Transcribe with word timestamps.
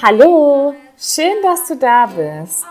Hallo, 0.00 0.74
schön, 0.96 1.34
dass 1.42 1.68
du 1.68 1.76
da 1.76 2.06
bist 2.06 2.64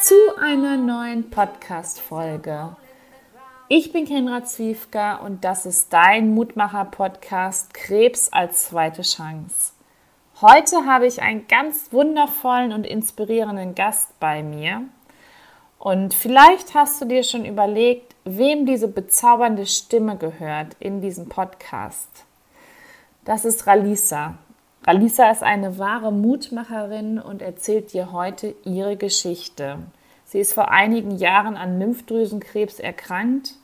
zu 0.00 0.14
einer 0.40 0.76
neuen 0.76 1.28
Podcast-Folge. 1.28 2.76
Ich 3.66 3.92
bin 3.92 4.06
Kenra 4.06 4.44
Zwiefka 4.44 5.16
und 5.16 5.42
das 5.42 5.66
ist 5.66 5.92
dein 5.92 6.32
Mutmacher-Podcast 6.34 7.74
Krebs 7.74 8.32
als 8.32 8.68
zweite 8.68 9.02
Chance. 9.02 9.72
Heute 10.40 10.86
habe 10.86 11.08
ich 11.08 11.20
einen 11.20 11.48
ganz 11.48 11.92
wundervollen 11.92 12.72
und 12.72 12.86
inspirierenden 12.86 13.74
Gast 13.74 14.20
bei 14.20 14.44
mir. 14.44 14.84
Und 15.80 16.14
vielleicht 16.14 16.74
hast 16.74 17.00
du 17.00 17.06
dir 17.06 17.24
schon 17.24 17.44
überlegt, 17.44 18.11
wem 18.24 18.66
diese 18.66 18.88
bezaubernde 18.88 19.66
Stimme 19.66 20.16
gehört 20.16 20.76
in 20.78 21.00
diesem 21.00 21.28
Podcast. 21.28 22.24
Das 23.24 23.44
ist 23.44 23.66
Ralisa. 23.66 24.38
Ralisa 24.84 25.28
ist 25.30 25.42
eine 25.42 25.78
wahre 25.78 26.12
Mutmacherin 26.12 27.18
und 27.18 27.42
erzählt 27.42 27.92
dir 27.92 28.12
heute 28.12 28.54
ihre 28.64 28.96
Geschichte. 28.96 29.78
Sie 30.24 30.38
ist 30.40 30.54
vor 30.54 30.70
einigen 30.70 31.16
Jahren 31.16 31.56
an 31.56 31.78
Lymphdrüsenkrebs 31.78 32.80
erkrankt 32.80 33.54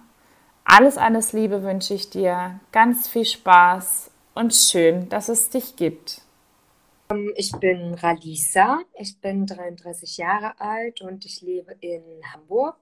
Alles, 0.64 0.96
alles 0.96 1.32
Liebe 1.32 1.62
wünsche 1.62 1.94
ich 1.94 2.10
dir, 2.10 2.60
ganz 2.70 3.08
viel 3.08 3.24
Spaß 3.24 4.10
und 4.34 4.54
schön, 4.54 5.08
dass 5.08 5.28
es 5.28 5.50
dich 5.50 5.76
gibt. 5.76 6.22
Ähm, 7.10 7.32
ich 7.36 7.52
bin 7.52 7.94
Ralisa, 7.94 8.80
ich 8.98 9.20
bin 9.20 9.46
33 9.46 10.16
Jahre 10.18 10.58
alt 10.60 11.00
und 11.02 11.24
ich 11.24 11.42
lebe 11.42 11.76
in 11.80 12.02
Hamburg. 12.32 12.76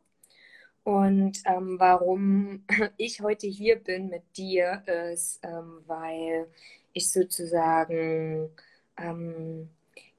Und 0.82 1.38
ähm, 1.44 1.76
warum 1.78 2.64
ich 2.96 3.20
heute 3.20 3.46
hier 3.46 3.76
bin 3.76 4.08
mit 4.08 4.22
dir, 4.36 4.82
ist, 5.12 5.40
ähm, 5.42 5.82
weil 5.86 6.48
ich 6.92 7.10
sozusagen 7.10 8.50
ähm, 8.96 9.70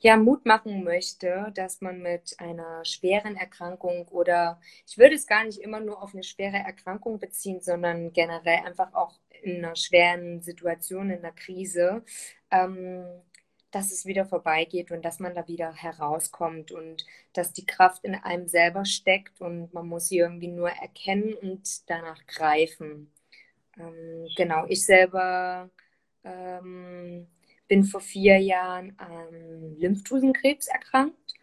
ja, 0.01 0.17
Mut 0.17 0.45
machen 0.45 0.83
möchte, 0.83 1.51
dass 1.55 1.81
man 1.81 2.01
mit 2.01 2.35
einer 2.39 2.83
schweren 2.85 3.35
Erkrankung 3.37 4.07
oder 4.09 4.59
ich 4.87 4.97
würde 4.97 5.15
es 5.15 5.27
gar 5.27 5.43
nicht 5.45 5.59
immer 5.59 5.79
nur 5.79 6.01
auf 6.01 6.13
eine 6.13 6.23
schwere 6.23 6.57
Erkrankung 6.57 7.19
beziehen, 7.19 7.61
sondern 7.61 8.11
generell 8.11 8.59
einfach 8.65 8.93
auch 8.93 9.19
in 9.43 9.63
einer 9.63 9.75
schweren 9.75 10.41
Situation, 10.41 11.11
in 11.11 11.19
einer 11.19 11.33
Krise, 11.33 12.03
ähm, 12.49 13.05
dass 13.69 13.91
es 13.91 14.05
wieder 14.05 14.25
vorbeigeht 14.25 14.91
und 14.91 15.05
dass 15.05 15.19
man 15.19 15.35
da 15.35 15.47
wieder 15.47 15.73
herauskommt 15.73 16.71
und 16.71 17.05
dass 17.33 17.53
die 17.53 17.65
Kraft 17.65 18.03
in 18.03 18.15
einem 18.15 18.47
selber 18.47 18.85
steckt 18.85 19.39
und 19.39 19.73
man 19.73 19.87
muss 19.87 20.07
sie 20.07 20.17
irgendwie 20.17 20.49
nur 20.49 20.69
erkennen 20.69 21.33
und 21.35 21.89
danach 21.89 22.25
greifen. 22.27 23.11
Ähm, 23.77 24.27
genau, 24.35 24.65
ich 24.67 24.83
selber 24.83 25.69
ähm, 26.23 27.27
bin 27.71 27.85
vor 27.85 28.01
vier 28.01 28.37
Jahren 28.37 28.93
an 28.97 29.77
Lymphdrüsenkrebs 29.79 30.67
erkrankt. 30.67 31.35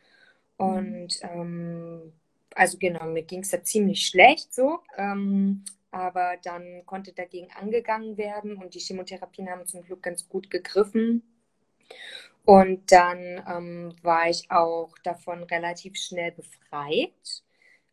Und 0.59 1.09
ähm, 1.23 2.13
also 2.55 2.77
genau, 2.77 3.07
mir 3.07 3.23
ging 3.23 3.41
es 3.41 3.49
da 3.49 3.65
ziemlich 3.65 4.07
schlecht 4.07 4.53
so. 4.53 4.81
Ähm, 4.99 5.65
aber 5.91 6.37
dann 6.43 6.85
konnte 6.85 7.15
dagegen 7.15 7.49
angegangen 7.59 8.19
werden 8.19 8.59
und 8.59 8.75
die 8.75 8.79
Chemotherapien 8.79 9.49
haben 9.49 9.67
zum 9.67 9.81
Glück 9.85 10.03
ganz 10.03 10.29
gut 10.29 10.51
gegriffen. 10.51 11.23
Und 12.45 12.93
dann 12.93 13.43
ähm, 13.49 13.95
war 14.03 14.29
ich 14.29 14.51
auch 14.51 14.99
davon 15.03 15.45
relativ 15.45 15.97
schnell 15.97 16.33
befreit. 16.33 17.43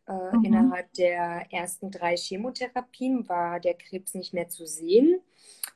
Äh, 0.06 0.36
mhm. 0.36 0.44
Innerhalb 0.44 0.92
der 0.92 1.46
ersten 1.50 1.90
drei 1.90 2.18
Chemotherapien 2.18 3.26
war 3.30 3.60
der 3.60 3.78
Krebs 3.78 4.12
nicht 4.12 4.34
mehr 4.34 4.50
zu 4.50 4.66
sehen. 4.66 5.22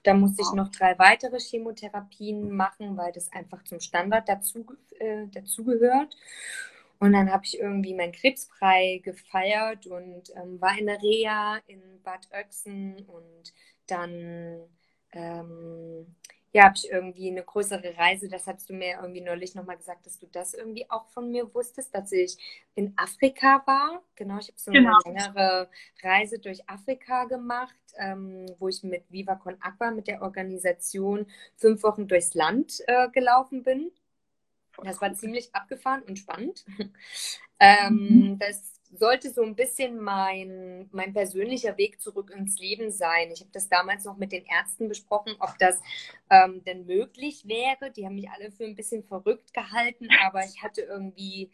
Da 0.02 0.14
musste 0.14 0.42
ich 0.42 0.52
noch 0.52 0.68
drei 0.68 0.98
weitere 0.98 1.38
Chemotherapien 1.38 2.50
machen, 2.50 2.96
weil 2.96 3.12
das 3.12 3.32
einfach 3.32 3.64
zum 3.64 3.80
Standard 3.80 4.28
dazu, 4.28 4.64
äh, 4.98 5.26
dazugehört. 5.28 6.16
Und 6.98 7.12
dann 7.12 7.32
habe 7.32 7.44
ich 7.44 7.58
irgendwie 7.58 7.94
meinen 7.94 8.12
Krebsfrei 8.12 9.00
gefeiert 9.02 9.86
und 9.86 10.30
ähm, 10.36 10.60
war 10.60 10.78
in 10.78 10.86
der 10.86 11.02
Reha 11.02 11.58
in 11.66 11.80
Bad 12.02 12.28
Oechsen 12.30 13.06
und 13.06 13.54
dann 13.86 14.60
ähm, 15.12 16.14
ja, 16.52 16.64
habe 16.64 16.74
ich 16.76 16.90
irgendwie 16.90 17.30
eine 17.30 17.44
größere 17.44 17.96
Reise, 17.96 18.28
das 18.28 18.46
hast 18.46 18.68
du 18.68 18.74
mir 18.74 18.98
irgendwie 19.00 19.20
neulich 19.20 19.54
nochmal 19.54 19.76
gesagt, 19.76 20.04
dass 20.06 20.18
du 20.18 20.26
das 20.26 20.52
irgendwie 20.54 20.90
auch 20.90 21.06
von 21.10 21.30
mir 21.30 21.54
wusstest, 21.54 21.94
dass 21.94 22.10
ich 22.10 22.36
in 22.74 22.92
Afrika 22.96 23.62
war. 23.66 24.02
Genau, 24.16 24.38
ich 24.38 24.48
habe 24.48 24.58
so 24.58 24.72
genau. 24.72 24.98
eine 25.04 25.14
längere 25.14 25.70
Reise 26.02 26.40
durch 26.40 26.68
Afrika 26.68 27.26
gemacht, 27.26 27.76
ähm, 27.98 28.46
wo 28.58 28.68
ich 28.68 28.82
mit 28.82 29.04
Viva 29.10 29.36
Con 29.36 29.56
Aqua, 29.60 29.92
mit 29.92 30.08
der 30.08 30.22
Organisation, 30.22 31.26
fünf 31.56 31.84
Wochen 31.84 32.08
durchs 32.08 32.34
Land 32.34 32.82
äh, 32.88 33.08
gelaufen 33.10 33.62
bin. 33.62 33.92
Das 34.82 35.00
war 35.00 35.12
ziemlich 35.14 35.54
abgefahren 35.54 36.02
und 36.02 36.18
spannend. 36.18 36.64
ähm, 37.60 37.94
mhm. 37.94 38.38
Das 38.38 38.79
sollte 38.92 39.30
so 39.30 39.42
ein 39.42 39.54
bisschen 39.54 40.00
mein, 40.00 40.88
mein 40.92 41.12
persönlicher 41.12 41.76
Weg 41.76 42.00
zurück 42.00 42.30
ins 42.30 42.58
Leben 42.58 42.90
sein. 42.90 43.30
Ich 43.30 43.40
habe 43.40 43.50
das 43.52 43.68
damals 43.68 44.04
noch 44.04 44.16
mit 44.16 44.32
den 44.32 44.44
Ärzten 44.46 44.88
besprochen, 44.88 45.34
ob 45.38 45.56
das 45.58 45.80
ähm, 46.30 46.64
denn 46.64 46.86
möglich 46.86 47.46
wäre. 47.46 47.90
Die 47.92 48.04
haben 48.04 48.16
mich 48.16 48.30
alle 48.30 48.50
für 48.50 48.64
ein 48.64 48.74
bisschen 48.74 49.04
verrückt 49.04 49.54
gehalten, 49.54 50.08
aber 50.22 50.44
ich 50.44 50.62
hatte 50.62 50.82
irgendwie, 50.82 51.50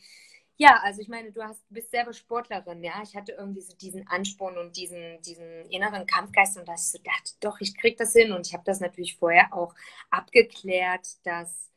ja, 0.56 0.80
also 0.82 1.02
ich 1.02 1.08
meine, 1.08 1.32
du 1.32 1.42
hast, 1.42 1.62
bist 1.68 1.90
selber 1.90 2.14
Sportlerin, 2.14 2.82
ja. 2.82 3.02
Ich 3.02 3.14
hatte 3.14 3.32
irgendwie 3.32 3.60
so 3.60 3.74
diesen 3.76 4.06
Ansporn 4.08 4.56
und 4.58 4.76
diesen, 4.76 5.20
diesen 5.22 5.66
inneren 5.70 6.06
Kampfgeist 6.06 6.58
und 6.58 6.66
dass 6.68 6.86
ich 6.86 6.92
so 6.92 6.98
dachte, 7.04 7.32
doch, 7.40 7.60
ich 7.60 7.76
kriege 7.76 7.96
das 7.96 8.12
hin. 8.12 8.32
Und 8.32 8.46
ich 8.46 8.54
habe 8.54 8.64
das 8.64 8.80
natürlich 8.80 9.16
vorher 9.16 9.52
auch 9.52 9.74
abgeklärt, 10.10 11.06
dass 11.24 11.70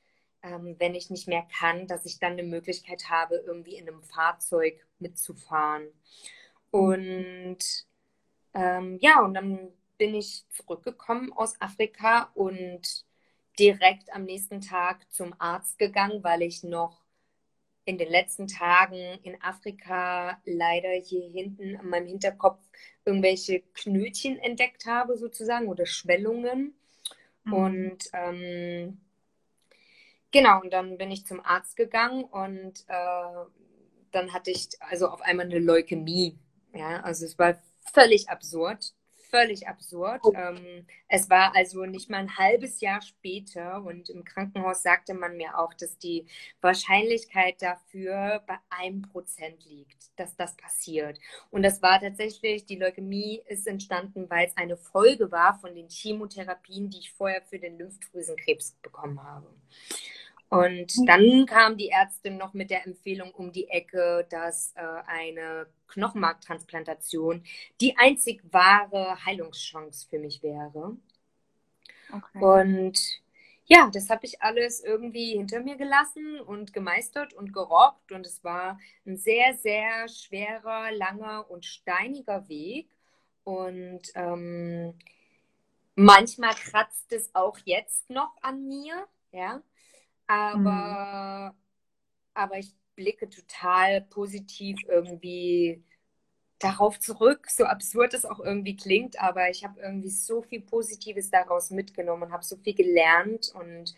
ähm, 0.44 0.76
wenn 0.80 0.96
ich 0.96 1.10
nicht 1.10 1.28
mehr 1.28 1.46
kann, 1.60 1.88
dass 1.88 2.06
ich 2.06 2.20
dann 2.20 2.34
eine 2.34 2.44
Möglichkeit 2.44 3.10
habe, 3.10 3.36
irgendwie 3.46 3.76
in 3.76 3.88
einem 3.90 4.02
Fahrzeug 4.04 4.86
mitzufahren. 5.00 5.88
Und 6.72 7.60
ähm, 8.54 8.98
ja, 9.02 9.22
und 9.22 9.34
dann 9.34 9.72
bin 9.98 10.16
ich 10.16 10.46
zurückgekommen 10.50 11.32
aus 11.34 11.60
Afrika 11.62 12.32
und 12.34 13.06
direkt 13.60 14.14
am 14.14 14.24
nächsten 14.24 14.62
Tag 14.62 15.12
zum 15.12 15.34
Arzt 15.40 15.78
gegangen, 15.78 16.24
weil 16.24 16.42
ich 16.42 16.64
noch 16.64 17.02
in 17.86 17.98
den 17.98 18.10
letzten 18.10 18.48
Tagen 18.48 19.20
in 19.24 19.42
Afrika 19.42 20.40
leider 20.46 20.92
hier 20.92 21.28
hinten 21.30 21.76
an 21.76 21.90
meinem 21.90 22.08
Hinterkopf 22.08 22.60
irgendwelche 23.04 23.62
Knötchen 23.74 24.38
entdeckt 24.38 24.86
habe, 24.86 25.18
sozusagen, 25.18 25.68
oder 25.68 25.86
Schwellungen. 25.86 26.76
Mhm. 27.44 27.54
Und 27.54 28.10
ähm, 28.14 29.02
Genau, 30.32 30.62
und 30.62 30.72
dann 30.72 30.98
bin 30.98 31.10
ich 31.12 31.26
zum 31.26 31.44
Arzt 31.44 31.76
gegangen 31.76 32.24
und 32.24 32.86
äh, 32.88 33.46
dann 34.12 34.34
hatte 34.34 34.52
ich 34.52 34.70
also 34.80 35.08
auf 35.08 35.22
einmal 35.22 35.46
eine 35.46 35.60
Leukämie. 35.60 36.38
Ja, 36.74 37.02
also 37.02 37.26
es 37.26 37.38
war 37.40 37.60
völlig 37.94 38.30
absurd, 38.30 38.94
völlig 39.30 39.68
absurd. 39.68 40.22
Oh. 40.24 40.34
Ähm, 40.36 40.86
es 41.08 41.30
war 41.30 41.56
also 41.56 41.86
nicht 41.86 42.10
mal 42.10 42.18
ein 42.18 42.38
halbes 42.38 42.82
Jahr 42.82 43.02
später 43.02 43.84
und 43.84 44.10
im 44.10 44.24
Krankenhaus 44.24 44.84
sagte 44.84 45.14
man 45.14 45.38
mir 45.38 45.58
auch, 45.58 45.74
dass 45.74 45.98
die 45.98 46.26
Wahrscheinlichkeit 46.62 47.62
dafür 47.62 48.44
bei 48.48 48.58
einem 48.70 49.02
Prozent 49.04 49.66
liegt, 49.66 50.20
dass 50.20 50.36
das 50.36 50.56
passiert. 50.58 51.20
Und 51.52 51.64
das 51.64 51.82
war 51.82 52.00
tatsächlich, 52.00 52.66
die 52.66 52.78
Leukämie 52.78 53.42
ist 53.48 53.68
entstanden, 53.68 54.30
weil 54.30 54.48
es 54.48 54.58
eine 54.58 54.78
Folge 54.78 55.32
war 55.32 55.60
von 55.60 55.76
den 55.76 55.90
Chemotherapien, 55.90 56.90
die 56.90 57.00
ich 57.00 57.12
vorher 57.12 57.42
für 57.42 57.60
den 57.60 57.78
Lymphdrüsenkrebs 57.78 58.78
bekommen 58.82 59.24
habe. 59.24 59.48
Und 60.50 60.98
mhm. 60.98 61.06
dann 61.06 61.46
kam 61.46 61.78
die 61.78 61.90
Ärztin 61.90 62.38
noch 62.38 62.54
mit 62.54 62.72
der 62.72 62.86
Empfehlung 62.86 63.32
um 63.32 63.52
die 63.52 63.70
Ecke, 63.70 64.26
dass 64.30 64.74
äh, 64.76 64.82
eine 65.06 65.68
Knochenmarktransplantation 65.90 67.44
die 67.80 67.96
einzig 67.98 68.42
wahre 68.52 69.24
Heilungschance 69.26 70.08
für 70.10 70.18
mich 70.18 70.42
wäre. 70.42 70.98
Okay. 72.12 72.40
Und 72.44 73.22
ja, 73.66 73.92
das 73.94 74.10
habe 74.10 74.26
ich 74.26 74.42
alles 74.42 74.84
irgendwie 74.84 75.38
hinter 75.38 75.60
mir 75.60 75.76
gelassen 75.76 76.40
und 76.40 76.74
gemeistert 76.74 77.36
und 77.36 77.54
gerockt. 77.54 78.12
Und 78.12 78.26
es 78.26 78.44
war 78.44 78.80
ein 79.06 79.18
sehr, 79.18 79.54
sehr 79.54 80.08
schwerer, 80.08 80.92
langer 80.92 81.46
und 81.52 81.66
steiniger 81.66 82.50
Weg. 82.50 82.90
Und 83.44 84.02
ähm, 84.16 84.96
manchmal 85.94 86.56
kratzt 86.56 87.14
es 87.14 87.30
auch 87.36 87.60
jetzt 87.66 88.10
noch 88.10 88.36
an 88.42 88.68
mir, 88.68 89.08
ja. 89.32 89.62
Aber, 90.30 91.54
mhm. 91.54 91.60
aber 92.36 92.60
ich 92.60 92.72
blicke 92.96 93.30
total 93.30 94.02
positiv 94.02 94.78
irgendwie 94.88 95.84
darauf 96.60 97.00
zurück, 97.00 97.50
so 97.50 97.64
absurd 97.64 98.14
es 98.14 98.26
auch 98.26 98.40
irgendwie 98.40 98.76
klingt, 98.76 99.20
aber 99.20 99.50
ich 99.50 99.64
habe 99.64 99.80
irgendwie 99.80 100.12
so 100.12 100.44
viel 100.44 100.62
Positives 100.62 101.32
daraus 101.32 101.72
mitgenommen 101.72 102.24
und 102.24 102.32
habe 102.32 102.44
so 102.44 102.58
viel 102.58 102.76
gelernt 102.76 103.52
und 103.56 103.96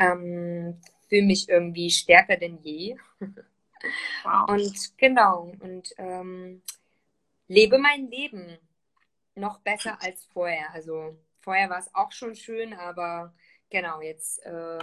ähm, 0.00 0.80
fühle 1.08 1.26
mich 1.26 1.48
irgendwie 1.48 1.90
stärker 1.90 2.36
denn 2.36 2.58
je. 2.62 2.96
Wow. 4.24 4.50
Und 4.50 4.98
genau, 4.98 5.52
und 5.60 5.94
ähm, 5.98 6.62
lebe 7.48 7.78
mein 7.78 8.08
Leben 8.08 8.58
noch 9.34 9.60
besser 9.60 10.02
als 10.02 10.26
vorher. 10.26 10.70
Also 10.72 11.16
vorher 11.38 11.70
war 11.70 11.78
es 11.78 11.94
auch 11.94 12.12
schon 12.12 12.34
schön, 12.34 12.74
aber 12.74 13.32
genau, 13.70 14.00
jetzt 14.02 14.44
äh, 14.44 14.80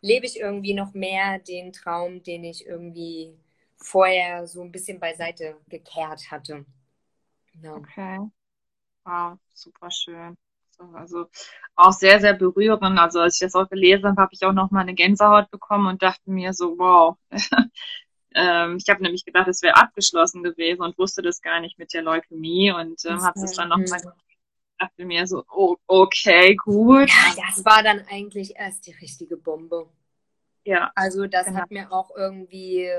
lebe 0.00 0.26
ich 0.26 0.38
irgendwie 0.38 0.74
noch 0.74 0.94
mehr 0.94 1.38
den 1.38 1.72
Traum, 1.72 2.22
den 2.22 2.44
ich 2.44 2.66
irgendwie 2.66 3.34
vorher 3.76 4.46
so 4.46 4.62
ein 4.62 4.72
bisschen 4.72 4.98
beiseite 5.00 5.56
gekehrt 5.68 6.30
hatte. 6.30 6.64
Ja. 7.62 7.74
Okay. 7.74 8.18
Wow, 9.04 9.38
super 9.54 9.90
schön. 9.90 10.36
Also 10.94 11.26
auch 11.74 11.92
sehr, 11.92 12.20
sehr 12.20 12.34
berührend. 12.34 12.98
Also 12.98 13.20
als 13.20 13.34
ich 13.34 13.40
das 13.40 13.54
auch 13.54 13.68
gelesen 13.68 14.10
habe, 14.10 14.22
habe 14.22 14.32
ich 14.32 14.44
auch 14.44 14.52
noch 14.52 14.70
mal 14.70 14.80
eine 14.80 14.94
Gänsehaut 14.94 15.50
bekommen 15.50 15.86
und 15.86 16.02
dachte 16.02 16.30
mir 16.30 16.52
so, 16.52 16.78
wow. 16.78 17.16
ähm, 18.34 18.76
ich 18.76 18.88
habe 18.88 19.02
nämlich 19.02 19.24
gedacht, 19.24 19.48
es 19.48 19.62
wäre 19.62 19.76
abgeschlossen 19.76 20.42
gewesen 20.42 20.82
und 20.82 20.98
wusste 20.98 21.22
das 21.22 21.42
gar 21.42 21.60
nicht 21.60 21.78
mit 21.78 21.92
der 21.94 22.02
Leukämie 22.02 22.70
und 22.72 23.04
ähm, 23.06 23.22
habe 23.22 23.40
es 23.40 23.52
dann 23.52 23.70
noch 23.70 23.78
mal 23.78 24.14
dachte 24.78 25.04
mir 25.04 25.26
so, 25.26 25.44
oh, 25.50 25.76
okay, 25.86 26.56
gut. 26.56 27.08
Ja, 27.08 27.34
das 27.36 27.64
war 27.64 27.82
dann 27.82 28.02
eigentlich 28.08 28.56
erst 28.56 28.86
die 28.86 28.92
richtige 28.92 29.36
Bombe. 29.36 29.88
Ja. 30.64 30.92
Also 30.94 31.26
das 31.26 31.46
genau. 31.46 31.60
hat 31.60 31.70
mir 31.70 31.92
auch 31.92 32.10
irgendwie 32.16 32.90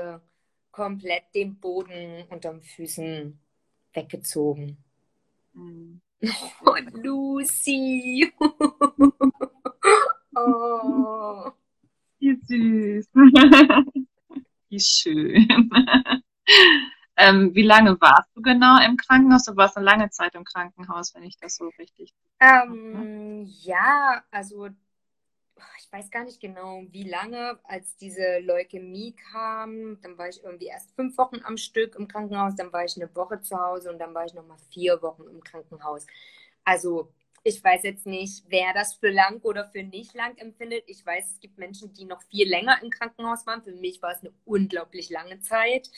komplett 0.70 1.24
den 1.34 1.58
Boden 1.58 2.24
unterm 2.28 2.62
Füßen 2.62 3.38
weggezogen. 3.92 4.76
Mhm. 5.52 6.00
Oh, 6.66 6.76
Lucy. 6.92 8.30
oh. 10.36 11.50
Wie 12.18 12.36
süß. 12.36 13.08
Wie 14.68 14.80
schön. 14.80 15.70
Ähm, 17.20 17.54
wie 17.54 17.62
lange 17.62 18.00
warst 18.00 18.30
du 18.34 18.42
genau 18.42 18.80
im 18.84 18.96
Krankenhaus? 18.96 19.44
Du 19.44 19.56
warst 19.56 19.76
eine 19.76 19.84
lange 19.84 20.10
Zeit 20.10 20.34
im 20.34 20.44
Krankenhaus, 20.44 21.14
wenn 21.14 21.22
ich 21.22 21.36
das 21.38 21.56
so 21.56 21.68
richtig. 21.78 22.14
Ähm, 22.40 23.44
ja, 23.62 24.24
also 24.30 24.68
ich 25.78 25.92
weiß 25.92 26.10
gar 26.10 26.24
nicht 26.24 26.40
genau, 26.40 26.82
wie 26.90 27.08
lange, 27.08 27.58
als 27.64 27.96
diese 27.96 28.38
Leukämie 28.40 29.14
kam. 29.32 30.00
Dann 30.02 30.16
war 30.16 30.28
ich 30.28 30.42
irgendwie 30.42 30.66
erst 30.66 30.94
fünf 30.94 31.18
Wochen 31.18 31.40
am 31.44 31.56
Stück 31.56 31.94
im 31.96 32.08
Krankenhaus, 32.08 32.54
dann 32.56 32.72
war 32.72 32.84
ich 32.84 32.96
eine 32.96 33.14
Woche 33.14 33.40
zu 33.40 33.58
Hause 33.60 33.92
und 33.92 33.98
dann 33.98 34.14
war 34.14 34.24
ich 34.24 34.34
nochmal 34.34 34.58
vier 34.70 35.02
Wochen 35.02 35.24
im 35.28 35.42
Krankenhaus. 35.42 36.06
Also 36.64 37.12
ich 37.42 37.62
weiß 37.62 37.82
jetzt 37.84 38.06
nicht, 38.06 38.44
wer 38.48 38.74
das 38.74 38.94
für 38.94 39.10
lang 39.10 39.40
oder 39.42 39.66
für 39.66 39.82
nicht 39.82 40.14
lang 40.14 40.36
empfindet. 40.36 40.84
Ich 40.86 41.04
weiß, 41.04 41.32
es 41.32 41.40
gibt 41.40 41.58
Menschen, 41.58 41.92
die 41.94 42.04
noch 42.04 42.22
viel 42.24 42.48
länger 42.48 42.78
im 42.82 42.90
Krankenhaus 42.90 43.46
waren. 43.46 43.62
Für 43.62 43.72
mich 43.72 44.02
war 44.02 44.12
es 44.12 44.20
eine 44.20 44.32
unglaublich 44.44 45.08
lange 45.08 45.40
Zeit. 45.40 45.90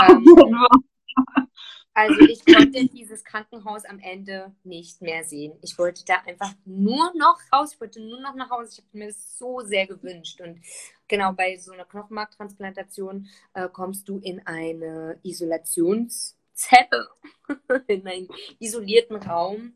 Ähm, 0.00 0.24
also 1.94 2.20
ich 2.20 2.44
konnte 2.44 2.86
dieses 2.86 3.24
Krankenhaus 3.24 3.84
am 3.84 3.98
Ende 3.98 4.54
nicht 4.64 5.02
mehr 5.02 5.24
sehen. 5.24 5.58
Ich 5.62 5.78
wollte 5.78 6.04
da 6.04 6.16
einfach 6.26 6.52
nur 6.64 7.12
noch 7.16 7.38
raus, 7.52 7.74
ich 7.74 7.80
wollte 7.80 8.00
nur 8.00 8.20
noch 8.20 8.34
nach 8.34 8.50
Hause. 8.50 8.72
Ich 8.72 8.78
habe 8.78 8.98
mir 8.98 9.06
das 9.08 9.38
so 9.38 9.60
sehr 9.60 9.86
gewünscht. 9.86 10.40
Und 10.40 10.60
genau 11.08 11.32
bei 11.32 11.56
so 11.56 11.72
einer 11.72 11.84
Knochenmarktransplantation 11.84 13.28
äh, 13.54 13.68
kommst 13.68 14.08
du 14.08 14.18
in 14.18 14.46
eine 14.46 15.18
Isolationszelle, 15.22 17.08
in 17.86 18.06
einen 18.06 18.28
isolierten 18.58 19.16
Raum 19.16 19.74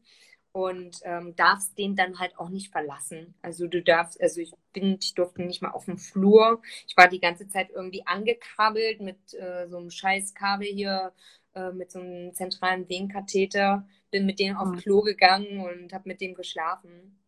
und 0.53 1.01
ähm, 1.05 1.35
darfst 1.35 1.79
den 1.79 1.97
dann 1.97 2.19
halt 2.19 2.39
auch 2.39 2.51
nicht 2.51 2.71
verlassen. 2.71 3.35
Also 3.41 3.67
du 3.67 3.83
darfst, 3.83 4.21
also 4.21 4.41
ich 4.41 4.53
bin, 4.73 4.99
ich 5.01 5.15
durfte 5.15 5.43
nicht 5.43 5.63
mal 5.63 5.71
auf 5.71 5.87
dem 5.87 5.99
Flur. 5.99 6.61
Ich 6.87 6.97
war 6.97 7.09
die 7.09 7.21
ganze 7.21 7.49
Zeit 7.49 7.71
irgendwie 7.71 8.07
angekabelt 8.07 9.01
mit 9.01 9.35
äh, 9.35 9.67
so 9.69 9.79
einem 9.79 9.91
scheiß 9.91 10.35
Kabel 10.35 10.69
hier 10.69 11.13
äh, 11.55 11.73
mit 11.73 11.91
so 11.91 12.01
einem 12.01 12.35
zentralen 12.35 12.89
Venenkatheter, 12.89 13.87
bin 14.11 14.27
mit 14.27 14.39
dem 14.39 14.57
auf 14.57 14.69
mhm. 14.69 14.77
Klo 14.77 15.01
gegangen 15.01 15.61
und 15.61 15.93
habe 15.93 16.09
mit 16.09 16.21
dem 16.21 16.35
geschlafen. 16.35 17.19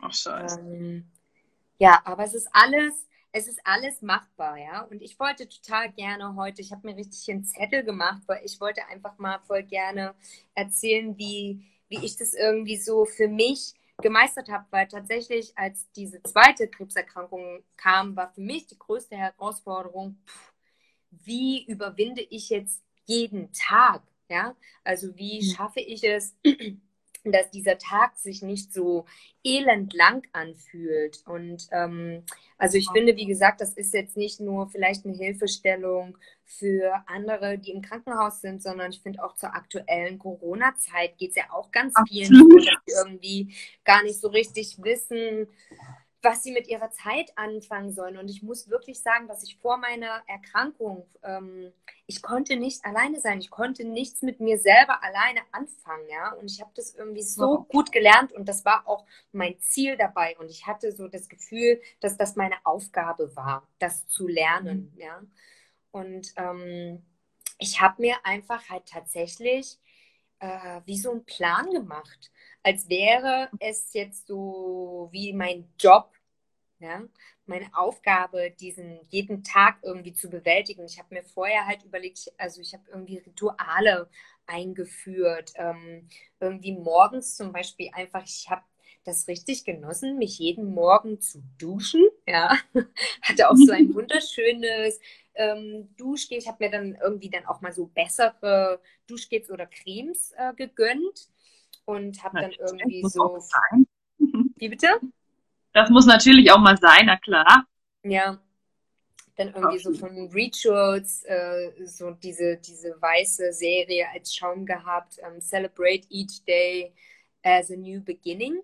Ach 0.00 0.12
scheiße. 0.12 0.60
Ähm, 0.60 1.10
ja, 1.78 2.02
aber 2.04 2.24
es 2.24 2.34
ist 2.34 2.48
alles, 2.52 3.08
es 3.32 3.48
ist 3.48 3.60
alles 3.64 4.02
machbar, 4.02 4.58
ja. 4.58 4.82
Und 4.82 5.00
ich 5.00 5.18
wollte 5.18 5.48
total 5.48 5.90
gerne 5.92 6.36
heute, 6.36 6.60
ich 6.60 6.72
habe 6.72 6.86
mir 6.86 6.96
richtig 6.96 7.30
einen 7.30 7.44
Zettel 7.44 7.84
gemacht, 7.84 8.22
weil 8.26 8.42
ich 8.44 8.60
wollte 8.60 8.86
einfach 8.88 9.16
mal 9.18 9.38
voll 9.40 9.62
gerne 9.62 10.14
erzählen, 10.54 11.16
wie, 11.16 11.66
wie 11.88 12.04
ich 12.04 12.16
das 12.16 12.34
irgendwie 12.34 12.76
so 12.76 13.04
für 13.04 13.28
mich 13.28 13.74
gemeistert 14.02 14.48
habe, 14.48 14.66
weil 14.70 14.88
tatsächlich, 14.88 15.56
als 15.56 15.90
diese 15.92 16.22
zweite 16.22 16.68
Krebserkrankung 16.68 17.62
kam, 17.76 18.16
war 18.16 18.32
für 18.32 18.40
mich 18.40 18.66
die 18.66 18.78
größte 18.78 19.16
Herausforderung, 19.16 20.18
pff, 20.26 20.52
wie 21.10 21.64
überwinde 21.66 22.22
ich 22.22 22.48
jetzt 22.50 22.82
jeden 23.06 23.52
Tag. 23.52 24.02
Ja, 24.28 24.56
also 24.84 25.16
wie 25.16 25.42
mhm. 25.42 25.54
schaffe 25.54 25.80
ich 25.80 26.02
es, 26.02 26.34
dass 27.24 27.50
dieser 27.50 27.78
Tag 27.78 28.16
sich 28.16 28.42
nicht 28.42 28.72
so 28.72 29.04
elendlang 29.44 30.26
anfühlt. 30.32 31.22
Und 31.26 31.68
ähm, 31.72 32.24
also 32.58 32.78
ich 32.78 32.88
finde, 32.90 33.16
wie 33.16 33.26
gesagt, 33.26 33.60
das 33.60 33.74
ist 33.74 33.92
jetzt 33.92 34.16
nicht 34.16 34.40
nur 34.40 34.68
vielleicht 34.68 35.04
eine 35.04 35.14
Hilfestellung 35.14 36.16
für 36.44 37.02
andere, 37.06 37.58
die 37.58 37.72
im 37.72 37.82
Krankenhaus 37.82 38.40
sind, 38.40 38.62
sondern 38.62 38.90
ich 38.90 39.02
finde 39.02 39.24
auch 39.24 39.34
zur 39.34 39.54
aktuellen 39.54 40.18
Corona-Zeit 40.18 41.18
geht 41.18 41.30
es 41.30 41.36
ja 41.36 41.44
auch 41.50 41.70
ganz 41.70 41.94
vielen 42.08 42.30
sie 42.30 42.92
irgendwie 42.98 43.54
gar 43.84 44.02
nicht 44.02 44.20
so 44.20 44.28
richtig 44.28 44.82
wissen, 44.82 45.48
was 46.24 46.42
sie 46.42 46.52
mit 46.52 46.66
ihrer 46.66 46.90
Zeit 46.90 47.30
anfangen 47.36 47.92
sollen. 47.92 48.16
Und 48.16 48.28
ich 48.28 48.42
muss 48.42 48.70
wirklich 48.70 49.00
sagen, 49.00 49.28
dass 49.28 49.42
ich 49.44 49.58
vor 49.58 49.76
meiner 49.76 50.22
Erkrankung, 50.26 51.06
ähm, 51.22 51.72
ich 52.06 52.22
konnte 52.22 52.56
nicht 52.56 52.84
alleine 52.84 53.20
sein. 53.20 53.38
Ich 53.38 53.50
konnte 53.50 53.84
nichts 53.84 54.22
mit 54.22 54.40
mir 54.40 54.58
selber 54.58 55.02
alleine 55.02 55.40
anfangen, 55.52 56.08
ja. 56.08 56.32
Und 56.32 56.50
ich 56.50 56.60
habe 56.60 56.70
das 56.74 56.94
irgendwie 56.94 57.22
so 57.22 57.64
gut 57.68 57.92
gelernt 57.92 58.32
und 58.32 58.48
das 58.48 58.64
war 58.64 58.88
auch 58.88 59.04
mein 59.32 59.58
Ziel 59.60 59.96
dabei. 59.96 60.36
Und 60.38 60.50
ich 60.50 60.66
hatte 60.66 60.92
so 60.92 61.08
das 61.08 61.28
Gefühl, 61.28 61.80
dass 62.00 62.16
das 62.16 62.36
meine 62.36 62.56
Aufgabe 62.64 63.36
war, 63.36 63.68
das 63.78 64.06
zu 64.08 64.26
lernen, 64.26 64.92
mhm. 64.94 65.00
ja. 65.00 65.22
Und 65.94 66.32
ähm, 66.36 67.04
ich 67.58 67.80
habe 67.80 68.02
mir 68.02 68.16
einfach 68.24 68.68
halt 68.68 68.86
tatsächlich 68.86 69.78
äh, 70.40 70.80
wie 70.86 70.98
so 70.98 71.12
einen 71.12 71.24
Plan 71.24 71.70
gemacht 71.70 72.30
als 72.64 72.88
wäre 72.88 73.50
es 73.60 73.92
jetzt 73.92 74.26
so 74.26 75.08
wie 75.12 75.32
mein 75.34 75.70
Job, 75.78 76.10
ja, 76.78 77.02
meine 77.46 77.68
Aufgabe, 77.74 78.50
diesen 78.58 79.00
jeden 79.10 79.44
Tag 79.44 79.78
irgendwie 79.82 80.14
zu 80.14 80.30
bewältigen. 80.30 80.84
Ich 80.86 80.98
habe 80.98 81.14
mir 81.14 81.24
vorher 81.24 81.66
halt 81.66 81.84
überlegt, 81.84 82.32
also 82.38 82.62
ich 82.62 82.72
habe 82.72 82.84
irgendwie 82.88 83.18
Rituale 83.18 84.08
eingeführt, 84.46 85.52
ähm, 85.56 86.08
irgendwie 86.40 86.72
morgens 86.72 87.36
zum 87.36 87.52
Beispiel 87.52 87.90
einfach, 87.92 88.24
ich 88.24 88.48
habe 88.48 88.62
das 89.04 89.28
richtig 89.28 89.64
genossen, 89.64 90.18
mich 90.18 90.38
jeden 90.38 90.74
Morgen 90.74 91.20
zu 91.20 91.42
duschen. 91.58 92.04
Ja, 92.26 92.56
hatte 93.22 93.50
auch 93.50 93.56
so 93.56 93.72
ein 93.72 93.94
wunderschönes 93.94 95.00
ähm, 95.34 95.94
Duschgel. 95.96 96.38
Ich 96.38 96.48
habe 96.48 96.64
mir 96.64 96.70
dann 96.70 96.96
irgendwie 97.02 97.30
dann 97.30 97.46
auch 97.46 97.60
mal 97.60 97.72
so 97.72 97.86
bessere 97.86 98.80
Duschgels 99.06 99.50
oder 99.50 99.66
Cremes 99.66 100.32
äh, 100.36 100.54
gegönnt 100.54 101.28
und 101.84 102.22
habe 102.24 102.40
dann 102.40 102.52
irgendwie 102.52 103.02
so. 103.06 103.38
Wie 104.56 104.68
bitte? 104.68 104.88
Das 105.72 105.90
muss 105.90 106.06
natürlich 106.06 106.50
auch 106.52 106.60
mal 106.60 106.76
sein, 106.76 107.06
na 107.06 107.16
klar. 107.16 107.66
Ja. 108.02 108.40
Dann 109.36 109.52
irgendwie 109.52 109.80
so 109.80 109.92
von 109.92 110.30
Rituals, 110.32 111.24
äh, 111.24 111.72
so 111.84 112.12
diese, 112.12 112.56
diese 112.58 112.94
weiße 113.02 113.52
Serie 113.52 114.06
als 114.14 114.32
Schaum 114.32 114.64
gehabt. 114.64 115.18
Ähm, 115.18 115.40
Celebrate 115.40 116.06
each 116.08 116.44
day 116.46 116.94
as 117.42 117.70
a 117.72 117.76
new 117.76 118.00
beginning. 118.00 118.62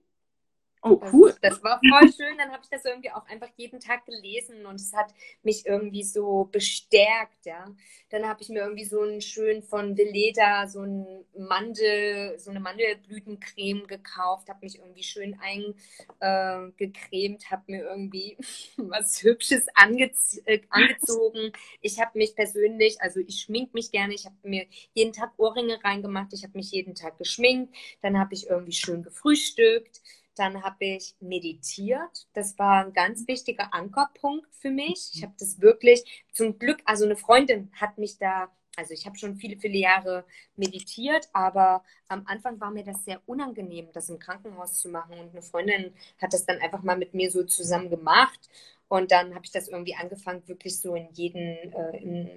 Oh, 0.82 0.98
cool. 1.12 1.36
Das, 1.42 1.56
das, 1.56 1.62
war 1.62 1.78
voll 1.86 2.10
schön. 2.10 2.38
Dann 2.38 2.50
habe 2.52 2.62
ich 2.62 2.70
das 2.70 2.86
irgendwie 2.86 3.10
auch 3.10 3.26
einfach 3.26 3.50
jeden 3.56 3.80
Tag 3.80 4.06
gelesen 4.06 4.64
und 4.64 4.76
es 4.76 4.94
hat 4.94 5.12
mich 5.42 5.66
irgendwie 5.66 6.04
so 6.04 6.48
bestärkt, 6.50 7.44
ja. 7.44 7.66
Dann 8.08 8.26
habe 8.26 8.40
ich 8.40 8.48
mir 8.48 8.60
irgendwie 8.60 8.86
so 8.86 9.02
einen 9.02 9.20
schön 9.20 9.62
von 9.62 9.98
Veleda, 9.98 10.66
so 10.68 10.80
ein 10.80 11.26
Mandel, 11.36 12.38
so 12.38 12.50
eine 12.50 12.60
Mandelblütencreme 12.60 13.86
gekauft, 13.88 14.48
habe 14.48 14.60
mich 14.62 14.78
irgendwie 14.78 15.02
schön 15.02 15.38
eingecremt, 16.18 17.42
äh, 17.42 17.46
habe 17.50 17.62
mir 17.66 17.84
irgendwie 17.84 18.38
was 18.78 19.22
Hübsches 19.22 19.66
ange 19.74 20.10
äh, 20.46 20.60
angezogen. 20.70 21.52
Ich 21.82 22.00
habe 22.00 22.16
mich 22.16 22.34
persönlich, 22.34 23.02
also 23.02 23.20
ich 23.20 23.42
schmink 23.42 23.74
mich 23.74 23.90
gerne, 23.90 24.14
ich 24.14 24.24
habe 24.24 24.36
mir 24.44 24.66
jeden 24.94 25.12
Tag 25.12 25.32
Ohrringe 25.36 25.78
reingemacht, 25.84 26.32
ich 26.32 26.42
habe 26.42 26.56
mich 26.56 26.70
jeden 26.70 26.94
Tag 26.94 27.18
geschminkt, 27.18 27.76
dann 28.00 28.18
habe 28.18 28.32
ich 28.32 28.48
irgendwie 28.48 28.72
schön 28.72 29.02
gefrühstückt 29.02 30.00
dann 30.40 30.62
habe 30.62 30.84
ich 30.84 31.14
meditiert. 31.20 32.26
Das 32.32 32.58
war 32.58 32.84
ein 32.84 32.92
ganz 32.92 33.28
wichtiger 33.28 33.74
Ankerpunkt 33.74 34.48
für 34.54 34.70
mich. 34.70 35.10
Ich 35.14 35.22
habe 35.22 35.34
das 35.38 35.60
wirklich 35.60 36.24
zum 36.32 36.58
Glück, 36.58 36.80
also 36.86 37.04
eine 37.04 37.16
Freundin 37.16 37.70
hat 37.78 37.98
mich 37.98 38.18
da 38.18 38.50
also 38.76 38.94
ich 38.94 39.04
habe 39.04 39.18
schon 39.18 39.36
viele, 39.36 39.58
viele 39.58 39.76
Jahre 39.76 40.24
meditiert, 40.56 41.28
aber 41.32 41.82
am 42.08 42.22
Anfang 42.26 42.60
war 42.60 42.70
mir 42.70 42.84
das 42.84 43.04
sehr 43.04 43.20
unangenehm, 43.26 43.88
das 43.92 44.08
im 44.08 44.18
Krankenhaus 44.18 44.80
zu 44.80 44.88
machen. 44.88 45.18
Und 45.18 45.32
eine 45.32 45.42
Freundin 45.42 45.92
hat 46.18 46.32
das 46.32 46.46
dann 46.46 46.58
einfach 46.60 46.82
mal 46.82 46.96
mit 46.96 47.12
mir 47.12 47.30
so 47.30 47.42
zusammen 47.42 47.90
gemacht. 47.90 48.38
Und 48.88 49.10
dann 49.10 49.34
habe 49.34 49.44
ich 49.44 49.50
das 49.50 49.68
irgendwie 49.68 49.96
angefangen, 49.96 50.46
wirklich 50.46 50.78
so 50.78 50.94
in 50.94 51.08
jeden, 51.12 51.72
äh, 51.72 51.96
in 51.98 52.30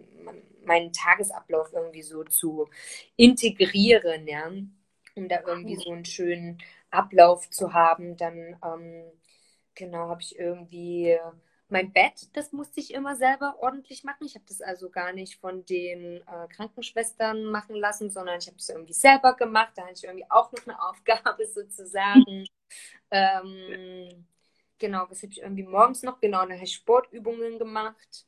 meinen 0.66 0.92
Tagesablauf 0.92 1.72
irgendwie 1.72 2.02
so 2.02 2.24
zu 2.24 2.68
integrieren, 3.16 4.28
ja, 4.28 4.52
um 5.16 5.30
da 5.30 5.42
irgendwie 5.46 5.76
so 5.76 5.92
einen 5.92 6.06
schönen 6.06 6.58
Ablauf 6.94 7.50
zu 7.50 7.74
haben. 7.74 8.18
Dann, 8.18 8.58
ähm, 8.64 9.04
genau, 9.76 10.10
habe 10.10 10.22
ich 10.22 10.38
irgendwie 10.38 11.18
mein 11.70 11.92
Bett, 11.92 12.30
das 12.34 12.52
musste 12.52 12.80
ich 12.80 12.94
immer 12.94 13.16
selber 13.16 13.58
ordentlich 13.60 14.04
machen. 14.04 14.26
Ich 14.26 14.36
habe 14.36 14.46
das 14.48 14.62
also 14.62 14.90
gar 14.92 15.12
nicht 15.14 15.40
von 15.40 15.66
den 15.66 16.22
äh, 16.28 16.48
Krankenschwestern 16.50 17.46
machen 17.46 17.76
lassen, 17.76 18.12
sondern 18.12 18.38
ich 18.40 18.48
habe 18.48 18.58
es 18.58 18.70
irgendwie 18.70 18.94
selber 18.94 19.36
gemacht. 19.36 19.72
Da 19.76 19.84
hatte 19.84 19.94
ich 19.96 20.04
irgendwie 20.04 20.30
auch 20.30 20.52
noch 20.52 20.64
eine 20.68 20.82
Aufgabe 20.84 21.46
sozusagen. 21.54 22.46
ähm, 23.12 24.28
genau, 24.80 25.06
was 25.10 25.24
habe 25.24 25.32
ich 25.34 25.42
irgendwie 25.42 25.64
morgens 25.64 26.04
noch? 26.04 26.20
Genau, 26.22 26.46
da 26.46 26.54
habe 26.54 26.64
ich 26.64 26.74
Sportübungen 26.76 27.60
gemacht. 27.60 28.28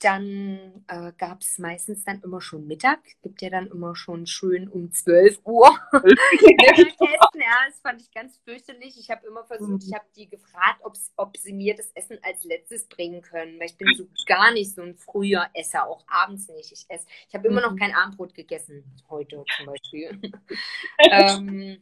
Dann 0.00 0.84
äh, 0.86 1.12
gab 1.18 1.40
es 1.40 1.58
meistens 1.58 2.04
dann 2.04 2.20
immer 2.22 2.40
schon 2.40 2.66
Mittag. 2.66 3.00
Gibt 3.22 3.42
ja 3.42 3.50
dann 3.50 3.66
immer 3.66 3.96
schon 3.96 4.26
schön 4.26 4.68
um 4.68 4.92
12 4.92 5.40
Uhr 5.44 5.76
Mittagessen. 5.92 6.94
Ja, 7.34 7.66
das 7.66 7.80
fand 7.80 8.00
ich 8.00 8.10
ganz 8.12 8.38
fürchterlich. 8.44 8.98
Ich 8.98 9.10
habe 9.10 9.26
immer 9.26 9.44
versucht, 9.44 9.84
ich 9.84 9.94
habe 9.94 10.04
die 10.16 10.28
gefragt, 10.28 10.82
ob 11.16 11.36
sie 11.36 11.52
mir 11.52 11.74
das 11.74 11.90
Essen 11.94 12.18
als 12.22 12.44
letztes 12.44 12.86
bringen 12.86 13.22
können, 13.22 13.58
weil 13.58 13.66
ich 13.66 13.76
bin 13.76 13.88
so 13.96 14.06
gar 14.26 14.52
nicht 14.52 14.74
so 14.74 14.82
ein 14.82 14.96
früher 14.96 15.46
Esser, 15.54 15.86
auch 15.86 16.04
abends 16.08 16.48
nicht. 16.48 16.72
Ich 16.72 16.84
esse, 16.88 17.06
ich 17.28 17.34
habe 17.34 17.48
immer 17.48 17.60
noch 17.60 17.72
mhm. 17.72 17.78
kein 17.78 17.94
Abendbrot 17.94 18.34
gegessen, 18.34 18.84
heute 19.08 19.44
zum 19.56 19.66
Beispiel. 19.66 20.20
ähm, 20.98 21.80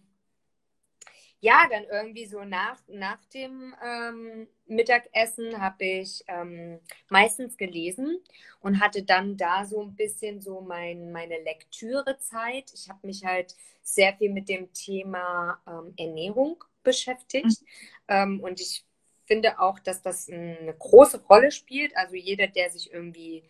ja, 1.41 1.67
dann 1.71 1.85
irgendwie 1.85 2.27
so 2.27 2.45
nach, 2.45 2.79
nach 2.89 3.25
dem 3.27 3.75
ähm, 3.85 4.49
Mittagessen 4.67 5.61
habe 5.61 5.85
ich 5.85 6.25
ähm, 6.29 6.81
meistens 7.09 7.57
gelesen 7.57 8.19
und 8.61 8.81
hatte 8.81 9.03
dann 9.03 9.37
da 9.37 9.65
so 9.65 9.83
ein 9.83 9.95
bisschen 9.95 10.41
so 10.41 10.61
mein, 10.61 11.13
meine 11.13 11.39
Lektürezeit. 11.43 12.73
Ich 12.75 12.89
habe 12.89 13.07
mich 13.07 13.25
halt 13.25 13.55
sehr 13.83 14.15
viel 14.17 14.33
mit 14.33 14.49
dem 14.49 14.73
Thema 14.73 15.61
ähm, 15.67 15.95
Ernährung 15.97 16.63
beschäftigt 16.83 17.61
mhm. 17.63 17.67
Ähm, 18.09 18.41
und 18.41 18.61
ich 18.61 18.85
finde 19.25 19.59
auch, 19.61 19.79
dass 19.81 20.03
das 20.03 20.29
eine 20.29 20.75
große 20.79 21.25
Rolle 21.25 21.51
spielt. 21.51 21.97
Also 21.97 22.15
jeder, 22.15 22.47
der 22.47 22.71
sich 22.71 22.93
irgendwie 22.93 23.43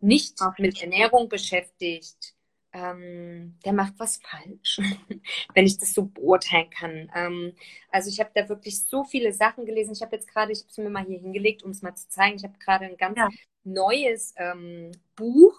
nicht 0.00 0.38
mit 0.58 0.82
Ernährung 0.82 1.28
beschäftigt, 1.28 2.34
ähm, 2.72 3.58
der 3.64 3.72
macht 3.72 3.94
was 3.98 4.18
falsch, 4.18 4.80
wenn 5.54 5.66
ich 5.66 5.78
das 5.78 5.92
so 5.92 6.06
beurteilen 6.06 6.70
kann. 6.70 7.10
Ähm, 7.14 7.54
also 7.90 8.08
ich 8.08 8.18
habe 8.20 8.30
da 8.34 8.48
wirklich 8.48 8.84
so 8.84 9.04
viele 9.04 9.32
Sachen 9.32 9.66
gelesen. 9.66 9.92
Ich 9.92 10.02
habe 10.02 10.16
jetzt 10.16 10.28
gerade, 10.28 10.52
ich 10.52 10.60
habe 10.60 10.70
es 10.70 10.78
mir 10.78 10.90
mal 10.90 11.04
hier 11.04 11.18
hingelegt, 11.18 11.62
um 11.62 11.70
es 11.70 11.82
mal 11.82 11.94
zu 11.94 12.08
zeigen. 12.08 12.36
Ich 12.36 12.44
habe 12.44 12.58
gerade 12.58 12.86
ein 12.86 12.96
ganz 12.96 13.18
ja. 13.18 13.28
neues 13.64 14.34
ähm, 14.36 14.92
Buch. 15.16 15.54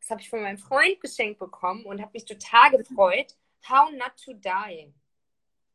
Das 0.00 0.10
habe 0.10 0.20
ich 0.20 0.30
von 0.30 0.42
meinem 0.42 0.58
Freund 0.58 1.00
geschenkt 1.00 1.38
bekommen 1.38 1.84
und 1.84 2.00
habe 2.00 2.12
mich 2.14 2.24
total 2.24 2.70
gefreut. 2.70 3.36
How 3.68 3.90
Not 3.92 4.12
to 4.24 4.32
Die. 4.32 4.92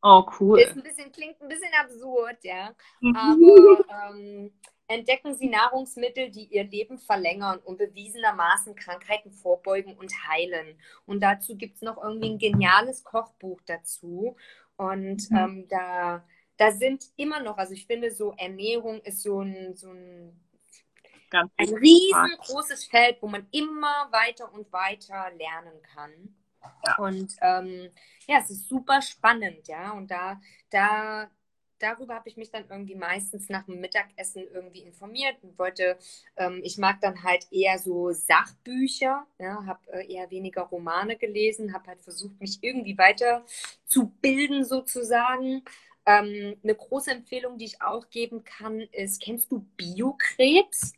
Oh, 0.02 0.24
cool. 0.38 0.60
Ist 0.60 0.76
ein 0.76 0.82
bisschen, 0.82 1.10
klingt 1.10 1.40
ein 1.40 1.48
bisschen 1.48 1.72
absurd, 1.80 2.36
ja. 2.42 2.74
Mhm. 3.00 3.16
Aber 3.16 4.10
ähm, 4.10 4.52
entdecken 4.88 5.34
Sie 5.34 5.48
Nahrungsmittel, 5.48 6.30
die 6.30 6.46
Ihr 6.46 6.64
Leben 6.64 6.98
verlängern 6.98 7.58
und 7.60 7.78
bewiesenermaßen 7.78 8.74
Krankheiten 8.74 9.30
vorbeugen 9.30 9.96
und 9.96 10.12
heilen. 10.26 10.78
Und 11.06 11.20
dazu 11.20 11.56
gibt 11.56 11.76
es 11.76 11.82
noch 11.82 12.02
irgendwie 12.02 12.30
ein 12.30 12.38
geniales 12.38 13.04
Kochbuch 13.04 13.60
dazu. 13.66 14.36
Und 14.76 15.30
mhm. 15.30 15.36
ähm, 15.36 15.68
da, 15.68 16.24
da 16.56 16.72
sind 16.72 17.04
immer 17.16 17.40
noch, 17.40 17.58
also 17.58 17.74
ich 17.74 17.86
finde, 17.86 18.10
so 18.10 18.32
Ernährung 18.38 19.00
ist 19.02 19.22
so 19.22 19.42
ein, 19.42 19.76
so 19.76 19.90
ein, 19.90 20.40
ein 21.30 21.48
riesengroßes 21.58 22.86
Feld, 22.86 23.18
wo 23.20 23.28
man 23.28 23.46
immer 23.50 24.08
weiter 24.10 24.52
und 24.52 24.72
weiter 24.72 25.30
lernen 25.36 25.82
kann. 25.94 26.34
Ja. 26.86 26.96
Und 26.96 27.36
ähm, 27.42 27.90
ja, 28.26 28.38
es 28.38 28.50
ist 28.50 28.68
super 28.68 29.02
spannend, 29.02 29.68
ja. 29.68 29.92
Und 29.92 30.10
da, 30.10 30.40
da, 30.70 31.30
darüber 31.78 32.14
habe 32.14 32.28
ich 32.28 32.36
mich 32.36 32.50
dann 32.50 32.64
irgendwie 32.68 32.94
meistens 32.94 33.48
nach 33.48 33.64
dem 33.64 33.80
Mittagessen 33.80 34.44
irgendwie 34.52 34.80
informiert 34.80 35.36
und 35.42 35.58
wollte, 35.58 35.98
ähm, 36.36 36.60
ich 36.64 36.78
mag 36.78 37.00
dann 37.00 37.22
halt 37.22 37.46
eher 37.50 37.78
so 37.78 38.12
Sachbücher, 38.12 39.26
ja, 39.38 39.64
habe 39.66 39.80
äh, 39.92 40.12
eher 40.12 40.30
weniger 40.30 40.62
Romane 40.62 41.16
gelesen, 41.16 41.72
habe 41.72 41.88
halt 41.88 42.02
versucht, 42.02 42.40
mich 42.40 42.58
irgendwie 42.62 42.96
weiter 42.98 43.44
zu 43.84 44.08
bilden 44.20 44.64
sozusagen. 44.64 45.62
Ähm, 46.06 46.56
eine 46.62 46.74
große 46.74 47.10
Empfehlung, 47.10 47.58
die 47.58 47.66
ich 47.66 47.82
auch 47.82 48.08
geben 48.10 48.44
kann, 48.44 48.80
ist, 48.80 49.22
kennst 49.22 49.50
du 49.52 49.60
biokrebs.de? 49.76 50.96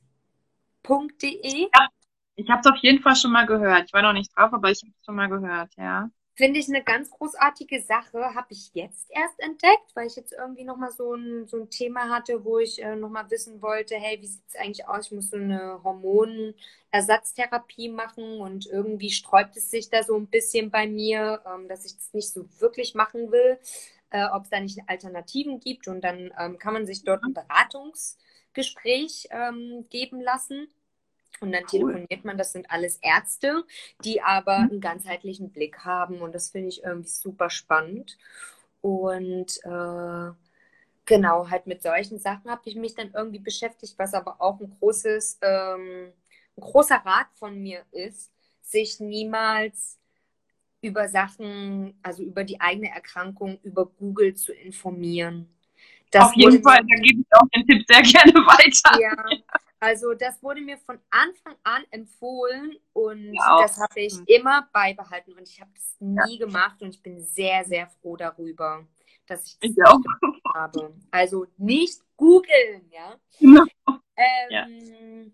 Ja, 1.75 1.89
ich 2.37 2.49
habe 2.49 2.61
es 2.61 2.67
auf 2.67 2.79
jeden 2.83 3.03
Fall 3.03 3.17
schon 3.17 3.33
mal 3.33 3.47
gehört. 3.47 3.85
Ich 3.87 3.93
war 3.93 4.03
noch 4.03 4.13
nicht 4.13 4.31
drauf, 4.37 4.53
aber 4.53 4.71
ich 4.71 4.81
habe 4.83 4.93
es 4.99 5.05
schon 5.05 5.15
mal 5.17 5.29
gehört, 5.29 5.75
ja. 5.77 6.11
Finde 6.41 6.59
ich 6.59 6.69
eine 6.71 6.83
ganz 6.83 7.11
großartige 7.11 7.83
Sache, 7.83 8.35
habe 8.35 8.47
ich 8.49 8.71
jetzt 8.73 9.11
erst 9.11 9.39
entdeckt, 9.41 9.91
weil 9.93 10.07
ich 10.07 10.17
jetzt 10.17 10.33
irgendwie 10.33 10.65
nochmal 10.65 10.91
so 10.91 11.13
ein, 11.13 11.47
so 11.47 11.59
ein 11.59 11.69
Thema 11.69 12.09
hatte, 12.09 12.47
wo 12.47 12.59
ich 12.59 12.83
äh, 12.83 12.97
nochmal 12.97 13.31
wissen 13.31 13.61
wollte, 13.61 13.97
hey, 13.97 14.23
wie 14.23 14.27
sieht 14.27 14.41
es 14.49 14.57
eigentlich 14.57 14.89
aus? 14.89 15.09
Ich 15.09 15.13
muss 15.13 15.29
so 15.29 15.37
eine 15.37 15.85
Hormonersatztherapie 15.85 17.91
machen 17.91 18.41
und 18.41 18.65
irgendwie 18.65 19.11
sträubt 19.11 19.55
es 19.59 19.71
sich 19.71 19.91
da 19.91 20.03
so 20.03 20.17
ein 20.17 20.29
bisschen 20.29 20.71
bei 20.71 20.87
mir, 20.87 21.43
ähm, 21.45 21.69
dass 21.69 21.85
ich 21.85 21.95
das 21.95 22.15
nicht 22.15 22.31
so 22.31 22.47
wirklich 22.59 22.95
machen 22.95 23.31
will, 23.31 23.59
äh, 24.09 24.25
ob 24.33 24.45
es 24.45 24.49
da 24.49 24.61
nicht 24.61 24.79
Alternativen 24.87 25.61
gibt 25.61 25.89
und 25.89 26.01
dann 26.01 26.33
ähm, 26.39 26.59
kann 26.59 26.73
man 26.73 26.87
sich 26.87 27.05
dort 27.05 27.23
ein 27.23 27.35
Beratungsgespräch 27.35 29.29
ähm, 29.31 29.85
geben 29.91 30.23
lassen. 30.23 30.69
Und 31.41 31.53
dann 31.53 31.65
cool. 31.73 31.93
telefoniert 31.93 32.25
man, 32.25 32.37
das 32.37 32.53
sind 32.53 32.71
alles 32.71 32.99
Ärzte, 33.01 33.65
die 34.05 34.21
aber 34.21 34.59
mhm. 34.59 34.71
einen 34.71 34.81
ganzheitlichen 34.81 35.51
Blick 35.51 35.79
haben. 35.85 36.21
Und 36.21 36.35
das 36.35 36.51
finde 36.51 36.69
ich 36.69 36.83
irgendwie 36.83 37.09
super 37.09 37.49
spannend. 37.49 38.19
Und 38.83 39.59
äh, 39.65 40.31
genau, 41.07 41.51
halt 41.51 41.67
mit 41.67 41.83
solchen 41.83 42.19
Sachen 42.19 42.51
habe 42.51 42.63
ich 42.65 42.77
mich 42.77 42.95
dann 42.95 43.13
irgendwie 43.15 43.39
beschäftigt, 43.39 43.95
was 43.99 44.15
aber 44.15 44.41
auch 44.41 44.61
ein 44.61 44.71
großes, 44.79 45.39
ähm, 45.43 46.13
ein 46.57 46.61
großer 46.61 46.97
Rat 46.97 47.29
von 47.35 47.61
mir 47.61 47.85
ist, 47.93 48.31
sich 48.63 49.01
niemals 49.01 49.99
über 50.83 51.09
Sachen, 51.09 51.99
also 52.03 52.23
über 52.23 52.45
die 52.45 52.61
eigene 52.61 52.91
Erkrankung, 52.91 53.59
über 53.63 53.87
Google 53.87 54.35
zu 54.35 54.53
informieren. 54.53 55.49
Das 56.11 56.25
Auf 56.25 56.35
jeden 56.35 56.63
Fall, 56.63 56.79
da 56.79 56.95
gebe 56.97 57.21
ich 57.21 57.27
auch 57.33 57.49
den 57.55 57.67
Tipp 57.67 57.85
sehr 57.87 58.03
gerne 58.03 58.33
weiter. 58.47 59.01
Ja, 59.01 59.39
also 59.81 60.13
das 60.15 60.43
wurde 60.43 60.61
mir 60.61 60.77
von 60.79 60.99
Anfang 61.11 61.57
an 61.63 61.85
empfohlen 61.91 62.77
und 62.93 63.33
ja, 63.35 63.63
das 63.63 63.79
habe 63.79 64.01
ich 64.01 64.15
immer 64.27 64.69
beibehalten 64.73 65.33
und 65.33 65.49
ich 65.49 65.61
habe 65.61 65.71
es 65.75 65.97
nie 65.99 66.39
ja. 66.39 66.47
gemacht 66.47 66.83
und 66.83 66.95
ich 66.95 67.03
bin 67.03 67.21
sehr, 67.21 67.65
sehr 67.65 67.89
froh 67.89 68.17
darüber, 68.17 68.87
dass 69.27 69.47
ich 69.47 69.59
das 69.59 69.71
ich 69.71 69.85
auch. 69.85 70.01
habe. 70.55 70.95
Also 71.11 71.47
nicht 71.57 72.03
googeln, 72.17 72.91
ja. 72.91 73.19
Genau. 73.41 73.65
Ähm, 74.17 75.33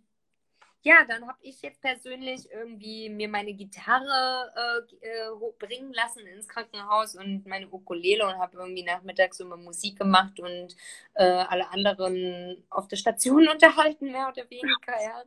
ja 0.87 1.05
dann 1.05 1.27
habe 1.27 1.39
ich 1.43 1.61
jetzt 1.63 1.81
persönlich 1.81 2.49
irgendwie 2.53 3.09
mir 3.09 3.29
meine 3.29 3.53
Gitarre 3.55 4.87
äh, 5.03 5.07
äh 5.07 5.53
bringen 5.59 5.93
lassen 5.93 6.25
ins 6.27 6.49
Krankenhaus 6.49 7.17
und 7.17 7.45
meine 7.45 7.69
Ukulele 7.69 8.25
und 8.25 8.39
habe 8.39 8.59
irgendwie 8.59 8.85
nachmittags 8.85 9.41
immer 9.41 9.57
Musik 9.57 9.99
gemacht 9.99 10.39
und 10.39 10.77
äh, 11.15 11.25
alle 11.25 11.69
anderen 11.71 12.65
auf 12.71 12.87
der 12.87 12.97
Station 12.97 13.49
unterhalten, 13.53 14.13
mehr 14.13 14.29
oder 14.29 14.49
weniger, 14.49 15.03
ja. 15.03 15.23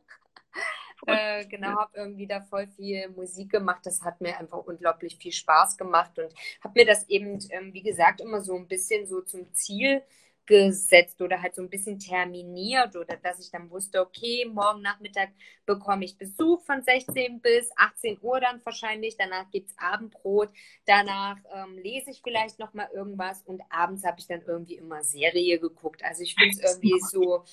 Äh, 1.06 1.46
genau, 1.46 1.78
habe 1.78 1.96
irgendwie 1.96 2.26
da 2.26 2.42
voll 2.42 2.66
viel 2.66 3.08
Musik 3.08 3.52
gemacht. 3.52 3.86
Das 3.86 4.02
hat 4.02 4.20
mir 4.20 4.36
einfach 4.36 4.58
unglaublich 4.58 5.16
viel 5.16 5.32
Spaß 5.32 5.78
gemacht 5.78 6.18
und 6.18 6.30
habe 6.62 6.78
mir 6.78 6.84
das 6.84 7.08
eben, 7.08 7.38
ähm, 7.48 7.72
wie 7.72 7.82
gesagt, 7.82 8.20
immer 8.20 8.42
so 8.42 8.54
ein 8.54 8.68
bisschen 8.68 9.06
so 9.06 9.22
zum 9.22 9.50
Ziel 9.54 10.02
gesetzt 10.46 11.20
oder 11.22 11.40
halt 11.40 11.54
so 11.54 11.62
ein 11.62 11.70
bisschen 11.70 11.98
terminiert 11.98 12.96
oder 12.96 13.16
dass 13.16 13.38
ich 13.38 13.50
dann 13.50 13.70
wusste, 13.70 14.00
okay, 14.00 14.44
morgen 14.52 14.82
Nachmittag 14.82 15.30
bekomme 15.64 16.04
ich 16.04 16.18
Besuch 16.18 16.60
von 16.64 16.82
16 16.82 17.40
bis 17.40 17.70
18 17.76 18.18
Uhr 18.20 18.40
dann 18.40 18.60
wahrscheinlich, 18.64 19.16
danach 19.16 19.48
gibt 19.50 19.70
es 19.70 19.78
Abendbrot, 19.78 20.50
danach 20.86 21.36
ähm, 21.54 21.78
lese 21.78 22.10
ich 22.10 22.20
vielleicht 22.22 22.58
nochmal 22.58 22.88
irgendwas 22.92 23.42
und 23.42 23.62
abends 23.70 24.04
habe 24.04 24.18
ich 24.18 24.26
dann 24.26 24.42
irgendwie 24.42 24.74
immer 24.74 25.04
Serie 25.04 25.60
geguckt. 25.60 26.02
Also 26.04 26.22
ich 26.22 26.34
finde 26.34 26.56
es 26.56 26.72
irgendwie 26.72 26.98
so 27.00 27.44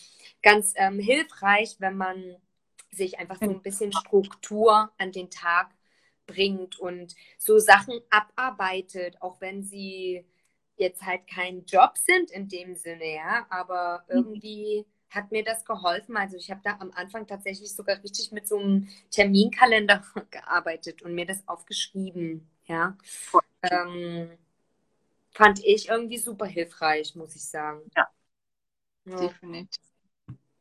ganz 0.41 0.74
ähm, 0.75 1.00
hilfreich, 1.00 1.75
wenn 1.79 1.98
man 1.98 2.38
sich 2.91 3.20
einfach 3.20 3.38
so 3.38 3.50
ein 3.50 3.62
bisschen 3.62 3.91
Struktur 3.91 4.91
an 4.98 5.12
den 5.12 5.29
Tag 5.29 5.70
bringt 6.25 6.79
und 6.79 7.15
so 7.38 7.60
Sachen 7.60 8.00
abarbeitet, 8.10 9.22
auch 9.22 9.39
wenn 9.39 9.63
sie 9.63 10.25
jetzt 10.77 11.05
halt 11.05 11.27
kein 11.27 11.65
Job 11.65 11.98
sind 11.98 12.31
in 12.31 12.48
dem 12.48 12.75
Sinne, 12.75 13.15
ja, 13.15 13.46
aber 13.50 14.03
mhm. 14.07 14.15
irgendwie 14.15 14.86
hat 15.10 15.31
mir 15.31 15.43
das 15.43 15.65
geholfen. 15.65 16.17
Also 16.17 16.38
ich 16.38 16.51
habe 16.51 16.62
da 16.63 16.77
am 16.79 16.91
Anfang 16.91 17.27
tatsächlich 17.27 17.74
sogar 17.74 18.01
richtig 18.03 18.31
mit 18.31 18.48
so 18.48 18.57
einem 18.57 18.88
Terminkalender 19.12 20.03
gearbeitet 20.31 21.01
und 21.01 21.13
mir 21.13 21.25
das 21.25 21.48
aufgeschrieben. 21.48 22.48
Ja. 22.65 22.98
Ähm, 23.63 24.29
fand 25.31 25.63
ich 25.63 25.88
irgendwie 25.89 26.17
super 26.17 26.46
hilfreich, 26.46 27.15
muss 27.15 27.36
ich 27.36 27.46
sagen. 27.46 27.81
Ja. 27.96 28.07
ja. 29.05 29.15
Definitiv. 29.15 29.84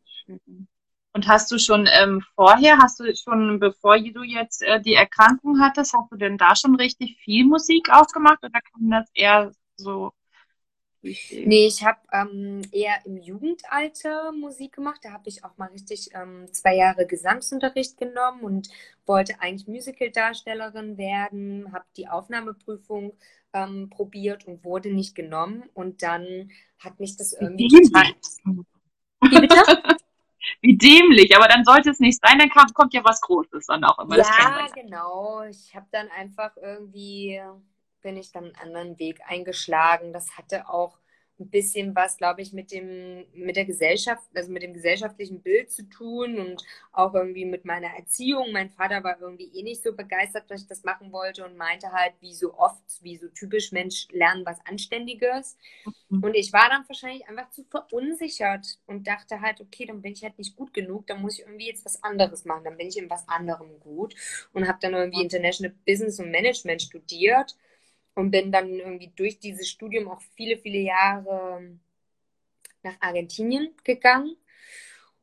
Schön. 0.04 0.68
Und 1.12 1.26
hast 1.28 1.50
du 1.50 1.58
schon 1.58 1.88
ähm, 1.90 2.22
vorher, 2.34 2.76
hast 2.76 3.00
du 3.00 3.16
schon, 3.16 3.58
bevor 3.58 3.98
du 3.98 4.22
jetzt 4.22 4.62
äh, 4.62 4.82
die 4.82 4.92
Erkrankung 4.92 5.60
hattest, 5.60 5.94
hast 5.94 6.12
du 6.12 6.16
denn 6.16 6.36
da 6.36 6.54
schon 6.54 6.74
richtig 6.76 7.16
viel 7.16 7.46
Musik 7.46 7.88
aufgemacht 7.90 8.44
oder 8.44 8.60
kam 8.60 8.90
das 8.90 9.08
eher 9.14 9.50
so 9.76 10.12
Nee, 11.02 11.66
ich 11.66 11.84
habe 11.84 11.98
ähm, 12.12 12.62
eher 12.72 12.94
im 13.04 13.18
Jugendalter 13.18 14.32
Musik 14.32 14.72
gemacht. 14.72 15.00
Da 15.02 15.12
habe 15.12 15.28
ich 15.28 15.44
auch 15.44 15.56
mal 15.56 15.68
richtig 15.68 16.10
ähm, 16.14 16.52
zwei 16.52 16.74
Jahre 16.74 17.06
Gesangsunterricht 17.06 17.96
genommen 17.96 18.40
und 18.40 18.68
wollte 19.04 19.40
eigentlich 19.40 19.68
Musical-Darstellerin 19.68 20.98
werden. 20.98 21.72
Habe 21.72 21.84
die 21.96 22.08
Aufnahmeprüfung 22.08 23.12
ähm, 23.52 23.88
probiert 23.90 24.46
und 24.46 24.64
wurde 24.64 24.92
nicht 24.92 25.14
genommen. 25.14 25.64
Und 25.74 26.02
dann 26.02 26.50
hat 26.78 26.98
mich 26.98 27.16
das 27.16 27.32
irgendwie 27.32 27.68
Wie 29.22 29.40
bitte? 29.40 29.56
Wie 30.60 30.76
dämlich, 30.76 31.36
aber 31.36 31.48
dann 31.48 31.64
sollte 31.64 31.90
es 31.90 31.98
nicht 31.98 32.20
sein, 32.24 32.38
dann 32.38 32.50
kommt, 32.50 32.72
kommt 32.72 32.94
ja 32.94 33.02
was 33.04 33.20
Großes 33.20 33.66
dann 33.66 33.82
auch 33.82 33.98
immer. 33.98 34.16
Ja, 34.16 34.66
genau. 34.74 35.42
Ich 35.42 35.74
habe 35.74 35.86
dann 35.90 36.08
einfach 36.08 36.56
irgendwie 36.56 37.40
bin 38.02 38.16
ich 38.16 38.32
dann 38.32 38.44
einen 38.44 38.56
anderen 38.56 38.98
Weg 38.98 39.20
eingeschlagen. 39.26 40.12
Das 40.12 40.36
hatte 40.36 40.68
auch 40.68 40.98
ein 41.38 41.50
bisschen 41.50 41.94
was, 41.94 42.16
glaube 42.16 42.40
ich, 42.40 42.52
mit 42.52 42.72
dem, 42.72 43.26
mit 43.34 43.56
der 43.56 43.66
Gesellschaft, 43.66 44.24
also 44.34 44.50
mit 44.50 44.62
dem 44.62 44.72
gesellschaftlichen 44.72 45.42
Bild 45.42 45.70
zu 45.70 45.82
tun 45.88 46.38
und 46.38 46.64
auch 46.92 47.14
irgendwie 47.14 47.44
mit 47.44 47.64
meiner 47.64 47.88
Erziehung. 47.88 48.52
Mein 48.52 48.70
Vater 48.70 49.04
war 49.04 49.20
irgendwie 49.20 49.50
eh 49.54 49.62
nicht 49.62 49.82
so 49.82 49.92
begeistert, 49.92 50.50
dass 50.50 50.62
ich 50.62 50.66
das 50.66 50.84
machen 50.84 51.12
wollte 51.12 51.44
und 51.44 51.56
meinte 51.56 51.92
halt, 51.92 52.14
wie 52.20 52.32
so 52.32 52.54
oft, 52.54 52.82
wie 53.02 53.16
so 53.16 53.28
typisch 53.28 53.72
Mensch, 53.72 54.08
lernen 54.12 54.46
was 54.46 54.58
Anständiges. 54.64 55.58
Mhm. 56.08 56.24
Und 56.24 56.34
ich 56.34 56.52
war 56.52 56.68
dann 56.70 56.88
wahrscheinlich 56.88 57.28
einfach 57.28 57.50
zu 57.50 57.64
verunsichert 57.64 58.78
und 58.86 59.06
dachte 59.06 59.40
halt, 59.42 59.60
okay, 59.60 59.84
dann 59.84 60.00
bin 60.00 60.12
ich 60.12 60.22
halt 60.22 60.38
nicht 60.38 60.56
gut 60.56 60.72
genug, 60.72 61.06
dann 61.06 61.20
muss 61.20 61.38
ich 61.38 61.44
irgendwie 61.44 61.66
jetzt 61.68 61.84
was 61.84 62.02
anderes 62.02 62.46
machen, 62.46 62.64
dann 62.64 62.78
bin 62.78 62.88
ich 62.88 62.96
in 62.96 63.10
was 63.10 63.28
anderem 63.28 63.78
gut 63.80 64.14
und 64.54 64.66
habe 64.66 64.78
dann 64.80 64.94
irgendwie 64.94 65.22
International 65.22 65.74
Business 65.84 66.18
und 66.18 66.30
Management 66.30 66.80
studiert 66.80 67.56
und 68.16 68.30
bin 68.30 68.50
dann 68.50 68.68
irgendwie 68.70 69.12
durch 69.14 69.38
dieses 69.38 69.68
Studium 69.68 70.08
auch 70.08 70.20
viele, 70.34 70.56
viele 70.56 70.78
Jahre 70.78 71.78
nach 72.82 72.96
Argentinien 73.00 73.74
gegangen. 73.84 74.36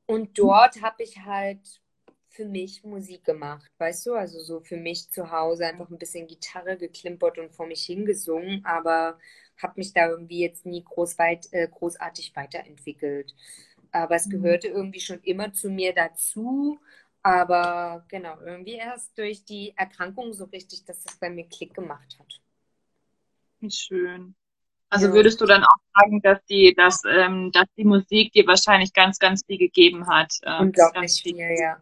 Und 0.05 0.37
dort 0.37 0.81
habe 0.81 1.03
ich 1.03 1.17
halt 1.25 1.81
für 2.29 2.45
mich 2.45 2.83
Musik 2.83 3.23
gemacht, 3.25 3.71
weißt 3.79 4.05
du? 4.05 4.13
Also 4.13 4.39
so 4.39 4.61
für 4.61 4.77
mich 4.77 5.09
zu 5.09 5.31
Hause 5.31 5.65
einfach 5.67 5.89
ein 5.89 5.97
bisschen 5.97 6.27
Gitarre 6.27 6.77
geklimpert 6.77 7.37
und 7.39 7.51
vor 7.51 7.67
mich 7.67 7.83
hingesungen, 7.85 8.63
aber 8.65 9.19
habe 9.61 9.73
mich 9.77 9.93
da 9.93 10.09
irgendwie 10.09 10.41
jetzt 10.41 10.65
nie 10.65 10.83
groß 10.83 11.17
weit, 11.19 11.47
äh, 11.51 11.67
großartig 11.67 12.35
weiterentwickelt. 12.35 13.35
Aber 13.91 14.15
es 14.15 14.27
mhm. 14.27 14.31
gehörte 14.31 14.67
irgendwie 14.67 14.99
schon 14.99 15.21
immer 15.21 15.53
zu 15.53 15.69
mir 15.69 15.93
dazu. 15.93 16.79
Aber 17.23 18.05
genau, 18.09 18.39
irgendwie 18.41 18.75
erst 18.75 19.17
durch 19.17 19.45
die 19.45 19.73
Erkrankung 19.77 20.33
so 20.33 20.45
richtig, 20.45 20.85
dass 20.85 21.03
das 21.03 21.15
bei 21.17 21.29
mir 21.29 21.47
Klick 21.47 21.73
gemacht 21.73 22.17
hat. 22.19 22.41
Wie 23.63 23.71
schön. 23.71 24.35
Also 24.89 25.07
ja. 25.07 25.13
würdest 25.13 25.39
du 25.39 25.45
dann 25.45 25.63
auch 25.63 25.77
sagen, 25.97 26.21
dass 26.21 26.43
die, 26.49 26.73
dass, 26.75 27.01
ähm, 27.09 27.49
dass 27.53 27.65
die 27.77 27.85
Musik 27.85 28.33
dir 28.33 28.45
wahrscheinlich 28.45 28.91
ganz, 28.91 29.17
ganz 29.19 29.45
viel 29.45 29.57
gegeben 29.57 30.05
hat? 30.07 30.33
Ähm, 30.43 30.67
Unglaublich 30.67 31.21
viel, 31.23 31.35
viel, 31.35 31.55
ja. 31.57 31.81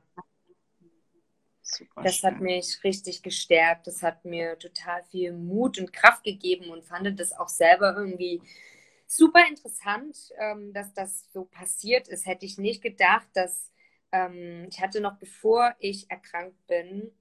Super 1.64 2.04
das 2.04 2.18
schön. 2.18 2.30
hat 2.30 2.40
mich 2.40 2.84
richtig 2.84 3.24
gestärkt. 3.24 3.88
Das 3.88 4.04
hat 4.04 4.24
mir 4.26 4.60
total 4.60 5.04
viel 5.06 5.34
Mut 5.34 5.80
und 5.80 5.92
Kraft 5.92 6.24
gegeben 6.24 6.70
und 6.70 6.86
fand 6.86 7.20
das 7.20 7.34
auch 7.34 7.50
selber 7.50 7.96
irgendwie 7.98 8.42
super 9.08 9.44
interessant, 9.50 10.16
ähm, 10.38 10.72
dass 10.72 10.94
das 10.94 11.32
so 11.34 11.46
passiert 11.46 12.08
ist. 12.08 12.28
Hätte 12.28 12.46
ich 12.46 12.60
nicht 12.60 12.84
gedacht, 12.84 13.28
dass 13.34 13.72
ähm, 14.12 14.68
ich 14.70 14.80
hatte 14.80 15.02
noch 15.02 15.18
bevor 15.18 15.74
ich 15.80 16.12
erkrankt 16.12 16.68
bin, 16.68 17.12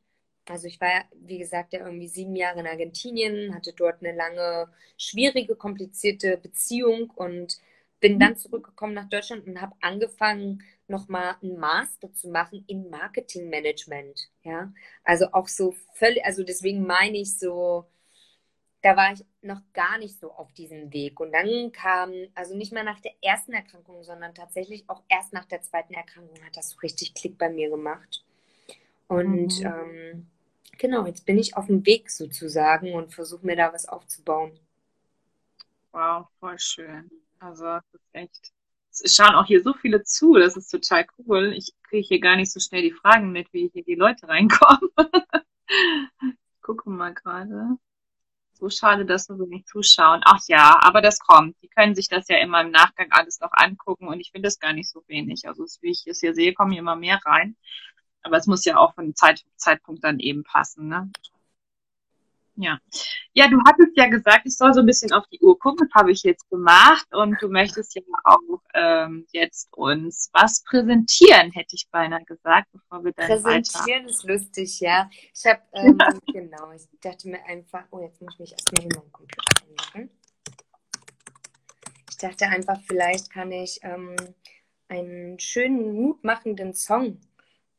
also 0.50 0.66
ich 0.66 0.80
war, 0.80 1.04
wie 1.14 1.38
gesagt, 1.38 1.72
ja 1.72 1.80
irgendwie 1.80 2.08
sieben 2.08 2.36
Jahre 2.36 2.60
in 2.60 2.66
Argentinien, 2.66 3.54
hatte 3.54 3.72
dort 3.72 4.02
eine 4.02 4.16
lange, 4.16 4.68
schwierige, 4.98 5.56
komplizierte 5.56 6.36
Beziehung 6.36 7.10
und 7.10 7.58
bin 8.00 8.18
dann 8.18 8.36
zurückgekommen 8.36 8.94
nach 8.94 9.08
Deutschland 9.08 9.46
und 9.46 9.60
habe 9.60 9.76
angefangen, 9.80 10.62
nochmal 10.88 11.36
einen 11.40 11.58
Master 11.58 12.12
zu 12.12 12.28
machen 12.28 12.64
in 12.66 12.90
Marketingmanagement. 12.90 14.28
Ja, 14.42 14.72
also 15.04 15.26
auch 15.32 15.48
so 15.48 15.74
völlig, 15.94 16.24
also 16.24 16.42
deswegen 16.42 16.84
meine 16.84 17.18
ich 17.18 17.38
so, 17.38 17.86
da 18.82 18.96
war 18.96 19.12
ich 19.12 19.24
noch 19.42 19.60
gar 19.72 19.98
nicht 19.98 20.18
so 20.18 20.32
auf 20.32 20.52
diesem 20.52 20.92
Weg. 20.92 21.20
Und 21.20 21.32
dann 21.32 21.70
kam, 21.72 22.12
also 22.34 22.56
nicht 22.56 22.72
mehr 22.72 22.82
nach 22.82 23.00
der 23.00 23.12
ersten 23.22 23.52
Erkrankung, 23.52 24.02
sondern 24.02 24.34
tatsächlich 24.34 24.84
auch 24.88 25.02
erst 25.08 25.32
nach 25.32 25.44
der 25.44 25.62
zweiten 25.62 25.94
Erkrankung 25.94 26.42
hat 26.44 26.56
das 26.56 26.70
so 26.70 26.78
richtig 26.78 27.14
Klick 27.14 27.38
bei 27.38 27.50
mir 27.50 27.70
gemacht. 27.70 28.24
Und 29.06 29.60
mhm. 29.60 29.66
ähm, 29.66 30.26
genau, 30.80 31.06
jetzt 31.06 31.26
bin 31.26 31.38
ich 31.38 31.56
auf 31.56 31.66
dem 31.66 31.86
Weg 31.86 32.10
sozusagen 32.10 32.94
und 32.94 33.14
versuche 33.14 33.46
mir 33.46 33.54
da 33.54 33.72
was 33.72 33.86
aufzubauen. 33.86 34.58
Wow, 35.92 36.26
voll 36.40 36.58
schön. 36.58 37.10
Also 37.38 37.64
das 37.64 37.84
ist 37.92 38.08
echt. 38.12 38.52
Es 38.92 39.14
schauen 39.14 39.36
auch 39.36 39.46
hier 39.46 39.62
so 39.62 39.72
viele 39.74 40.02
zu, 40.02 40.34
das 40.34 40.56
ist 40.56 40.68
total 40.68 41.06
cool. 41.18 41.52
Ich 41.56 41.72
kriege 41.84 42.06
hier 42.06 42.20
gar 42.20 42.36
nicht 42.36 42.50
so 42.52 42.58
schnell 42.58 42.82
die 42.82 42.92
Fragen 42.92 43.30
mit, 43.30 43.52
wie 43.52 43.70
hier 43.72 43.84
die 43.84 43.94
Leute 43.94 44.26
reinkommen. 44.26 44.90
ich 44.96 46.34
gucke 46.62 46.90
mal 46.90 47.14
gerade. 47.14 47.76
So 48.54 48.68
schade, 48.68 49.06
dass 49.06 49.24
so 49.26 49.38
wenig 49.38 49.64
zuschauen. 49.66 50.20
Ach 50.24 50.40
ja, 50.48 50.76
aber 50.82 51.00
das 51.00 51.18
kommt. 51.18 51.56
Die 51.62 51.68
können 51.68 51.94
sich 51.94 52.08
das 52.08 52.28
ja 52.28 52.38
immer 52.38 52.60
im 52.62 52.70
Nachgang 52.70 53.10
alles 53.10 53.40
noch 53.40 53.52
angucken 53.52 54.08
und 54.08 54.20
ich 54.20 54.32
finde 54.32 54.48
das 54.48 54.58
gar 54.58 54.72
nicht 54.72 54.90
so 54.90 55.02
wenig. 55.06 55.46
Also 55.46 55.64
wie 55.80 55.90
ich 55.90 56.06
es 56.06 56.20
hier 56.20 56.34
sehe, 56.34 56.52
kommen 56.52 56.72
hier 56.72 56.80
immer 56.80 56.96
mehr 56.96 57.20
rein. 57.24 57.56
Aber 58.22 58.36
es 58.36 58.46
muss 58.46 58.64
ja 58.64 58.76
auch 58.76 58.94
von 58.94 59.14
Zeit, 59.14 59.44
Zeitpunkt 59.56 60.04
dann 60.04 60.18
eben 60.18 60.44
passen, 60.44 60.88
ne? 60.88 61.10
Ja. 62.60 62.78
Ja, 63.32 63.48
du 63.48 63.58
hattest 63.66 63.96
ja 63.96 64.06
gesagt, 64.08 64.42
ich 64.44 64.56
soll 64.56 64.74
so 64.74 64.80
ein 64.80 64.86
bisschen 64.86 65.12
auf 65.12 65.26
die 65.28 65.40
Uhr 65.40 65.58
gucken. 65.58 65.88
Das 65.88 66.02
habe 66.02 66.12
ich 66.12 66.22
jetzt 66.24 66.48
gemacht. 66.50 67.06
Und 67.12 67.40
du 67.40 67.48
möchtest 67.48 67.94
ja 67.94 68.02
auch 68.24 68.60
ähm, 68.74 69.26
jetzt 69.32 69.72
uns 69.72 70.30
was 70.34 70.62
präsentieren, 70.64 71.52
hätte 71.52 71.74
ich 71.74 71.88
beinahe 71.90 72.24
gesagt, 72.24 72.68
bevor 72.72 73.02
wir 73.02 73.12
dann 73.12 73.28
Präsentieren 73.28 74.02
weiter. 74.02 74.10
ist 74.10 74.24
lustig, 74.24 74.80
ja. 74.80 75.08
Ich 75.34 75.46
habe, 75.46 75.60
ähm, 75.72 75.96
ja. 75.98 76.08
genau, 76.32 76.72
ich 76.72 76.86
dachte 77.00 77.28
mir 77.28 77.42
einfach, 77.46 77.84
oh, 77.90 78.00
jetzt 78.00 78.20
muss 78.20 78.34
ich 78.34 78.40
mich 78.40 78.52
erstmal 78.52 78.84
in 78.84 78.88
meinen 78.94 79.12
Computer 79.12 79.42
einloggen. 79.62 80.10
Ich 82.10 82.16
dachte 82.18 82.46
einfach, 82.46 82.78
vielleicht 82.86 83.30
kann 83.30 83.50
ich 83.52 83.80
ähm, 83.82 84.16
einen 84.88 85.38
schönen, 85.38 85.94
mutmachenden 85.94 86.74
Song 86.74 87.18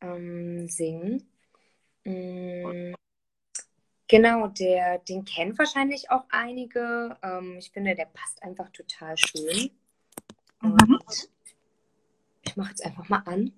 ähm, 0.02 0.68
singen. 0.68 1.30
Mhm. 2.04 2.96
Genau, 4.08 4.48
der, 4.48 4.98
den 5.00 5.24
kennen 5.24 5.58
wahrscheinlich 5.58 6.12
auch 6.12 6.26
einige. 6.30 7.18
Ähm, 7.24 7.56
ich 7.58 7.72
finde, 7.72 7.96
der 7.96 8.06
passt 8.06 8.44
einfach 8.44 8.70
total 8.72 9.16
schön. 9.18 9.72
Mhm. 10.62 11.00
Ich 12.42 12.58
mache 12.58 12.72
jetzt 12.72 12.86
einfach 12.86 13.08
mal 13.08 13.24
an. 13.26 13.54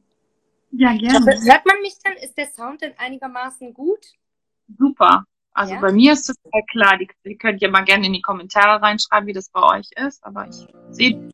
Ja, 0.71 0.95
gerne. 0.95 1.19
Hoffe, 1.19 1.43
hört 1.43 1.65
man 1.65 1.82
mich 1.82 1.95
dann? 2.03 2.13
Ist 2.13 2.38
der 2.38 2.47
Sound 2.47 2.82
denn 2.82 2.93
einigermaßen 2.97 3.73
gut? 3.73 4.06
Super. 4.77 5.25
Also 5.53 5.73
ja? 5.73 5.79
bei 5.79 5.91
mir 5.91 6.13
ist 6.13 6.29
es 6.29 6.36
total 6.41 6.63
klar. 6.69 6.97
Die, 6.97 7.08
die 7.25 7.38
könnt 7.38 7.62
ihr 7.62 7.69
mal 7.69 7.86
gerne 7.86 8.08
in 8.08 8.13
die 8.13 8.21
Kommentare 8.21 8.82
reinschreiben, 8.82 9.27
wie 9.27 9.34
das 9.34 9.49
bei 9.49 9.62
euch 9.62 9.89
ist. 9.95 10.23
Aber 10.23 10.47
ich 10.47 10.67
sehe 10.91 11.29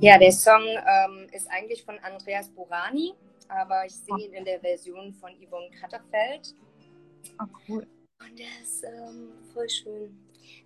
ja, 0.00 0.18
der 0.18 0.32
Song 0.32 0.62
ähm, 0.62 1.26
ist 1.32 1.50
eigentlich 1.50 1.84
von 1.84 1.98
Andreas 2.00 2.48
Burani, 2.50 3.14
aber 3.48 3.86
ich 3.86 3.94
singe 3.94 4.24
ihn 4.26 4.32
in 4.34 4.44
der 4.44 4.60
Version 4.60 5.12
von 5.14 5.30
Yvonne 5.40 5.70
Katterfeld. 5.80 6.54
Oh, 7.40 7.46
cool. 7.68 7.86
Und 8.20 8.38
der 8.38 8.46
ist 8.62 8.84
ähm, 8.84 9.32
voll 9.52 9.68
schön. 9.68 10.18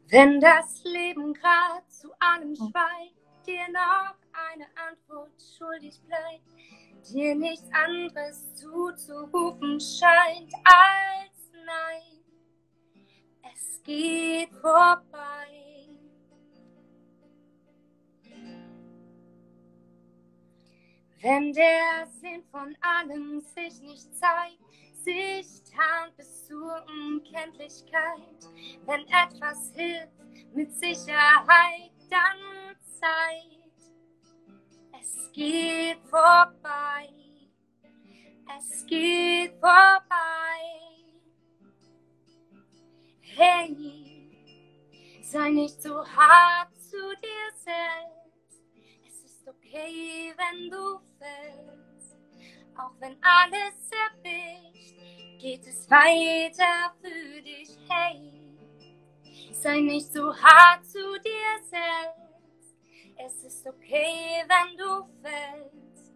Wenn 0.09 0.41
das 0.41 0.83
Leben 0.85 1.35
grad 1.35 1.91
zu 1.91 2.09
allem 2.19 2.53
oh. 2.53 2.69
schweigt, 2.69 3.15
dir 3.47 3.69
noch 3.73 4.15
eine 4.51 4.67
Antwort 4.89 5.33
schuldig 5.57 6.01
bleibt, 6.07 7.13
dir 7.13 7.35
nichts 7.35 7.69
anderes 7.73 8.55
zuzurufen 8.55 9.81
scheint 9.81 10.53
als 10.65 11.53
Nein. 11.53 12.25
Es 13.53 13.83
geht 13.85 14.51
vorbei. 14.61 15.70
Wenn 21.23 21.53
der 21.53 22.07
Sinn 22.21 22.43
von 22.51 22.75
allem 22.81 23.41
sich 23.41 23.81
nicht 23.83 24.09
zeigt, 24.17 24.59
sich 25.05 25.63
tarnt 25.71 26.17
bis 26.17 26.47
zur 26.47 26.83
Unkenntlichkeit. 26.87 28.41
Wenn 28.87 29.07
etwas 29.07 29.71
hilft, 29.75 30.55
mit 30.55 30.73
Sicherheit, 30.73 31.93
dann 32.09 32.77
Zeit. 32.99 33.51
Es 34.99 35.31
geht 35.33 35.99
vorbei. 36.09 37.11
Es 38.59 38.87
geht 38.87 39.53
vorbei. 39.61 40.01
Hey, 43.21 44.31
sei 45.23 45.51
nicht 45.51 45.83
so 45.83 46.05
hart 46.05 46.75
zu 46.81 46.97
dir 46.97 47.53
selbst. 47.57 48.20
Es 49.51 49.57
ist 49.57 49.65
okay, 49.65 50.35
wenn 50.37 50.71
du 50.71 51.01
fällst. 51.19 52.17
Auch 52.77 52.93
wenn 53.01 53.17
alles 53.23 53.91
erwischt, 53.91 55.41
geht 55.41 55.67
es 55.67 55.91
weiter 55.91 56.95
für 57.01 57.43
dich. 57.43 57.69
Hey, 57.89 58.33
sei 59.53 59.81
nicht 59.81 60.13
so 60.13 60.35
hart 60.37 60.87
zu 60.87 61.19
dir 61.21 61.65
selbst. 61.65 62.77
Es 63.17 63.45
ist 63.45 63.67
okay, 63.67 64.45
wenn 64.47 64.77
du 64.77 65.09
fällst. 65.23 66.13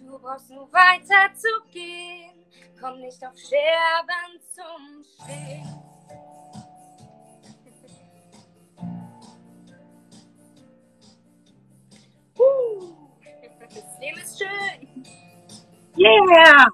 Du 0.00 0.18
brauchst 0.18 0.50
nur 0.50 0.72
weiter 0.72 1.34
zu 1.34 1.70
gehen. 1.70 2.46
Komm 2.80 3.00
nicht 3.00 3.24
auf 3.24 3.36
Scherben 3.36 4.40
zum 4.54 5.04
Stehen. 5.04 5.91
Das 13.74 13.98
Leben 14.00 14.18
ist 14.18 14.38
schön. 14.38 15.04
Yeah! 15.96 16.66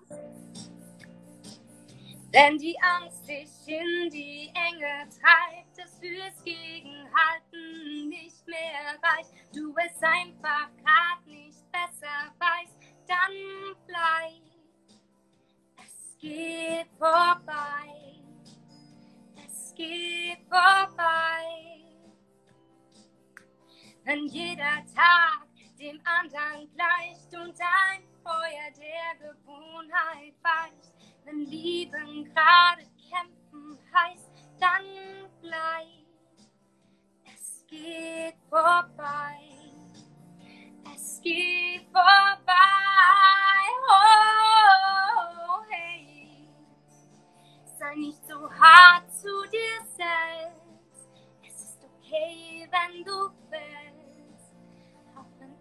Wenn 2.30 2.58
die 2.58 2.76
Angst 2.80 3.26
dich 3.26 3.48
in 3.66 4.10
die 4.10 4.52
Enge 4.54 5.08
treibt, 5.08 5.78
das 5.78 5.98
fürs 5.98 6.44
Gegenhalten 6.44 8.08
nicht 8.08 8.46
mehr 8.46 8.98
reicht, 9.02 9.32
du 9.54 9.74
es 9.76 10.02
einfach 10.02 10.68
grad 10.84 11.26
nicht 11.26 11.64
besser 11.72 12.32
weißt, 12.38 12.76
dann 13.06 13.76
bleib. 13.86 14.42
Es 15.78 16.18
geht 16.18 16.86
vorbei. 16.98 18.20
Es 19.46 19.74
geht 19.74 20.38
vorbei. 20.50 21.82
Wenn 24.04 24.26
jeder 24.26 24.84
Tag 24.94 25.47
dem 25.78 26.00
anderen 26.04 26.68
gleicht 26.74 27.32
und 27.34 27.54
ein 27.60 28.02
Feuer 28.24 28.70
der 28.76 29.30
Gewohnheit 29.30 30.34
weicht, 30.42 30.92
wenn 31.24 31.44
Lieben 31.46 32.24
gerade 32.24 32.82
kämpfen 33.10 33.78
heißt, 33.94 34.30
dann 34.58 35.30
bleib. 35.40 35.86
Es 37.24 37.64
geht 37.68 38.34
vorbei. 38.50 39.38
Es 40.94 41.20
geht 41.22 41.86
vorbei. 41.92 42.54
Oh, 43.88 45.62
hey. 45.68 46.48
Sei 47.78 47.94
nicht 47.94 48.26
so 48.26 48.50
hart 48.50 49.12
zu 49.14 49.28
dir 49.52 49.86
selbst. 49.96 51.08
Es 51.46 51.62
ist 51.62 51.84
okay, 51.84 52.68
wenn 52.70 53.04
du 53.04 53.30
fällst. 53.48 53.97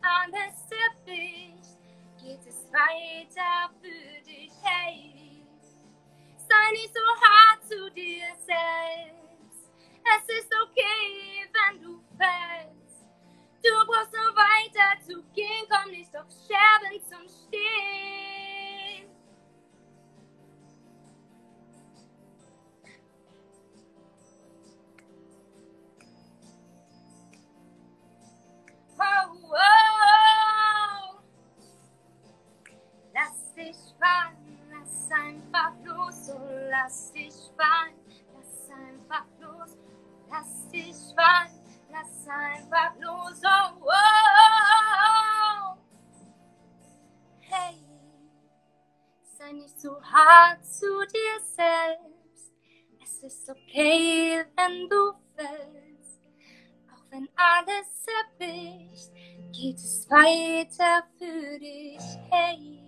Wenn 0.08 0.34
alles 0.34 0.72
erwischt, 0.72 1.80
geht 2.22 2.40
es 2.48 2.72
weiter 2.72 3.74
für 3.82 4.24
dich. 4.24 4.52
Hey. 4.64 5.44
Sei 6.38 6.72
nicht 6.72 6.94
so 6.94 7.02
hart 7.22 7.64
zu 7.68 7.92
dir 7.92 8.26
selbst. 8.46 9.70
Es 10.04 10.38
ist 10.38 10.54
okay, 10.64 11.50
wenn 11.52 11.82
du 11.82 12.02
fällst. 12.18 13.10
Du 13.62 13.86
brauchst 13.86 14.14
nur 14.14 14.34
weiter 14.36 15.02
zu 15.06 15.22
gehen, 15.34 15.68
komm 15.70 15.92
nicht 15.92 16.16
auf 16.16 16.28
Scherben 16.48 17.04
zum 17.06 17.28
Stehen. 17.28 18.37
Zu 50.70 50.86
dir 51.08 51.40
selbst, 51.56 52.54
es 53.02 53.24
ist 53.24 53.50
okay, 53.50 54.44
wenn 54.56 54.90
du 54.90 55.14
fällst, 55.36 56.22
auch 56.92 57.04
wenn 57.12 57.28
alles 57.36 58.06
erwischt, 58.40 59.12
geht 59.52 59.78
es 59.78 60.10
weiter 60.10 61.08
für 61.18 61.60
dich, 61.60 62.02
hey. 62.30 62.84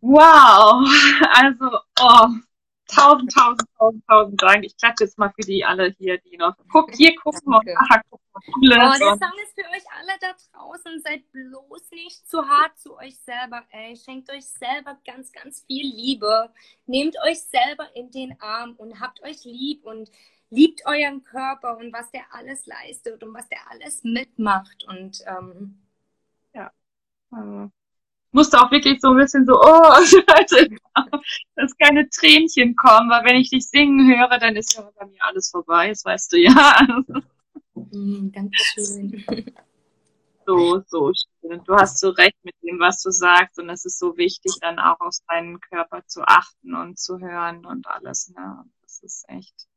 Wow! 0.00 0.84
Also, 1.34 1.78
oh, 2.00 2.28
tausend, 2.94 3.32
tausend, 3.32 3.68
tausend, 3.78 4.04
tausend 4.06 4.42
Dank. 4.42 4.64
Ich 4.64 4.76
klatsche 4.76 5.04
jetzt 5.04 5.18
mal 5.18 5.30
für 5.34 5.46
die 5.46 5.64
alle 5.64 5.94
hier, 5.98 6.18
die 6.18 6.36
noch 6.36 6.54
guck, 6.70 6.92
hier 6.94 7.14
gucken 7.16 7.54
und 7.54 7.66
Danke. 7.66 7.76
aha, 7.78 8.00
guck 8.10 8.20
mal, 8.32 8.40
coole. 8.52 8.76
Oh, 8.76 8.98
der 8.98 9.12
und- 9.12 9.22
Song 9.22 9.32
ist 9.42 9.54
für 9.54 9.68
euch 9.70 9.84
alle 9.98 10.18
da 10.20 10.34
draußen. 10.52 11.00
Seid 11.02 11.30
bloß 11.32 11.90
nicht 11.92 12.28
zu 12.28 12.46
hart 12.48 12.78
zu 12.78 12.96
euch 12.96 13.18
selber, 13.18 13.62
ey. 13.70 13.96
Schenkt 13.96 14.30
euch 14.30 14.46
selber 14.46 14.98
ganz, 15.06 15.32
ganz 15.32 15.64
viel 15.66 15.86
Liebe. 15.86 16.50
Nehmt 16.86 17.16
euch 17.26 17.40
selber 17.42 17.88
in 17.94 18.10
den 18.10 18.40
Arm 18.40 18.74
und 18.76 19.00
habt 19.00 19.22
euch 19.22 19.44
lieb 19.44 19.84
und 19.84 20.10
liebt 20.50 20.82
euren 20.86 21.24
Körper 21.24 21.78
und 21.78 21.92
was 21.92 22.10
der 22.10 22.24
alles 22.32 22.66
leistet 22.66 23.22
und 23.22 23.32
was 23.34 23.48
der 23.48 23.70
alles 23.70 24.04
mitmacht. 24.04 24.84
Und 24.84 25.22
ähm, 25.26 25.78
Also, 27.34 27.70
musste 28.32 28.58
auch 28.60 28.70
wirklich 28.70 29.00
so 29.00 29.10
ein 29.10 29.16
bisschen 29.16 29.46
so, 29.46 29.54
oh, 29.60 29.82
Leute, 30.28 30.76
dass 31.56 31.76
keine 31.78 32.08
Tränchen 32.08 32.74
kommen, 32.76 33.10
weil 33.10 33.24
wenn 33.24 33.36
ich 33.36 33.50
dich 33.50 33.66
singen 33.68 34.08
höre, 34.08 34.38
dann 34.38 34.56
ist 34.56 34.74
ja 34.74 34.90
bei 34.98 35.06
mir 35.06 35.24
alles 35.24 35.50
vorbei, 35.50 35.88
das 35.88 36.04
weißt 36.04 36.32
du 36.32 36.38
ja. 36.38 36.86
mh, 37.74 38.30
Dankeschön. 38.32 39.24
So, 40.44 40.82
so 40.88 41.12
schön. 41.14 41.62
Du 41.64 41.74
hast 41.74 42.00
so 42.00 42.10
recht 42.10 42.36
mit 42.42 42.54
dem, 42.62 42.80
was 42.80 43.00
du 43.00 43.10
sagst 43.10 43.58
und 43.58 43.70
es 43.70 43.84
ist 43.84 43.98
so 43.98 44.16
wichtig, 44.16 44.52
dann 44.60 44.78
auch 44.78 44.98
auf 45.00 45.14
seinen 45.28 45.60
Körper 45.60 46.04
zu 46.06 46.22
achten 46.22 46.74
und 46.74 46.98
zu 46.98 47.20
hören 47.20 47.64
und 47.64 47.86
alles, 47.86 48.32
ne? 48.34 48.64
Das 48.82 49.00
ist 49.02 49.24
echt 49.28 49.68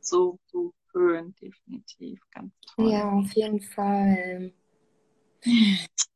so, 0.00 0.38
so 0.46 0.72
schön, 0.90 1.34
definitiv, 1.40 2.20
ganz 2.32 2.52
toll. 2.74 2.92
Ja, 2.92 3.10
auf 3.10 3.32
jeden 3.32 3.60
Fall. 3.60 4.52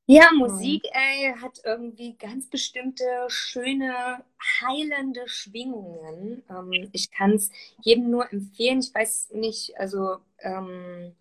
Ja, 0.07 0.31
Musik, 0.35 0.83
ey, 0.93 1.35
hat 1.41 1.61
irgendwie 1.65 2.15
ganz 2.19 2.47
bestimmte 2.51 3.05
schöne, 3.29 4.23
heilende 4.61 5.27
Schwingungen. 5.29 6.43
Ähm, 6.51 6.91
ich 6.93 7.11
kann 7.11 7.33
es 7.33 7.51
jedem 7.81 8.11
nur 8.11 8.31
empfehlen. 8.31 8.81
Ich 8.81 8.95
weiß 8.95 9.31
nicht, 9.33 9.79
also, 9.79 10.19
ähm, 10.41 11.15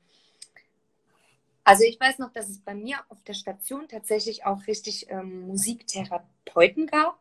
also 1.63 1.83
ich 1.85 1.97
weiß 1.97 2.19
noch, 2.19 2.33
dass 2.33 2.49
es 2.49 2.59
bei 2.59 2.75
mir 2.75 2.97
auf 3.07 3.23
der 3.23 3.33
Station 3.33 3.87
tatsächlich 3.87 4.45
auch 4.45 4.67
richtig 4.67 5.09
ähm, 5.09 5.47
Musiktherapeuten 5.47 6.87
gab 6.87 7.19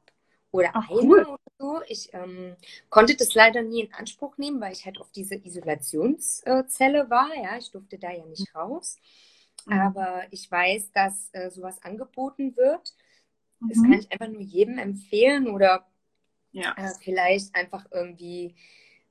oder 0.51 0.71
Ach, 0.75 0.91
eine 0.91 1.01
cool. 1.01 1.25
oder 1.25 1.39
so. 1.59 1.81
Ich 1.87 2.13
ähm, 2.13 2.57
konnte 2.91 3.15
das 3.17 3.35
leider 3.35 3.63
nie 3.63 3.83
in 3.83 3.95
Anspruch 3.95 4.37
nehmen, 4.37 4.61
weil 4.61 4.73
ich 4.73 4.85
halt 4.85 5.01
auf 5.01 5.13
diese 5.13 5.37
Isolationszelle 5.37 7.09
war. 7.09 7.31
Ja, 7.37 7.57
ich 7.57 7.71
durfte 7.71 7.99
da 7.99 8.11
ja 8.11 8.25
nicht 8.27 8.53
raus. 8.53 8.99
Mhm. 9.67 9.95
Aber 9.95 10.25
ich 10.31 10.51
weiß, 10.51 10.93
dass 10.93 11.31
äh, 11.33 11.51
sowas 11.51 11.83
angeboten 11.83 12.57
wird. 12.57 12.95
Das 13.69 13.79
Mhm. 13.79 13.85
kann 13.85 14.01
ich 14.01 14.13
einfach 14.13 14.29
nur 14.29 14.43
jedem 14.43 14.79
empfehlen 14.79 15.49
oder 15.49 15.87
Ja. 16.53 16.77
äh, 16.77 16.91
vielleicht 17.03 17.55
einfach 17.55 17.87
irgendwie, 17.93 18.55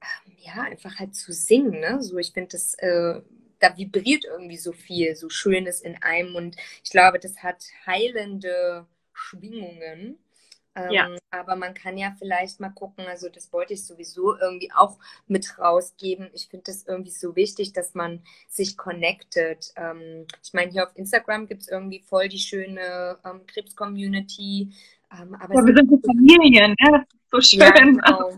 ähm, 0.02 0.36
ja, 0.40 0.64
einfach 0.64 1.00
halt 1.00 1.16
zu 1.16 1.34
singen. 1.34 1.80
Ne? 1.80 2.02
So, 2.02 2.18
ich 2.18 2.34
finde, 2.34 2.50
das, 2.50 2.76
äh, 2.76 3.22
da 3.60 3.78
vibriert 3.78 4.26
irgendwie 4.26 4.58
so 4.58 4.74
viel, 4.74 5.16
so 5.16 5.30
Schönes 5.30 5.82
in 5.82 6.02
einem 6.04 6.36
und 6.36 6.58
ich 6.84 6.92
glaube, 6.92 7.20
das 7.20 7.44
hat 7.44 7.64
heilende 7.86 8.88
Schwingungen. 9.14 10.20
Ähm, 10.76 10.92
Ja. 10.92 11.10
Aber 11.32 11.56
man 11.56 11.74
kann 11.74 11.98
ja 11.98 12.14
vielleicht 12.18 12.60
mal 12.60 12.70
gucken, 12.70 13.06
also 13.08 13.30
das 13.30 13.52
wollte 13.54 13.74
ich 13.74 13.86
sowieso 13.86 14.38
irgendwie 14.38 14.72
auch 14.74 14.98
mit 15.28 15.58
rausgeben. 15.58 16.30
Ich 16.34 16.48
finde 16.48 16.66
das 16.66 16.86
irgendwie 16.86 17.12
so 17.12 17.36
wichtig, 17.36 17.74
dass 17.74 17.94
man 17.94 18.22
sich 18.50 18.78
connectet. 18.78 19.74
Ähm, 19.76 20.26
ich 20.44 20.54
meine, 20.54 20.72
hier 20.72 20.88
auf 20.88 20.96
Instagram 20.96 21.48
gibt 21.48 21.64
es 21.64 21.68
irgendwie 21.68 22.00
voll 22.00 22.28
die 22.30 22.40
schöne 22.40 23.18
ähm, 23.26 23.46
Krebs-Community. 23.48 24.74
Ähm, 25.12 25.36
aber 25.36 25.56
Ja, 25.56 25.66
wir 25.66 25.76
sind 25.76 25.90
so 25.90 26.00
Familien, 26.06 26.76
ne? 26.80 27.06
Das 27.32 27.46
ist 27.46 27.52
so 27.52 27.58
ja, 27.58 27.76
schön. 27.78 27.98
genau. 27.98 28.32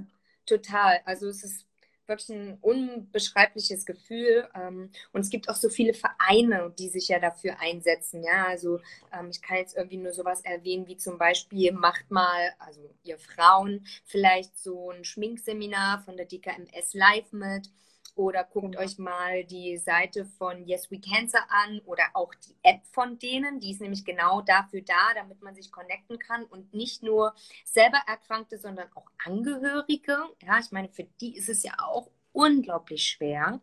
Total. 0.45 0.99
Also 1.05 1.27
es 1.27 1.43
ist 1.43 1.65
wirklich 2.13 2.29
ein 2.29 2.57
unbeschreibliches 2.61 3.85
Gefühl. 3.85 4.47
Ähm, 4.55 4.91
und 5.11 5.21
es 5.21 5.29
gibt 5.29 5.49
auch 5.49 5.55
so 5.55 5.69
viele 5.69 5.93
Vereine, 5.93 6.73
die 6.77 6.89
sich 6.89 7.07
ja 7.07 7.19
dafür 7.19 7.59
einsetzen. 7.59 8.23
Ja, 8.23 8.45
also 8.47 8.79
ähm, 9.11 9.29
ich 9.31 9.41
kann 9.41 9.57
jetzt 9.57 9.75
irgendwie 9.75 9.97
nur 9.97 10.13
sowas 10.13 10.41
erwähnen, 10.41 10.87
wie 10.87 10.97
zum 10.97 11.17
Beispiel 11.17 11.71
macht 11.71 12.09
mal, 12.11 12.51
also 12.59 12.81
ihr 13.03 13.17
Frauen, 13.17 13.85
vielleicht 14.05 14.57
so 14.57 14.91
ein 14.91 15.03
Schminkseminar 15.03 16.01
von 16.03 16.17
der 16.17 16.25
DKMS 16.25 16.93
live 16.93 17.31
mit 17.31 17.69
oder 18.15 18.43
guckt 18.43 18.73
genau. 18.73 18.79
euch 18.79 18.97
mal 18.97 19.43
die 19.43 19.77
Seite 19.77 20.25
von 20.25 20.65
Yes 20.65 20.91
We 20.91 20.99
Cancer 20.99 21.45
an 21.49 21.79
oder 21.85 22.03
auch 22.13 22.33
die 22.35 22.55
App 22.63 22.81
von 22.91 23.17
denen. 23.19 23.59
Die 23.59 23.71
ist 23.71 23.81
nämlich 23.81 24.05
genau 24.05 24.41
dafür 24.41 24.81
da, 24.81 25.13
damit 25.15 25.41
man 25.41 25.55
sich 25.55 25.71
connecten 25.71 26.19
kann 26.19 26.43
und 26.45 26.73
nicht 26.73 27.03
nur 27.03 27.33
selber 27.65 27.99
Erkrankte, 28.07 28.57
sondern 28.57 28.87
auch 28.95 29.07
Angehörige. 29.25 30.17
Ja, 30.41 30.59
ich 30.59 30.71
meine, 30.71 30.89
für 30.89 31.05
die 31.21 31.35
ist 31.35 31.49
es 31.49 31.63
ja 31.63 31.73
auch 31.79 32.09
unglaublich 32.31 33.03
schwer. 33.03 33.61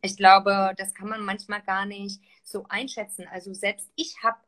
Ich 0.00 0.16
glaube, 0.16 0.74
das 0.76 0.94
kann 0.94 1.08
man 1.08 1.24
manchmal 1.24 1.62
gar 1.62 1.86
nicht 1.86 2.20
so 2.42 2.64
einschätzen. 2.68 3.26
Also 3.30 3.52
selbst 3.52 3.90
ich 3.96 4.16
habe 4.22 4.38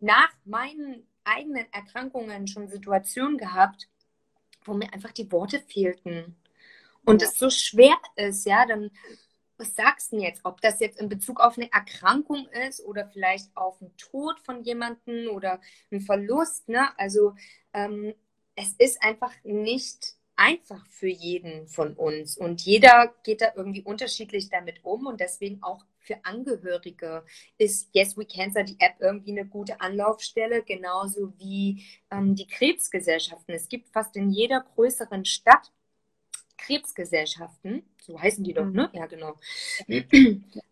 nach 0.00 0.30
meinen 0.44 1.06
eigenen 1.24 1.70
Erkrankungen 1.72 2.46
schon 2.46 2.68
Situationen 2.68 3.38
gehabt, 3.38 3.88
wo 4.64 4.74
mir 4.74 4.92
einfach 4.92 5.12
die 5.12 5.30
Worte 5.32 5.60
fehlten 5.60 6.36
und 7.04 7.22
es 7.22 7.38
so 7.38 7.50
schwer 7.50 7.96
ist, 8.16 8.46
ja, 8.46 8.66
dann 8.66 8.90
was 9.62 9.74
sagst 9.76 10.12
du 10.12 10.16
denn 10.16 10.24
jetzt? 10.24 10.44
Ob 10.44 10.60
das 10.60 10.80
jetzt 10.80 11.00
in 11.00 11.08
Bezug 11.08 11.40
auf 11.40 11.56
eine 11.56 11.72
Erkrankung 11.72 12.48
ist 12.66 12.84
oder 12.84 13.06
vielleicht 13.06 13.56
auf 13.56 13.80
einen 13.80 13.96
Tod 13.96 14.40
von 14.40 14.62
jemandem 14.64 15.28
oder 15.30 15.60
einen 15.90 16.00
Verlust, 16.00 16.68
ne? 16.68 16.88
Also 16.98 17.34
ähm, 17.72 18.14
es 18.56 18.74
ist 18.78 19.02
einfach 19.02 19.32
nicht 19.44 20.16
einfach 20.34 20.84
für 20.86 21.08
jeden 21.08 21.68
von 21.68 21.94
uns 21.94 22.36
und 22.36 22.62
jeder 22.62 23.14
geht 23.22 23.42
da 23.42 23.52
irgendwie 23.54 23.82
unterschiedlich 23.82 24.48
damit 24.48 24.82
um 24.82 25.06
und 25.06 25.20
deswegen 25.20 25.62
auch 25.62 25.84
für 26.00 26.24
Angehörige 26.24 27.24
ist 27.58 27.90
Yes 27.92 28.16
We 28.16 28.26
Cancer 28.26 28.64
die 28.64 28.80
App 28.80 28.96
irgendwie 28.98 29.38
eine 29.38 29.46
gute 29.46 29.80
Anlaufstelle, 29.80 30.64
genauso 30.64 31.32
wie 31.38 31.84
ähm, 32.10 32.34
die 32.34 32.48
Krebsgesellschaften. 32.48 33.54
Es 33.54 33.68
gibt 33.68 33.90
fast 33.90 34.16
in 34.16 34.30
jeder 34.30 34.64
größeren 34.74 35.24
Stadt 35.24 35.70
Krebsgesellschaften, 36.66 37.82
so 38.00 38.20
heißen 38.20 38.44
die 38.44 38.54
doch, 38.54 38.70
ne? 38.72 38.88
Mhm. 38.92 38.98
Ja, 38.98 39.06
genau. 39.06 39.34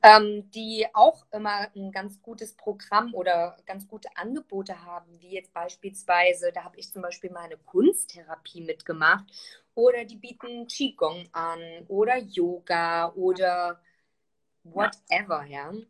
ähm, 0.02 0.50
die 0.52 0.86
auch 0.92 1.26
immer 1.32 1.68
ein 1.74 1.90
ganz 1.90 2.22
gutes 2.22 2.54
Programm 2.54 3.12
oder 3.14 3.56
ganz 3.66 3.88
gute 3.88 4.08
Angebote 4.16 4.84
haben, 4.84 5.20
wie 5.20 5.34
jetzt 5.34 5.52
beispielsweise, 5.52 6.52
da 6.52 6.64
habe 6.64 6.78
ich 6.78 6.92
zum 6.92 7.02
Beispiel 7.02 7.30
meine 7.30 7.56
Kunsttherapie 7.56 8.62
mitgemacht 8.62 9.24
oder 9.74 10.04
die 10.04 10.16
bieten 10.16 10.66
Qigong 10.68 11.28
an 11.32 11.60
oder 11.88 12.18
Yoga 12.18 13.12
oder 13.14 13.80
whatever, 14.62 15.44
ja. 15.46 15.70
Ähm, 15.70 15.86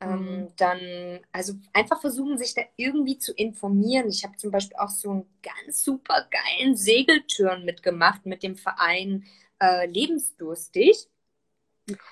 mhm. 0.00 0.48
dann, 0.56 1.20
also 1.32 1.54
einfach 1.72 2.00
versuchen, 2.00 2.38
sich 2.38 2.54
da 2.54 2.62
irgendwie 2.76 3.18
zu 3.18 3.32
informieren. 3.32 4.08
Ich 4.08 4.24
habe 4.24 4.36
zum 4.36 4.50
Beispiel 4.50 4.76
auch 4.76 4.90
so 4.90 5.10
einen 5.10 5.26
ganz 5.42 5.84
super 5.84 6.28
geilen 6.30 6.76
Segeltörn 6.76 7.64
mitgemacht 7.64 8.24
mit 8.26 8.42
dem 8.42 8.56
Verein 8.56 9.24
äh, 9.60 9.86
Lebensdurstig. 9.86 11.08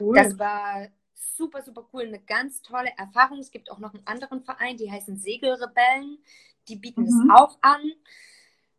Cool. 0.01 0.16
Das 0.16 0.38
war 0.38 0.88
super, 1.14 1.62
super 1.62 1.87
cool. 1.92 2.03
Eine 2.03 2.20
ganz 2.20 2.62
tolle 2.62 2.90
Erfahrung. 2.96 3.38
Es 3.38 3.51
gibt 3.51 3.70
auch 3.70 3.79
noch 3.79 3.94
einen 3.94 4.07
anderen 4.07 4.42
Verein, 4.42 4.77
die 4.77 4.90
heißen 4.90 5.16
Segelrebellen. 5.16 6.18
Die 6.68 6.77
bieten 6.77 7.03
mhm. 7.03 7.29
das 7.29 7.38
auch 7.40 7.59
an. 7.61 7.83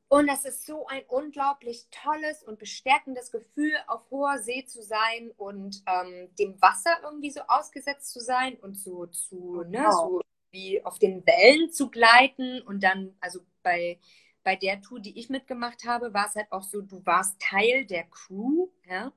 Und 0.10 0.28
das 0.28 0.46
ist 0.46 0.66
so 0.66 0.88
ein 0.88 1.04
unglaublich 1.08 1.88
tolles 1.92 2.42
und 2.44 2.60
bestärkendes 2.60 3.30
Gefühl, 3.30 3.74
auf 3.88 4.10
hoher 4.10 4.40
See 4.40 4.66
zu 4.66 4.82
sein 4.82 5.32
und 5.36 5.84
ähm, 5.86 6.30
dem 6.40 6.62
Wasser 6.62 6.92
irgendwie 7.04 7.32
so 7.32 7.42
ausgesetzt 7.48 8.14
zu 8.14 8.22
sein 8.22 8.56
und 8.56 8.76
so 8.76 9.08
zu, 9.08 9.64
ne, 9.68 9.86
so 9.92 10.22
wie 10.52 10.84
auf 10.86 10.98
den 10.98 11.26
Wellen 11.26 11.72
zu 11.74 11.90
gleiten 11.90 12.62
und 12.62 12.84
dann, 12.84 13.16
also 13.20 13.42
bei, 13.64 14.00
bei 14.44 14.56
der 14.56 14.82
Tour, 14.82 15.02
die 15.02 15.20
ich 15.20 15.30
mitgemacht 15.30 15.84
habe, 15.86 16.14
war 16.14 16.28
es 16.28 16.36
halt 16.36 16.52
auch 16.54 16.64
so, 16.64 16.82
du 16.82 17.06
warst 17.06 17.42
Teil 17.42 17.86
der 17.86 18.06
Crew, 18.06 18.70
ja. 18.90 19.12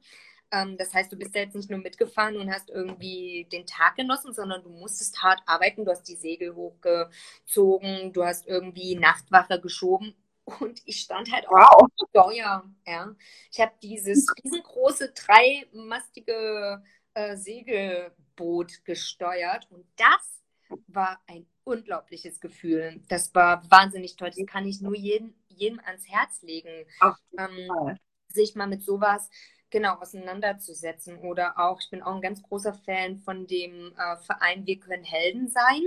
Ähm, 0.51 0.77
das 0.77 0.93
heißt, 0.93 1.13
du 1.13 1.17
bist 1.17 1.37
ja 1.37 1.43
jetzt 1.43 1.55
nicht 1.55 1.71
nur 1.71 1.79
mitgefahren 1.79 2.37
und 2.37 2.53
hast 2.53 2.69
irgendwie 2.69 3.47
den 3.53 3.65
Tag 3.65 3.95
genossen, 3.95 4.35
sondern 4.35 4.65
du 4.65 4.71
musstest 4.71 5.23
hart 5.23 5.41
arbeiten. 5.47 5.85
Du 5.85 5.93
hast 5.93 6.09
die 6.09 6.17
Segel 6.17 6.57
hochgezogen, 6.57 8.13
du 8.13 8.25
hast 8.25 8.49
irgendwie 8.49 8.97
Nachtwache 8.97 9.61
geschoben 9.61 10.17
und 10.61 10.81
ich 10.85 11.01
stand 11.01 11.31
halt 11.33 11.47
wow. 11.49 11.69
auf 11.73 11.89
dem 11.99 12.07
Steuer. 12.09 12.65
Ja. 12.87 13.15
Ich 13.53 13.61
habe 13.61 13.73
dieses 13.83 14.27
riesengroße, 14.45 15.13
dreimastige 15.13 16.83
äh, 17.15 17.37
Segelboot 17.37 18.85
gesteuert 18.85 19.69
und 19.71 19.87
das 19.97 20.43
war 20.87 21.21
ein 21.27 21.47
unglaubliches 21.65 22.41
Gefühl. 22.41 23.01
Das 23.09 23.35
war 23.35 23.69
wahnsinnig 23.71 24.17
toll. 24.17 24.31
Das 24.31 24.47
kann 24.47 24.67
ich 24.67 24.81
nur 24.81 24.97
jedem, 24.97 25.35
jedem 25.49 25.81
ans 25.81 26.09
Herz 26.09 26.43
legen, 26.43 26.87
ähm, 27.39 27.99
sich 28.29 28.55
mal 28.55 28.67
mit 28.67 28.83
sowas 28.83 29.29
genau 29.71 29.95
auseinanderzusetzen. 29.95 31.19
Oder 31.19 31.59
auch, 31.59 31.81
ich 31.81 31.91
bin 31.91 32.03
auch 32.03 32.15
ein 32.15 32.21
ganz 32.21 32.43
großer 32.43 32.75
Fan 32.75 33.19
von 33.19 33.47
dem 33.47 33.93
äh, 33.97 34.17
Verein 34.19 34.67
Wir 34.67 34.79
können 34.79 35.05
Helden 35.05 35.49
sein. 35.49 35.83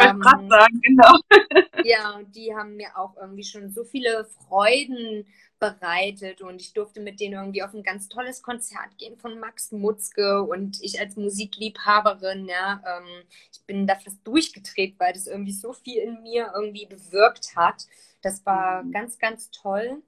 Ähm, 0.00 0.22
sagen, 0.22 0.80
genau. 0.82 1.18
ja, 1.84 2.20
die 2.34 2.54
haben 2.54 2.76
mir 2.76 2.96
auch 2.96 3.16
irgendwie 3.16 3.44
schon 3.44 3.70
so 3.70 3.84
viele 3.84 4.24
Freuden 4.46 5.26
bereitet 5.58 6.40
und 6.40 6.60
ich 6.60 6.72
durfte 6.72 7.00
mit 7.00 7.20
denen 7.20 7.34
irgendwie 7.34 7.62
auf 7.62 7.74
ein 7.74 7.82
ganz 7.82 8.08
tolles 8.08 8.42
Konzert 8.42 8.96
gehen 8.96 9.16
von 9.18 9.38
Max 9.40 9.72
Mutzke 9.72 10.42
und 10.42 10.78
ich 10.82 11.00
als 11.00 11.16
Musikliebhaberin, 11.16 12.46
ja, 12.48 12.82
ähm, 12.86 13.24
ich 13.52 13.60
bin 13.66 13.86
da 13.86 13.96
fast 13.96 14.18
durchgedreht, 14.24 14.94
weil 14.98 15.12
das 15.12 15.26
irgendwie 15.26 15.52
so 15.52 15.72
viel 15.72 15.98
in 15.98 16.22
mir 16.22 16.52
irgendwie 16.54 16.86
bewirkt 16.86 17.56
hat. 17.56 17.86
Das 18.22 18.44
war 18.46 18.82
mhm. 18.82 18.92
ganz, 18.92 19.18
ganz 19.18 19.50
toll. 19.50 20.02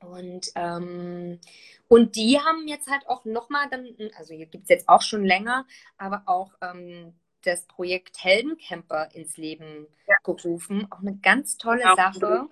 Und, 0.00 0.50
ähm, 0.56 1.38
und 1.88 2.16
die 2.16 2.40
haben 2.40 2.66
jetzt 2.66 2.90
halt 2.90 3.06
auch 3.06 3.24
nochmal 3.24 3.68
dann, 3.70 3.86
also 4.16 4.34
hier 4.34 4.46
gibt 4.46 4.64
es 4.64 4.70
jetzt 4.70 4.88
auch 4.88 5.02
schon 5.02 5.24
länger, 5.24 5.64
aber 5.96 6.22
auch 6.26 6.52
ähm, 6.60 7.14
das 7.42 7.66
Projekt 7.66 8.22
Heldencamper 8.22 9.14
ins 9.14 9.36
Leben 9.36 9.86
ja. 10.06 10.16
gerufen. 10.22 10.86
Auch 10.90 11.00
eine 11.00 11.16
ganz 11.16 11.56
tolle 11.56 11.82
ja, 11.82 11.94
Sache, 11.96 12.48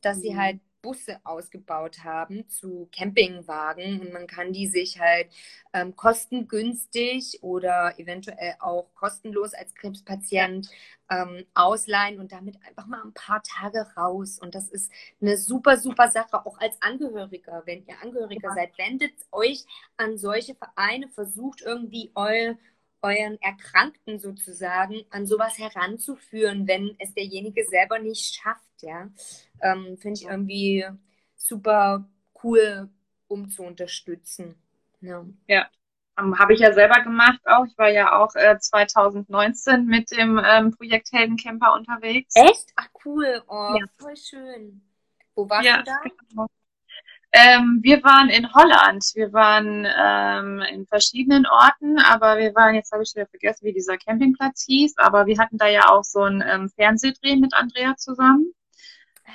dass 0.00 0.20
sie 0.20 0.32
mhm. 0.32 0.38
halt 0.38 0.60
Busse 0.84 1.18
ausgebaut 1.24 2.04
haben 2.04 2.46
zu 2.50 2.90
Campingwagen 2.94 4.00
und 4.02 4.12
man 4.12 4.26
kann 4.26 4.52
die 4.52 4.66
sich 4.66 5.00
halt 5.00 5.28
ähm, 5.72 5.96
kostengünstig 5.96 7.38
oder 7.42 7.98
eventuell 7.98 8.56
auch 8.60 8.92
kostenlos 8.94 9.54
als 9.54 9.74
Krebspatient 9.74 10.68
ähm, 11.08 11.46
ausleihen 11.54 12.20
und 12.20 12.32
damit 12.32 12.58
einfach 12.66 12.86
mal 12.86 13.02
ein 13.02 13.14
paar 13.14 13.42
Tage 13.42 13.86
raus. 13.96 14.38
Und 14.38 14.54
das 14.54 14.68
ist 14.68 14.92
eine 15.22 15.38
super, 15.38 15.78
super 15.78 16.10
Sache, 16.10 16.44
auch 16.44 16.58
als 16.60 16.80
Angehöriger. 16.82 17.62
Wenn 17.64 17.86
ihr 17.86 17.94
Angehöriger 18.02 18.50
ja. 18.50 18.54
seid, 18.54 18.76
wendet 18.76 19.14
euch 19.32 19.64
an 19.96 20.18
solche 20.18 20.54
Vereine, 20.54 21.08
versucht 21.08 21.62
irgendwie 21.62 22.10
eu, 22.14 22.56
euren 23.04 23.40
Erkrankten 23.42 24.18
sozusagen 24.18 25.04
an 25.10 25.26
sowas 25.26 25.58
heranzuführen, 25.58 26.66
wenn 26.66 26.96
es 26.98 27.12
derjenige 27.14 27.64
selber 27.66 27.98
nicht 27.98 28.34
schafft, 28.34 28.82
ja. 28.82 29.10
Ähm, 29.60 29.98
Finde 29.98 30.20
ich 30.20 30.26
irgendwie 30.26 30.86
super 31.36 32.08
cool, 32.42 32.88
um 33.28 33.48
zu 33.50 33.62
unterstützen. 33.62 34.56
Ja. 35.00 35.24
ja. 35.46 35.68
Um, 36.16 36.38
Habe 36.38 36.54
ich 36.54 36.60
ja 36.60 36.72
selber 36.72 37.02
gemacht 37.02 37.40
auch. 37.44 37.66
Ich 37.66 37.76
war 37.76 37.90
ja 37.90 38.16
auch 38.16 38.34
äh, 38.36 38.56
2019 38.58 39.84
mit 39.84 40.12
dem 40.12 40.40
ähm, 40.42 40.70
Projekt 40.70 41.12
Heldencamper 41.12 41.74
unterwegs. 41.74 42.34
Echt? 42.36 42.72
Ach 42.76 42.88
cool. 43.04 43.42
Oh, 43.48 43.76
ja. 43.78 43.86
voll 43.98 44.16
schön. 44.16 44.80
Wo 45.34 45.50
warst 45.50 45.66
ja, 45.66 45.78
du 45.78 45.84
da? 45.84 46.00
Genau. 46.28 46.46
Ähm, 47.36 47.80
wir 47.82 48.00
waren 48.04 48.28
in 48.28 48.54
Holland. 48.54 49.04
Wir 49.14 49.32
waren 49.32 49.84
ähm, 49.84 50.60
in 50.72 50.86
verschiedenen 50.86 51.46
Orten, 51.46 51.98
aber 51.98 52.38
wir 52.38 52.54
waren, 52.54 52.76
jetzt 52.76 52.92
habe 52.92 53.02
ich 53.02 53.12
wieder 53.12 53.26
vergessen, 53.26 53.64
wie 53.64 53.72
dieser 53.72 53.98
Campingplatz 53.98 54.64
hieß, 54.66 54.96
aber 54.98 55.26
wir 55.26 55.36
hatten 55.38 55.58
da 55.58 55.66
ja 55.66 55.88
auch 55.88 56.04
so 56.04 56.20
ein 56.22 56.44
ähm, 56.46 56.68
Fernsehdreh 56.68 57.34
mit 57.34 57.52
Andrea 57.52 57.96
zusammen. 57.96 58.54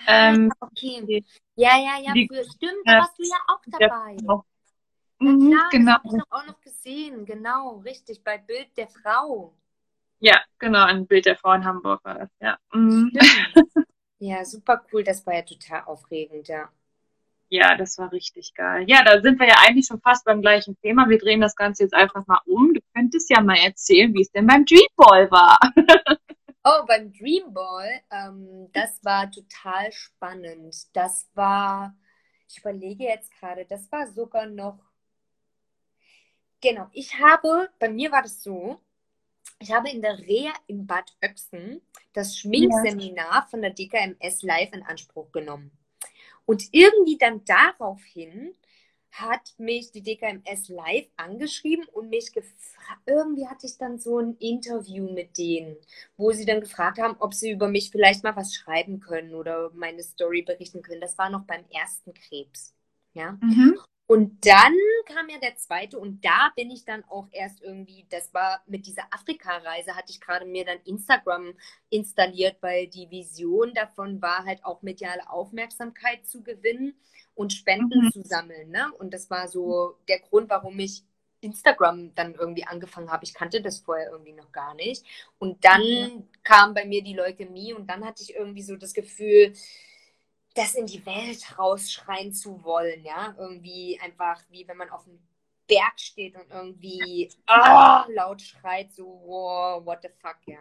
Ah, 0.05 0.29
ähm, 0.29 0.49
okay. 0.61 1.25
Ja, 1.55 1.77
ja, 1.77 1.99
ja, 2.01 2.13
die, 2.13 2.29
stimmt, 2.55 2.83
da 2.85 2.99
warst 2.99 3.19
du 3.19 3.23
ja 3.23 3.37
auch 3.47 3.61
dabei. 3.67 4.15
Ja, 4.21 4.43
mhm, 5.19 5.51
klar, 5.51 5.69
genau. 5.69 5.91
Das 5.91 6.03
habe 6.05 6.17
ich 6.17 6.23
auch 6.31 6.45
noch 6.45 6.61
gesehen, 6.61 7.25
genau, 7.25 7.79
richtig, 7.79 8.23
bei 8.23 8.37
Bild 8.37 8.77
der 8.77 8.87
Frau. 8.87 9.53
Ja, 10.19 10.41
genau, 10.57 10.85
ein 10.85 11.05
Bild 11.05 11.25
der 11.25 11.35
Frau 11.35 11.51
in 11.51 11.65
Hamburg 11.65 12.01
war 12.05 12.19
das, 12.19 12.29
ja. 12.39 12.57
Mhm. 12.71 13.11
ja, 14.19 14.45
super 14.45 14.85
cool, 14.93 15.03
das 15.03 15.25
war 15.25 15.35
ja 15.35 15.41
total 15.41 15.83
aufregend, 15.83 16.47
ja. 16.47 16.69
Ja, 17.49 17.75
das 17.75 17.97
war 17.97 18.11
richtig 18.11 18.53
geil. 18.53 18.85
Ja, 18.87 19.03
da 19.03 19.21
sind 19.21 19.39
wir 19.39 19.47
ja 19.47 19.55
eigentlich 19.67 19.87
schon 19.87 20.01
fast 20.01 20.23
beim 20.23 20.41
gleichen 20.41 20.79
Thema. 20.81 21.09
Wir 21.09 21.17
drehen 21.17 21.41
das 21.41 21.55
Ganze 21.55 21.83
jetzt 21.83 21.93
einfach 21.93 22.25
mal 22.27 22.41
um. 22.45 22.73
Du 22.73 22.81
könntest 22.93 23.29
ja 23.29 23.41
mal 23.41 23.57
erzählen, 23.57 24.13
wie 24.13 24.21
es 24.21 24.31
denn 24.31 24.47
beim 24.47 24.65
Dreamball 24.65 25.31
war. 25.31 25.57
oh, 26.63 26.85
beim 26.87 27.11
Dreamball, 27.11 28.01
ähm, 28.11 28.69
das 28.71 29.03
war 29.03 29.31
total 29.31 29.91
spannend. 29.91 30.75
Das 30.93 31.27
war, 31.33 31.95
ich 32.47 32.59
überlege 32.59 33.05
jetzt 33.05 33.31
gerade, 33.39 33.65
das 33.65 33.91
war 33.91 34.07
sogar 34.07 34.45
noch 34.45 34.79
Genau, 36.61 36.87
ich 36.91 37.17
habe, 37.17 37.69
bei 37.79 37.87
mir 37.89 38.11
war 38.11 38.21
das 38.21 38.43
so, 38.43 38.79
ich 39.59 39.71
habe 39.71 39.89
in 39.89 40.01
der 40.01 40.19
Reha 40.19 40.53
in 40.67 40.85
Bad 40.85 41.15
Oechsen 41.21 41.81
das 42.13 42.37
Schminkseminar 42.37 43.47
von 43.49 43.61
der 43.61 43.71
DKMS 43.71 44.41
live 44.41 44.73
in 44.73 44.83
Anspruch 44.83 45.31
genommen. 45.31 45.71
Und 46.49 46.63
irgendwie 46.71 47.19
dann 47.19 47.45
daraufhin 47.45 48.55
hat 49.11 49.53
mich 49.59 49.91
die 49.91 50.01
DKMS 50.01 50.69
live 50.69 51.05
angeschrieben 51.15 51.85
und 51.89 52.09
mich 52.09 52.33
gefragt, 52.33 53.01
irgendwie 53.05 53.47
hatte 53.47 53.67
ich 53.67 53.77
dann 53.77 53.99
so 53.99 54.17
ein 54.17 54.35
Interview 54.39 55.13
mit 55.13 55.37
denen, 55.37 55.77
wo 56.17 56.31
sie 56.31 56.45
dann 56.45 56.61
gefragt 56.61 56.97
haben, 56.97 57.17
ob 57.19 57.35
sie 57.35 57.51
über 57.51 57.67
mich 57.67 57.91
vielleicht 57.91 58.23
mal 58.23 58.35
was 58.35 58.55
schreiben 58.55 58.99
können 58.99 59.35
oder 59.35 59.69
meine 59.75 60.01
Story 60.01 60.41
berichten 60.41 60.81
können. 60.81 61.01
Das 61.01 61.19
war 61.19 61.29
noch 61.29 61.43
beim 61.43 61.65
ersten 61.69 62.15
Krebs. 62.15 62.73
Ja. 63.13 63.37
Mhm. 63.43 63.77
Und 64.09 64.43
dann 64.43 64.73
kam 65.05 65.29
ja 65.29 65.37
der 65.37 65.55
zweite 65.55 65.99
und 65.99 66.25
da 66.25 66.51
bin 66.55 66.71
ich 66.71 66.83
dann 66.83 67.03
auch 67.09 67.27
erst 67.31 67.61
irgendwie, 67.61 68.07
das 68.09 68.33
war 68.33 68.63
mit 68.65 68.87
dieser 68.87 69.03
Afrika-Reise, 69.11 69.95
hatte 69.95 70.11
ich 70.11 70.19
gerade 70.19 70.47
mir 70.47 70.65
dann 70.65 70.79
Instagram 70.83 71.53
installiert, 71.91 72.57
weil 72.61 72.87
die 72.87 73.11
Vision 73.11 73.71
davon 73.75 74.19
war 74.19 74.45
halt 74.45 74.65
auch 74.65 74.81
mediale 74.81 75.29
Aufmerksamkeit 75.29 76.25
zu 76.25 76.41
gewinnen 76.41 76.95
und 77.35 77.53
Spenden 77.53 78.05
mhm. 78.05 78.11
zu 78.11 78.23
sammeln. 78.23 78.71
Ne? 78.71 78.91
Und 78.97 79.13
das 79.13 79.29
war 79.29 79.47
so 79.47 79.95
der 80.07 80.21
Grund, 80.21 80.49
warum 80.49 80.79
ich 80.79 81.03
Instagram 81.41 82.15
dann 82.15 82.33
irgendwie 82.33 82.65
angefangen 82.65 83.11
habe. 83.11 83.25
Ich 83.25 83.35
kannte 83.35 83.61
das 83.61 83.77
vorher 83.77 84.09
irgendwie 84.09 84.33
noch 84.33 84.51
gar 84.51 84.73
nicht. 84.73 85.05
Und 85.37 85.63
dann 85.63 85.83
mhm. 85.83 86.27
kam 86.43 86.73
bei 86.73 86.83
mir 86.83 87.03
die 87.03 87.13
Leukämie 87.13 87.73
und 87.73 87.87
dann 87.87 88.03
hatte 88.03 88.23
ich 88.23 88.33
irgendwie 88.33 88.63
so 88.63 88.75
das 88.75 88.95
Gefühl, 88.95 89.53
das 90.59 90.75
in 90.75 90.85
die 90.85 91.05
Welt 91.05 91.57
rausschreien 91.57 92.33
zu 92.33 92.63
wollen, 92.63 93.03
ja, 93.03 93.35
irgendwie 93.37 93.99
einfach 94.01 94.41
wie 94.49 94.67
wenn 94.67 94.77
man 94.77 94.89
auf 94.89 95.07
einem 95.07 95.19
Berg 95.67 95.99
steht 95.99 96.35
und 96.35 96.49
irgendwie 96.51 97.31
oh, 97.47 98.11
laut 98.13 98.41
schreit, 98.41 98.91
so, 98.93 99.05
wow, 99.25 99.85
what 99.85 99.99
the 100.01 100.09
fuck, 100.21 100.37
ja. 100.45 100.59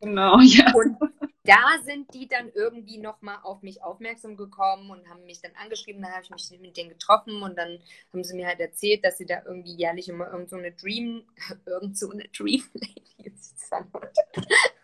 Genau, 0.00 0.38
ja. 0.40 0.72
Und 0.72 0.96
da 1.44 1.82
sind 1.84 2.12
die 2.14 2.28
dann 2.28 2.50
irgendwie 2.54 2.98
nochmal 2.98 3.38
auf 3.42 3.62
mich 3.62 3.82
aufmerksam 3.82 4.36
gekommen 4.36 4.90
und 4.90 5.08
haben 5.08 5.24
mich 5.24 5.40
dann 5.40 5.52
angeschrieben. 5.60 6.00
Dann 6.00 6.12
habe 6.12 6.22
ich 6.22 6.30
mich 6.30 6.60
mit 6.60 6.76
denen 6.76 6.90
getroffen 6.90 7.42
und 7.42 7.58
dann 7.58 7.78
haben 8.12 8.24
sie 8.24 8.36
mir 8.36 8.46
halt 8.46 8.60
erzählt, 8.60 9.04
dass 9.04 9.18
sie 9.18 9.26
da 9.26 9.42
irgendwie 9.44 9.74
jährlich 9.74 10.08
immer 10.08 10.30
irgend 10.30 10.48
so 10.48 10.56
eine 10.56 10.72
Dream, 10.72 11.24
irgend 11.66 11.98
so 11.98 12.10
eine 12.10 12.28
Dream 12.28 12.62
Lady, 12.74 13.34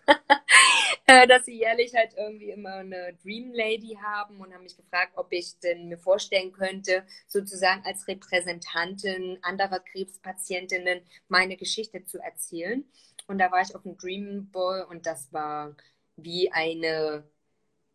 dass 1.07 1.45
sie 1.45 1.59
jährlich 1.59 1.95
halt 1.95 2.14
irgendwie 2.16 2.51
immer 2.51 2.77
eine 2.77 3.14
Dream 3.23 3.53
Lady 3.53 3.99
haben 4.03 4.40
und 4.40 4.53
haben 4.53 4.62
mich 4.62 4.77
gefragt, 4.77 5.12
ob 5.16 5.33
ich 5.33 5.59
denn 5.61 5.88
mir 5.88 5.99
vorstellen 5.99 6.53
könnte, 6.53 7.05
sozusagen 7.27 7.85
als 7.85 8.07
Repräsentantin 8.09 9.38
anderer 9.42 9.81
Krebspatientinnen 9.81 11.03
meine 11.29 11.57
Geschichte 11.57 12.05
zu 12.05 12.19
erzählen. 12.19 12.85
Und 13.27 13.38
da 13.38 13.51
war 13.51 13.61
ich 13.61 13.75
auf 13.75 13.83
dem 13.83 13.97
Dream 13.97 14.51
Ball 14.51 14.85
und 14.85 15.07
das 15.07 15.33
war 15.33 15.75
wie 16.16 16.51
eine 16.53 17.25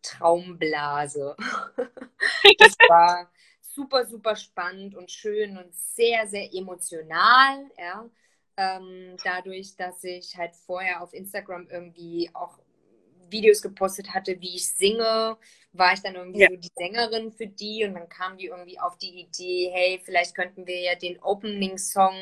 Traumblase. 0.02 1.36
das 2.58 2.76
war 2.88 3.30
super, 3.60 4.06
super 4.06 4.36
spannend 4.36 4.94
und 4.94 5.10
schön 5.10 5.56
und 5.56 5.74
sehr, 5.74 6.26
sehr 6.26 6.52
emotional, 6.52 7.70
ja. 7.78 8.08
Ähm, 8.56 9.16
dadurch, 9.24 9.76
dass 9.76 10.04
ich 10.04 10.36
halt 10.36 10.54
vorher 10.54 11.02
auf 11.02 11.14
Instagram 11.14 11.68
irgendwie 11.68 12.30
auch 12.34 12.58
Videos 13.32 13.62
gepostet 13.62 14.14
hatte, 14.14 14.40
wie 14.40 14.56
ich 14.56 14.68
singe, 14.68 15.36
war 15.72 15.92
ich 15.94 16.02
dann 16.02 16.14
irgendwie 16.14 16.40
ja. 16.40 16.48
so 16.50 16.56
die 16.56 16.70
Sängerin 16.76 17.32
für 17.32 17.46
die 17.46 17.84
und 17.84 17.94
dann 17.94 18.08
kam 18.08 18.36
die 18.36 18.46
irgendwie 18.46 18.78
auf 18.78 18.98
die 18.98 19.20
Idee, 19.20 19.70
hey, 19.72 20.00
vielleicht 20.04 20.34
könnten 20.34 20.66
wir 20.66 20.78
ja 20.78 20.94
den 20.94 21.20
Opening-Song 21.20 22.14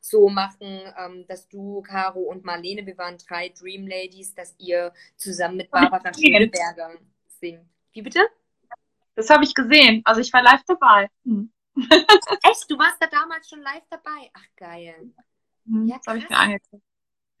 so 0.00 0.28
machen, 0.28 0.80
ähm, 0.98 1.26
dass 1.28 1.48
du, 1.48 1.82
Caro 1.82 2.20
und 2.20 2.44
Marlene, 2.44 2.86
wir 2.86 2.98
waren 2.98 3.18
drei 3.18 3.50
Dream 3.50 3.86
Ladies, 3.86 4.34
dass 4.34 4.54
ihr 4.58 4.92
zusammen 5.16 5.58
mit 5.58 5.70
Barbara 5.70 6.12
Schöneberger 6.14 6.98
singt. 7.40 7.68
Wie 7.92 8.02
bitte? 8.02 8.26
Das 9.14 9.30
habe 9.30 9.44
ich 9.44 9.54
gesehen. 9.54 10.02
Also 10.04 10.20
ich 10.20 10.32
war 10.32 10.42
live 10.42 10.64
dabei. 10.66 11.08
Hm. 11.24 11.52
Echt? 11.76 12.68
Du 12.68 12.78
warst 12.78 12.96
da 13.00 13.06
damals 13.06 13.48
schon 13.48 13.60
live 13.60 13.84
dabei? 13.90 14.30
Ach, 14.32 14.46
geil. 14.56 15.12
Hm, 15.66 15.86
ja, 15.86 15.96
das 15.96 16.06
habe 16.06 16.18
ich 16.18 16.28
mir 16.28 16.36
angeguckt. 16.36 16.82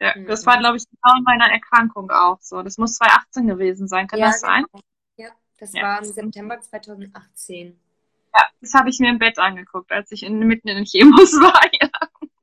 Ja, 0.00 0.12
mhm. 0.16 0.26
Das 0.26 0.44
war, 0.46 0.58
glaube 0.58 0.76
ich, 0.76 0.84
genau 0.88 1.16
in 1.16 1.24
meiner 1.24 1.50
Erkrankung 1.50 2.10
auch 2.10 2.40
so. 2.40 2.62
Das 2.62 2.78
muss 2.78 2.96
2018 2.96 3.46
gewesen 3.46 3.88
sein. 3.88 4.06
Kann 4.06 4.18
ja, 4.18 4.26
das 4.26 4.40
sein? 4.40 4.64
Genau. 4.70 4.82
Ja, 5.16 5.30
das 5.58 5.72
ja. 5.72 5.82
war 5.82 5.98
im 5.98 6.04
September 6.04 6.60
2018. 6.60 7.78
Ja, 8.34 8.42
das 8.60 8.74
habe 8.74 8.90
ich 8.90 8.98
mir 8.98 9.10
im 9.10 9.18
Bett 9.18 9.38
angeguckt, 9.38 9.92
als 9.92 10.10
ich 10.10 10.24
in, 10.24 10.38
mitten 10.40 10.68
in 10.68 10.76
den 10.76 10.84
Chemos 10.84 11.32
war. 11.40 11.62
Ja. 11.80 11.88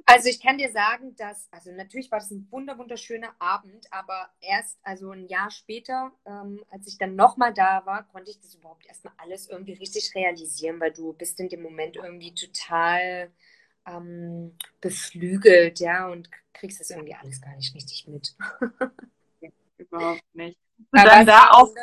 Also 0.06 0.28
ich 0.28 0.41
kann 0.41 0.58
dir 0.58 0.72
sagen, 0.72 1.15
dass, 1.15 1.48
also 1.52 1.72
natürlich 1.72 2.12
war 2.12 2.20
das 2.20 2.32
ein 2.32 2.46
wunder 2.52 2.78
wunderschöner 2.78 3.34
Abend, 3.39 3.88
aber 3.91 4.30
erst, 4.41 4.78
also 4.84 5.12
ein 5.12 5.28
Jahr 5.28 5.52
später, 5.52 6.12
ähm, 6.26 6.63
als 6.70 6.88
ich 6.88 6.98
dann 6.98 7.15
nochmal 7.15 7.54
da 7.54 7.86
war, 7.86 8.04
konnte 8.04 8.32
ich 8.32 8.39
das 8.41 8.56
überhaupt 8.56 8.86
erstmal 8.86 9.13
alles 9.17 9.48
irgendwie 9.48 9.74
richtig 9.74 10.13
realisieren, 10.13 10.82
weil 10.82 10.91
du 10.91 11.13
bist 11.13 11.39
in 11.39 11.48
dem 11.48 11.62
Moment 11.62 11.96
irgendwie 11.96 12.34
total 12.34 13.32
ähm, 13.86 14.56
beflügelt, 14.80 15.80
ja, 15.80 16.08
und 16.08 16.30
kriegst 16.54 16.80
das 16.80 16.91
irgendwie 16.91 17.15
alles 17.15 17.41
gar 17.41 17.56
nicht 17.56 17.74
richtig 17.76 18.08
mit. 18.08 18.36
Überhaupt 19.78 20.24
nicht. 20.34 20.58
Und 20.78 21.06
dann 21.06 21.26
da 21.26 21.50
auch 21.52 21.74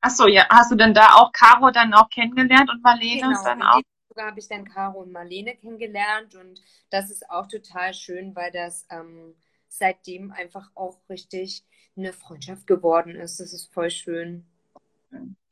Achso, 0.00 0.26
ja, 0.28 0.46
hast 0.48 0.70
du 0.70 0.76
denn 0.76 0.94
da 0.94 1.14
auch 1.16 1.32
Caro 1.32 1.70
dann 1.70 1.92
auch 1.92 2.08
kennengelernt 2.08 2.70
und 2.70 2.82
Marlene 2.82 3.20
genau, 3.20 3.44
dann 3.44 3.62
auch? 3.62 3.80
habe 4.16 4.40
ich 4.40 4.48
dann 4.48 4.64
Caro 4.64 5.00
und 5.02 5.12
Marlene 5.12 5.56
kennengelernt 5.56 6.34
und 6.34 6.60
das 6.90 7.08
ist 7.10 7.30
auch 7.30 7.46
total 7.46 7.94
schön, 7.94 8.34
weil 8.34 8.50
das 8.50 8.84
ähm, 8.90 9.36
seitdem 9.68 10.32
einfach 10.32 10.70
auch 10.74 10.98
richtig 11.08 11.64
eine 11.96 12.12
Freundschaft 12.12 12.66
geworden 12.66 13.14
ist. 13.14 13.38
Das 13.38 13.52
ist 13.52 13.72
voll 13.72 13.90
schön. 13.90 14.44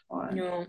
Toll. 0.09 0.37
Ja 0.37 0.67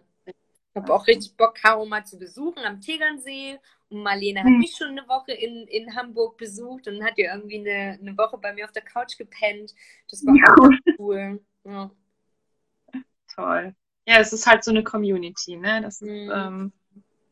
habe 0.77 0.93
auch 0.93 1.07
richtig 1.07 1.35
Bock, 1.35 1.55
Caro 1.55 1.85
mal 1.85 2.05
zu 2.05 2.17
besuchen 2.17 2.63
am 2.63 2.79
Tegernsee. 2.79 3.59
Und 3.89 4.03
Marlene 4.03 4.41
hat 4.41 4.47
hm. 4.47 4.59
mich 4.59 4.75
schon 4.75 4.89
eine 4.89 5.07
Woche 5.07 5.31
in, 5.31 5.67
in 5.67 5.95
Hamburg 5.95 6.37
besucht 6.37 6.87
und 6.87 7.03
hat 7.03 7.17
ja 7.17 7.33
irgendwie 7.33 7.59
eine, 7.59 7.97
eine 7.99 8.17
Woche 8.17 8.37
bei 8.37 8.53
mir 8.53 8.65
auf 8.65 8.71
der 8.71 8.83
Couch 8.83 9.17
gepennt. 9.17 9.73
Das 10.09 10.25
war 10.25 10.35
ja. 10.35 10.53
auch 10.53 10.95
cool. 10.99 11.41
Ja. 11.63 11.91
Toll. 13.33 13.75
Ja, 14.05 14.19
es 14.19 14.33
ist 14.33 14.47
halt 14.47 14.63
so 14.63 14.71
eine 14.71 14.83
Community, 14.83 15.57
ne? 15.57 15.81
Das 15.81 16.01
ist, 16.01 16.09
mhm. 16.09 16.31
ähm, 16.33 16.73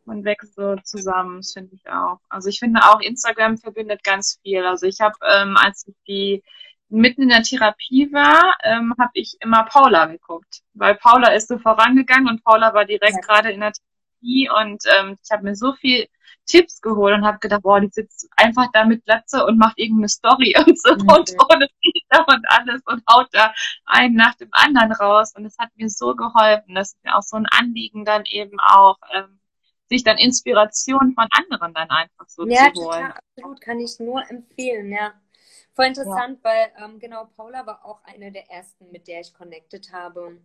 man 0.05 0.23
wächst 0.23 0.55
so 0.55 0.75
zusammen, 0.83 1.37
das 1.37 1.53
finde 1.53 1.73
ich 1.73 1.89
auch. 1.89 2.19
Also 2.29 2.49
ich 2.49 2.59
finde 2.59 2.81
auch, 2.83 3.01
Instagram 3.01 3.57
verbindet 3.57 4.03
ganz 4.03 4.39
viel. 4.43 4.63
Also 4.65 4.85
ich 4.85 4.99
habe, 5.01 5.15
ähm, 5.35 5.57
als 5.57 5.85
ich 5.87 5.95
die 6.07 6.43
mitten 6.89 7.23
in 7.23 7.29
der 7.29 7.43
Therapie 7.43 8.11
war, 8.13 8.57
ähm, 8.63 8.93
habe 8.99 9.11
ich 9.13 9.37
immer 9.39 9.63
Paula 9.65 10.05
geguckt, 10.05 10.61
weil 10.73 10.95
Paula 10.95 11.33
ist 11.33 11.47
so 11.47 11.57
vorangegangen 11.57 12.29
und 12.29 12.43
Paula 12.43 12.73
war 12.73 12.85
direkt 12.85 13.15
ja. 13.15 13.19
gerade 13.21 13.51
in 13.51 13.61
der 13.61 13.73
Therapie 13.73 14.49
und 14.49 14.83
ähm, 14.99 15.17
ich 15.23 15.31
habe 15.31 15.43
mir 15.43 15.55
so 15.55 15.73
viel 15.73 16.07
Tipps 16.45 16.81
geholt 16.81 17.15
und 17.15 17.25
habe 17.25 17.39
gedacht, 17.39 17.63
boah, 17.63 17.79
die 17.79 17.89
sitzt 17.89 18.29
einfach 18.37 18.67
da 18.73 18.85
mit 18.85 19.03
Glatze 19.05 19.45
und 19.45 19.57
macht 19.57 19.77
irgendeine 19.77 20.09
Story 20.09 20.55
und 20.65 20.79
so 20.79 20.93
mhm. 20.93 21.01
und 21.01 21.35
ohne 21.49 21.67
Filter 21.81 22.25
und 22.27 22.45
alles 22.49 22.81
und 22.85 23.03
haut 23.09 23.27
da 23.31 23.53
einen 23.85 24.15
nach 24.15 24.35
dem 24.35 24.49
anderen 24.51 24.91
raus 24.93 25.33
und 25.35 25.45
es 25.45 25.57
hat 25.57 25.69
mir 25.75 25.89
so 25.89 26.15
geholfen. 26.15 26.75
Das 26.75 26.93
ist 26.93 27.03
mir 27.03 27.15
auch 27.15 27.23
so 27.23 27.37
ein 27.37 27.47
Anliegen 27.47 28.05
dann 28.05 28.23
eben 28.25 28.59
auch, 28.59 28.97
ähm, 29.13 29.39
sich 29.89 30.03
dann 30.03 30.17
Inspiration 30.17 31.13
von 31.13 31.27
anderen 31.31 31.73
dann 31.73 31.89
einfach 31.89 32.27
so 32.27 32.47
ja, 32.47 32.73
zu 32.73 32.85
holen. 32.85 33.01
Ja, 33.01 33.15
absolut, 33.15 33.61
kann 33.61 33.79
ich 33.79 33.99
nur 33.99 34.23
empfehlen, 34.29 34.91
ja. 34.91 35.13
Voll 35.73 35.85
interessant, 35.85 36.39
ja. 36.43 36.49
weil 36.49 36.71
ähm, 36.83 36.99
genau 36.99 37.25
Paula 37.35 37.65
war 37.65 37.85
auch 37.85 38.01
eine 38.05 38.31
der 38.31 38.49
ersten, 38.49 38.91
mit 38.91 39.07
der 39.07 39.19
ich 39.19 39.33
connected 39.33 39.91
habe. 39.91 40.39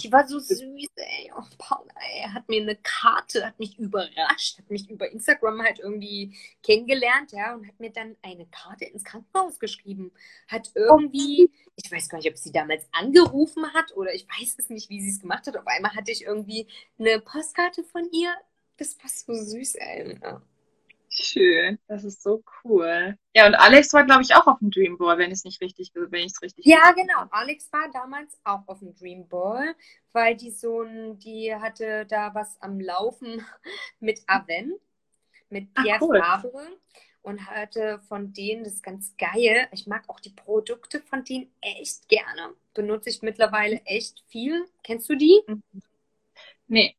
Die 0.00 0.10
war 0.10 0.26
so 0.26 0.40
süß, 0.40 0.58
ey. 0.96 1.30
Oh, 1.36 1.44
Paula, 1.56 1.92
ey, 2.00 2.28
hat 2.28 2.48
mir 2.48 2.60
eine 2.62 2.74
Karte, 2.76 3.46
hat 3.46 3.58
mich 3.60 3.78
überrascht, 3.78 4.58
hat 4.58 4.68
mich 4.68 4.90
über 4.90 5.08
Instagram 5.10 5.62
halt 5.62 5.78
irgendwie 5.78 6.36
kennengelernt, 6.64 7.30
ja, 7.32 7.54
und 7.54 7.66
hat 7.68 7.78
mir 7.78 7.90
dann 7.92 8.16
eine 8.22 8.46
Karte 8.46 8.86
ins 8.86 9.04
Krankenhaus 9.04 9.60
geschrieben. 9.60 10.12
Hat 10.48 10.72
irgendwie, 10.74 11.48
ich 11.76 11.92
weiß 11.92 12.08
gar 12.08 12.18
nicht, 12.18 12.28
ob 12.28 12.36
sie 12.36 12.50
damals 12.50 12.88
angerufen 12.90 13.72
hat 13.72 13.96
oder 13.96 14.12
ich 14.12 14.26
weiß 14.28 14.56
es 14.58 14.68
nicht, 14.68 14.90
wie 14.90 15.00
sie 15.00 15.10
es 15.10 15.20
gemacht 15.20 15.46
hat. 15.46 15.56
Auf 15.56 15.66
einmal 15.66 15.94
hatte 15.94 16.10
ich 16.10 16.24
irgendwie 16.24 16.66
eine 16.98 17.20
Postkarte 17.20 17.84
von 17.84 18.08
ihr. 18.10 18.34
Das 18.76 18.98
war 18.98 19.08
so 19.08 19.32
süß, 19.34 19.76
ey. 19.76 20.18
Ja. 20.20 20.42
Schön, 21.16 21.78
das 21.86 22.02
ist 22.02 22.22
so 22.22 22.42
cool. 22.64 23.16
Ja, 23.34 23.46
und 23.46 23.54
Alex 23.54 23.92
war, 23.92 24.04
glaube 24.04 24.22
ich, 24.22 24.34
auch 24.34 24.48
auf 24.48 24.58
dem 24.58 24.72
Dream 24.72 24.98
Ball, 24.98 25.16
wenn 25.16 25.30
ich 25.30 25.38
es 25.38 25.44
nicht 25.44 25.60
richtig, 25.60 25.92
wenn 25.94 26.24
ich 26.24 26.32
es 26.32 26.42
richtig. 26.42 26.66
Ja, 26.66 26.90
genau. 26.90 27.26
Alex 27.30 27.72
war 27.72 27.88
damals 27.92 28.36
auch 28.42 28.66
auf 28.66 28.80
dem 28.80 28.96
Dream 28.96 29.28
Ball, 29.28 29.76
weil 30.12 30.36
die 30.36 30.50
so 30.50 30.82
ein, 30.82 31.18
die 31.20 31.54
hatte 31.54 32.04
da 32.06 32.34
was 32.34 32.60
am 32.60 32.80
Laufen 32.80 33.44
mit 34.00 34.22
Aven, 34.26 34.74
mit 35.50 35.72
Pierre 35.74 35.98
Ach, 36.00 36.02
cool. 36.02 36.20
Fabre 36.20 36.66
und 37.22 37.46
hatte 37.46 38.00
von 38.08 38.32
denen 38.32 38.64
das 38.64 38.82
ganz 38.82 39.14
geil. 39.16 39.68
Ich 39.70 39.86
mag 39.86 40.08
auch 40.08 40.18
die 40.18 40.30
Produkte 40.30 41.00
von 41.00 41.22
denen 41.22 41.48
echt 41.60 42.08
gerne. 42.08 42.54
Benutze 42.74 43.10
ich 43.10 43.22
mittlerweile 43.22 43.80
echt 43.84 44.24
viel. 44.26 44.66
Kennst 44.82 45.08
du 45.08 45.14
die? 45.14 45.40
Nee, 46.66 46.96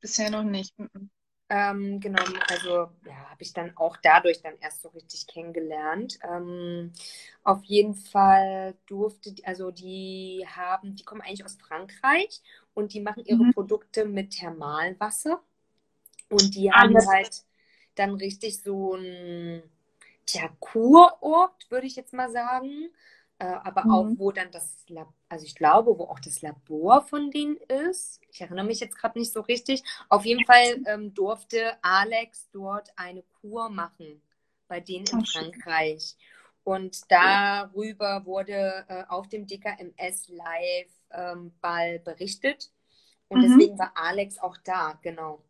bisher 0.00 0.30
noch 0.30 0.44
nicht. 0.44 0.74
Ähm, 1.50 1.98
genau, 2.00 2.22
also 2.50 2.90
ja, 3.06 3.30
habe 3.30 3.42
ich 3.42 3.54
dann 3.54 3.74
auch 3.78 3.96
dadurch 4.02 4.42
dann 4.42 4.58
erst 4.60 4.82
so 4.82 4.88
richtig 4.90 5.26
kennengelernt. 5.26 6.18
Ähm, 6.22 6.92
auf 7.42 7.64
jeden 7.64 7.94
Fall 7.94 8.76
durfte, 8.86 9.34
also 9.44 9.70
die 9.70 10.44
haben, 10.46 10.94
die 10.94 11.04
kommen 11.04 11.22
eigentlich 11.22 11.44
aus 11.46 11.56
Frankreich 11.56 12.42
und 12.74 12.92
die 12.92 13.00
machen 13.00 13.24
ihre 13.24 13.44
Mhm. 13.44 13.52
Produkte 13.54 14.04
mit 14.04 14.30
Thermalwasser 14.32 15.42
und 16.30 16.54
die 16.54 16.72
Ah, 16.72 16.84
haben 16.84 17.06
halt 17.06 17.44
dann 17.96 18.14
richtig 18.14 18.62
so 18.62 18.94
ein 18.94 19.62
tja, 20.26 20.50
Kurort, 20.60 21.70
würde 21.70 21.86
ich 21.86 21.96
jetzt 21.96 22.12
mal 22.14 22.30
sagen. 22.30 22.90
Äh, 23.40 23.46
aber 23.46 23.90
auch, 23.92 24.10
Mhm. 24.10 24.16
wo 24.16 24.32
dann 24.32 24.50
das 24.50 24.84
Lab, 24.88 25.12
also 25.28 25.44
ich 25.46 25.54
glaube, 25.54 25.96
wo 25.98 26.04
auch 26.04 26.18
das 26.18 26.42
Labor 26.42 27.02
von 27.06 27.30
denen 27.30 27.56
ist. 27.88 28.20
Ich 28.30 28.40
erinnere 28.40 28.64
mich 28.66 28.80
jetzt 28.80 28.96
gerade 28.96 29.18
nicht 29.18 29.32
so 29.32 29.40
richtig. 29.42 29.84
Auf 30.08 30.24
jeden 30.24 30.44
Fall 30.44 30.80
ähm, 30.86 31.14
durfte 31.14 31.76
Alex 31.82 32.50
dort 32.52 32.90
eine 32.96 33.22
Kur 33.40 33.68
machen 33.70 34.20
bei 34.66 34.80
denen 34.80 35.12
in. 35.12 35.24
Frankreich. 35.32 36.16
Und 36.64 37.10
darüber 37.12 38.26
wurde 38.26 38.84
äh, 38.88 39.04
auf 39.08 39.28
dem 39.28 39.46
DKMS 39.46 40.28
Live 40.28 40.90
ähm, 41.12 41.52
Ball 41.60 42.00
berichtet. 42.00 42.72
Und 43.28 43.40
Mhm. 43.40 43.42
deswegen 43.42 43.78
war 43.78 43.92
Alex 43.96 44.38
auch 44.38 44.56
da, 44.64 44.98
genau. 45.02 45.42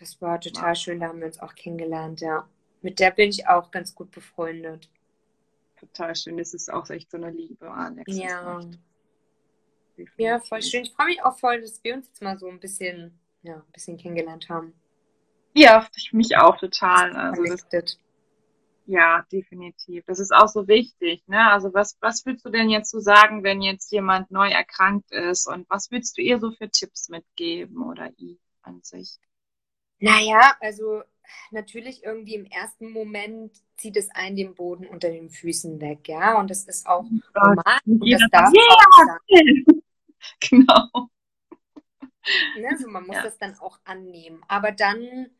Das 0.00 0.20
war 0.20 0.40
total 0.40 0.74
Wow. 0.74 0.76
schön, 0.76 0.98
da 0.98 1.06
haben 1.06 1.20
wir 1.20 1.28
uns 1.28 1.38
auch 1.38 1.54
kennengelernt, 1.54 2.20
ja. 2.22 2.48
Mit 2.82 2.98
der 2.98 3.12
bin 3.12 3.30
ich 3.30 3.46
auch 3.46 3.70
ganz 3.70 3.94
gut 3.94 4.10
befreundet. 4.10 4.90
Total 5.80 6.14
schön. 6.14 6.36
Das 6.36 6.52
ist 6.52 6.72
auch 6.72 6.88
echt 6.90 7.10
so 7.10 7.16
eine 7.16 7.30
Liebe, 7.30 7.70
Alex. 7.70 8.14
Ja, 8.14 8.60
ja, 10.16 10.40
voll 10.40 10.62
schön. 10.62 10.84
Ich 10.84 10.92
freue 10.92 11.06
mich 11.06 11.22
auch 11.22 11.38
voll, 11.38 11.60
dass 11.60 11.82
wir 11.82 11.94
uns 11.94 12.06
jetzt 12.06 12.22
mal 12.22 12.38
so 12.38 12.48
ein 12.48 12.60
bisschen, 12.60 13.18
ja, 13.42 13.56
ein 13.56 13.72
bisschen 13.72 13.98
kennengelernt 13.98 14.48
haben. 14.48 14.74
Ja, 15.54 15.86
ich 15.96 16.12
mich 16.12 16.36
auch 16.36 16.56
total. 16.58 17.14
Also 17.16 17.42
das, 17.44 17.98
ja, 18.86 19.26
definitiv. 19.30 20.04
Das 20.06 20.18
ist 20.18 20.32
auch 20.34 20.48
so 20.48 20.68
wichtig, 20.68 21.22
ne? 21.26 21.50
Also 21.50 21.72
was, 21.74 21.96
was 22.00 22.24
würdest 22.24 22.44
du 22.44 22.50
denn 22.50 22.70
jetzt 22.70 22.90
so 22.90 23.00
sagen, 23.00 23.42
wenn 23.42 23.62
jetzt 23.62 23.92
jemand 23.92 24.30
neu 24.30 24.48
erkrankt 24.48 25.12
ist 25.12 25.46
und 25.46 25.68
was 25.68 25.90
würdest 25.90 26.16
du 26.18 26.22
ihr 26.22 26.38
so 26.38 26.50
für 26.52 26.70
Tipps 26.70 27.08
mitgeben 27.08 27.82
oder 27.82 28.10
ihm 28.16 28.38
an 28.62 28.80
sich? 28.82 29.18
Naja, 29.98 30.56
also 30.60 31.02
natürlich 31.50 32.04
irgendwie 32.04 32.34
im 32.34 32.46
ersten 32.46 32.90
Moment 32.90 33.52
zieht 33.76 33.96
es 33.96 34.10
einen 34.10 34.36
den 34.36 34.54
Boden 34.54 34.86
unter 34.86 35.08
den 35.10 35.30
Füßen 35.30 35.80
weg, 35.80 36.08
ja. 36.08 36.38
Und 36.38 36.50
das 36.50 36.64
ist 36.64 36.86
auch 36.86 37.04
normal 37.34 37.78
Und 37.86 38.10
das 38.10 38.22
darf 38.30 38.52
auch 38.54 39.18
sein. 39.28 39.64
Genau. 40.50 41.08
Ne? 42.56 42.68
Also 42.70 42.88
man 42.88 43.06
muss 43.06 43.16
Ja. 43.16 43.22
das 43.22 43.38
dann 43.38 43.58
auch 43.58 43.78
annehmen. 43.84 44.42
Aber 44.48 44.72
dann, 44.72 45.30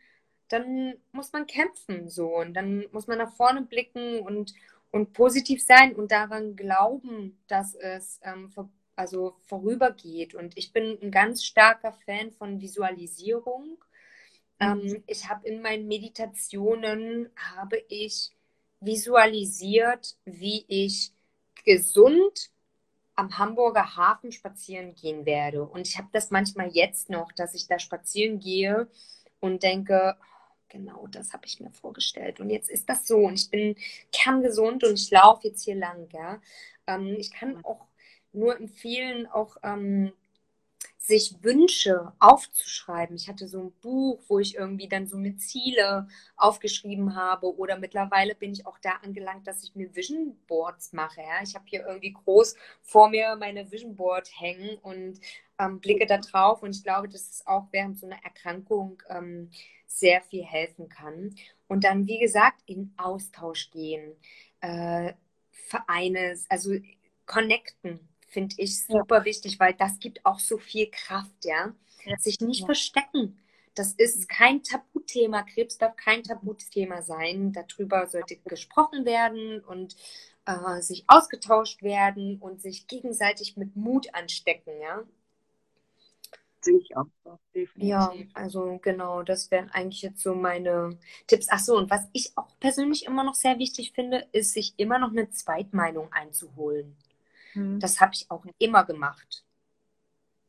dann 0.48 0.94
muss 1.12 1.32
man 1.32 1.46
kämpfen 1.46 2.08
so 2.08 2.36
und 2.36 2.54
dann 2.54 2.86
muss 2.92 3.06
man 3.06 3.18
nach 3.18 3.34
vorne 3.36 3.62
blicken 3.62 4.20
und, 4.20 4.54
und 4.90 5.12
positiv 5.12 5.62
sein 5.62 5.94
und 5.94 6.10
daran 6.12 6.56
glauben, 6.56 7.38
dass 7.46 7.74
es 7.74 8.20
ähm, 8.22 8.50
vor, 8.50 8.70
also 8.96 9.36
vorübergeht. 9.42 10.34
Und 10.34 10.56
ich 10.56 10.72
bin 10.72 10.98
ein 11.02 11.10
ganz 11.10 11.44
starker 11.44 11.92
Fan 11.92 12.32
von 12.32 12.60
Visualisierung. 12.60 13.78
Ähm, 14.60 15.02
ich 15.06 15.28
habe 15.28 15.48
in 15.48 15.62
meinen 15.62 15.88
Meditationen 15.88 17.30
habe 17.36 17.78
ich 17.88 18.30
visualisiert, 18.80 20.16
wie 20.24 20.64
ich 20.68 21.12
gesund 21.64 22.50
am 23.16 23.38
Hamburger 23.38 23.96
Hafen 23.96 24.32
spazieren 24.32 24.94
gehen 24.94 25.26
werde. 25.26 25.64
Und 25.64 25.86
ich 25.86 25.98
habe 25.98 26.08
das 26.12 26.30
manchmal 26.30 26.68
jetzt 26.72 27.10
noch, 27.10 27.32
dass 27.32 27.54
ich 27.54 27.66
da 27.68 27.78
spazieren 27.78 28.40
gehe 28.40 28.88
und 29.40 29.62
denke, 29.62 30.16
"Oh, 30.18 30.24
genau 30.68 31.06
das 31.08 31.32
habe 31.34 31.46
ich 31.46 31.60
mir 31.60 31.70
vorgestellt. 31.72 32.40
Und 32.40 32.50
jetzt 32.50 32.70
ist 32.70 32.88
das 32.88 33.06
so. 33.06 33.18
Und 33.18 33.34
ich 33.34 33.50
bin 33.50 33.76
kerngesund 34.12 34.84
und 34.84 34.94
ich 34.94 35.10
laufe 35.10 35.48
jetzt 35.48 35.64
hier 35.64 35.76
lang. 35.76 36.08
Ja? 36.12 36.40
Ähm, 36.86 37.16
ich 37.18 37.30
kann 37.32 37.64
auch 37.64 37.86
nur 38.32 38.56
empfehlen, 38.56 39.26
auch 39.26 39.56
ähm, 39.62 40.12
sich 41.00 41.42
Wünsche 41.42 42.12
aufzuschreiben. 42.18 43.16
Ich 43.16 43.26
hatte 43.28 43.48
so 43.48 43.58
ein 43.58 43.72
Buch, 43.80 44.20
wo 44.28 44.38
ich 44.38 44.54
irgendwie 44.54 44.86
dann 44.86 45.06
so 45.06 45.16
eine 45.16 45.34
Ziele 45.36 46.06
aufgeschrieben 46.36 47.16
habe. 47.16 47.56
Oder 47.56 47.78
mittlerweile 47.78 48.34
bin 48.34 48.52
ich 48.52 48.66
auch 48.66 48.78
da 48.78 48.90
angelangt, 49.02 49.46
dass 49.46 49.64
ich 49.64 49.74
mir 49.74 49.96
Vision 49.96 50.36
Boards 50.46 50.92
mache. 50.92 51.22
Ja? 51.22 51.42
Ich 51.42 51.54
habe 51.54 51.64
hier 51.66 51.86
irgendwie 51.86 52.12
groß 52.12 52.54
vor 52.82 53.08
mir 53.08 53.34
meine 53.36 53.72
Vision 53.72 53.96
Board 53.96 54.30
hängen 54.38 54.76
und 54.82 55.18
ähm, 55.58 55.80
blicke 55.80 56.06
da 56.06 56.18
drauf. 56.18 56.62
Und 56.62 56.76
ich 56.76 56.84
glaube, 56.84 57.08
dass 57.08 57.30
es 57.30 57.46
auch 57.46 57.68
während 57.72 57.98
so 57.98 58.06
einer 58.06 58.22
Erkrankung 58.22 59.02
ähm, 59.08 59.50
sehr 59.86 60.20
viel 60.20 60.44
helfen 60.44 60.90
kann. 60.90 61.34
Und 61.66 61.84
dann, 61.84 62.06
wie 62.06 62.18
gesagt, 62.18 62.60
in 62.66 62.92
Austausch 62.98 63.70
gehen. 63.70 64.14
Äh, 64.60 65.14
Vereine, 65.50 66.38
also 66.50 66.74
connecten, 67.24 68.09
finde 68.30 68.56
ich 68.58 68.86
Ja. 68.88 69.04
super 69.04 69.24
wichtig, 69.26 69.60
weil 69.60 69.74
das 69.74 69.98
gibt 70.00 70.24
auch 70.26 70.38
so 70.40 70.58
viel 70.58 70.90
Kraft, 70.90 71.44
ja. 71.44 71.74
Ja. 72.04 72.16
Sich 72.16 72.40
nicht 72.40 72.60
Ja. 72.60 72.66
verstecken. 72.66 73.38
Das 73.74 73.92
ist 73.94 74.28
kein 74.28 74.62
Tabuthema. 74.62 75.42
Krebs 75.44 75.78
darf 75.78 75.96
kein 75.96 76.22
Tabuthema 76.24 77.02
sein. 77.02 77.52
Darüber 77.52 78.06
sollte 78.08 78.36
gesprochen 78.46 79.04
werden 79.06 79.60
und 79.64 79.96
äh, 80.46 80.80
sich 80.82 81.04
ausgetauscht 81.08 81.82
werden 81.82 82.38
und 82.40 82.60
sich 82.62 82.86
gegenseitig 82.88 83.56
mit 83.56 83.76
Mut 83.76 84.14
anstecken, 84.14 84.80
ja. 84.82 85.04
Sehe 86.62 86.78
ich 86.78 86.96
auch 86.96 87.06
so, 87.24 87.38
Ja, 87.78 88.14
definitiv. 88.14 88.28
also 88.34 88.78
genau, 88.82 89.22
das 89.22 89.50
wären 89.50 89.70
eigentlich 89.70 90.02
jetzt 90.02 90.22
so 90.22 90.34
meine 90.34 90.98
Tipps. 91.26 91.46
Ach 91.50 91.58
so, 91.58 91.76
und 91.76 91.90
was 91.90 92.08
ich 92.12 92.32
auch 92.36 92.58
persönlich 92.60 93.06
immer 93.06 93.24
noch 93.24 93.34
sehr 93.34 93.58
wichtig 93.58 93.92
finde, 93.94 94.28
ist, 94.32 94.52
sich 94.52 94.74
immer 94.76 94.98
noch 94.98 95.10
eine 95.10 95.30
Zweitmeinung 95.30 96.12
einzuholen. 96.12 96.96
Hm, 97.54 97.80
Das 97.80 98.00
habe 98.00 98.12
ich 98.14 98.30
auch 98.30 98.44
immer 98.58 98.84
gemacht. 98.84 99.44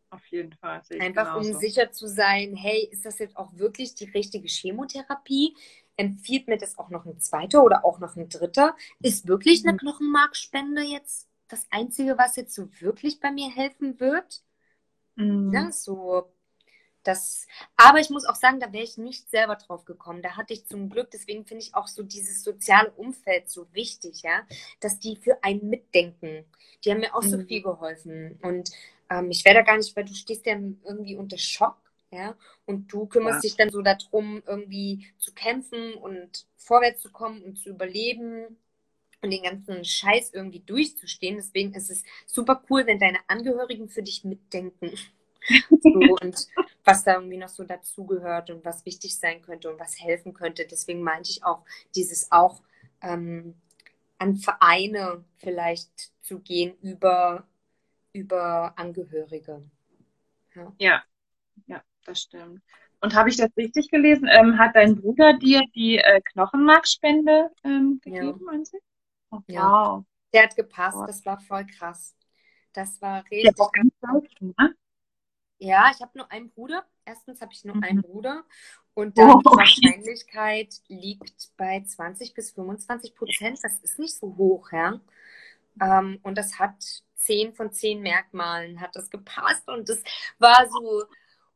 Auf 0.09 0.25
jeden 0.27 0.53
Fall, 0.53 0.83
Einfach 0.97 1.33
um 1.33 1.51
genauso. 1.51 1.53
sicher 1.53 1.91
zu 1.91 2.07
sein, 2.07 2.55
hey, 2.55 2.87
ist 2.91 3.05
das 3.05 3.17
jetzt 3.19 3.35
auch 3.35 3.57
wirklich 3.57 3.95
die 3.95 4.05
richtige 4.05 4.47
Chemotherapie? 4.47 5.55
Empfiehlt 5.97 6.47
mir 6.47 6.57
das 6.57 6.77
auch 6.77 6.89
noch 6.89 7.05
ein 7.05 7.19
zweiter 7.19 7.63
oder 7.63 7.83
auch 7.85 7.99
noch 7.99 8.15
ein 8.15 8.29
dritter? 8.29 8.75
Ist 9.01 9.27
wirklich 9.27 9.65
eine 9.65 9.73
Mhm. 9.73 9.77
Knochenmarkspende 9.77 10.83
jetzt 10.83 11.27
das 11.47 11.65
Einzige, 11.71 12.17
was 12.17 12.35
jetzt 12.35 12.53
so 12.53 12.69
wirklich 12.81 13.19
bei 13.19 13.31
mir 13.31 13.49
helfen 13.49 13.99
wird? 13.99 14.43
Mhm. 15.17 15.67
Ne? 15.67 15.71
So, 15.71 16.31
das, 17.03 17.47
aber 17.77 17.99
ich 17.99 18.09
muss 18.09 18.25
auch 18.25 18.35
sagen, 18.35 18.59
da 18.59 18.71
wäre 18.73 18.83
ich 18.83 18.97
nicht 18.97 19.29
selber 19.29 19.55
drauf 19.55 19.85
gekommen. 19.85 20.21
Da 20.21 20.37
hatte 20.37 20.53
ich 20.53 20.65
zum 20.67 20.89
Glück, 20.89 21.09
deswegen 21.11 21.45
finde 21.45 21.63
ich 21.63 21.75
auch 21.75 21.87
so 21.87 22.03
dieses 22.03 22.43
soziale 22.43 22.91
Umfeld 22.91 23.49
so 23.49 23.67
wichtig, 23.73 24.21
ja, 24.23 24.43
dass 24.79 24.99
die 24.99 25.15
für 25.17 25.43
einen 25.43 25.69
mitdenken. 25.69 26.45
Die 26.83 26.91
haben 26.91 26.99
mir 26.99 27.15
auch 27.15 27.23
so 27.23 27.37
Mhm. 27.37 27.47
viel 27.47 27.61
geholfen. 27.61 28.39
Und 28.41 28.71
ähm, 29.09 29.31
ich 29.31 29.43
wäre 29.45 29.55
da 29.55 29.61
gar 29.63 29.77
nicht, 29.77 29.95
weil 29.95 30.05
du 30.05 30.13
stehst 30.13 30.45
ja 30.45 30.53
irgendwie 30.53 31.15
unter 31.15 31.37
Schock, 31.37 31.77
ja, 32.11 32.35
und 32.65 32.91
du 32.91 33.05
kümmerst 33.07 33.37
Ja. 33.37 33.43
dich 33.43 33.55
dann 33.55 33.69
so 33.69 33.81
darum, 33.81 34.43
irgendwie 34.45 35.07
zu 35.17 35.33
kämpfen 35.33 35.93
und 35.95 36.45
vorwärts 36.57 37.01
zu 37.01 37.11
kommen 37.11 37.41
und 37.43 37.57
zu 37.57 37.69
überleben 37.69 38.57
und 39.21 39.31
den 39.31 39.43
ganzen 39.43 39.85
Scheiß 39.85 40.31
irgendwie 40.33 40.61
durchzustehen. 40.61 41.37
Deswegen 41.37 41.73
ist 41.75 41.89
es 41.91 42.03
super 42.27 42.63
cool, 42.69 42.85
wenn 42.87 42.99
deine 42.99 43.19
Angehörigen 43.27 43.89
für 43.89 44.03
dich 44.03 44.23
mitdenken. 44.25 44.91
So, 45.79 46.17
und 46.19 46.47
was 46.83 47.03
da 47.03 47.15
irgendwie 47.15 47.37
noch 47.37 47.49
so 47.49 47.63
dazugehört 47.63 48.49
und 48.49 48.65
was 48.65 48.85
wichtig 48.85 49.17
sein 49.17 49.41
könnte 49.41 49.71
und 49.71 49.79
was 49.79 49.99
helfen 49.99 50.33
könnte. 50.33 50.65
Deswegen 50.65 51.01
meinte 51.01 51.29
ich 51.31 51.43
auch, 51.43 51.63
dieses 51.95 52.31
auch 52.31 52.61
ähm, 53.01 53.55
an 54.19 54.37
Vereine 54.37 55.23
vielleicht 55.37 56.11
zu 56.23 56.39
gehen 56.39 56.75
über, 56.81 57.47
über 58.13 58.73
Angehörige. 58.77 59.63
Ja. 60.55 60.73
Ja, 60.79 61.03
ja, 61.67 61.83
das 62.05 62.21
stimmt. 62.21 62.63
Und 63.01 63.15
habe 63.15 63.29
ich 63.29 63.37
das 63.37 63.49
richtig 63.57 63.89
gelesen? 63.89 64.27
Ähm, 64.31 64.57
hat 64.59 64.75
dein 64.75 64.95
Bruder 64.95 65.33
dir 65.37 65.61
die 65.75 65.97
äh, 65.97 66.21
Knochenmarkspende 66.33 67.49
ähm, 67.63 67.99
Ja. 68.05 68.39
gegeben? 68.39 68.45
Oh, 69.31 69.43
Ja. 69.47 69.61
wow. 69.63 70.05
Der 70.33 70.43
hat 70.43 70.55
gepasst, 70.55 71.07
das 71.07 71.25
war 71.25 71.39
voll 71.41 71.65
krass. 71.67 72.15
Das 72.73 73.01
war 73.01 73.23
Ja, 73.41 73.51
richtig 73.51 73.59
auch 73.59 73.71
ganz 73.71 73.93
selten, 74.01 74.53
ne? 74.57 74.75
Ja, 75.61 75.91
ich 75.93 76.01
habe 76.01 76.17
nur 76.17 76.31
einen 76.31 76.49
Bruder. 76.49 76.85
Erstens 77.05 77.41
habe 77.41 77.53
ich 77.53 77.65
nur 77.65 77.75
Mhm. 77.75 77.83
einen 77.83 78.01
Bruder. 78.01 78.43
Und 78.95 79.17
dann 79.19 79.35
Oh, 79.35 79.63
die. 79.75 79.95
Wahrscheinlichkeit 79.95 80.75
liegt 80.87 81.51
bei 81.57 81.83
20 81.83 82.33
bis 82.33 82.51
25 82.51 83.15
Prozent. 83.15 83.63
Das 83.63 83.79
ist 83.79 83.99
nicht 83.99 84.15
so 84.17 84.35
hoch, 84.37 84.71
ja. 84.71 84.99
Ähm, 85.81 86.19
und 86.23 86.37
das 86.37 86.59
hat 86.59 86.75
10 87.15 87.53
von 87.55 87.71
10 87.73 88.01
Merkmalen 88.01 88.81
hat 88.81 88.95
das 88.95 89.09
gepasst. 89.11 89.67
Und 89.69 89.89
das 89.89 90.03
war 90.39 90.67
so, 90.69 91.05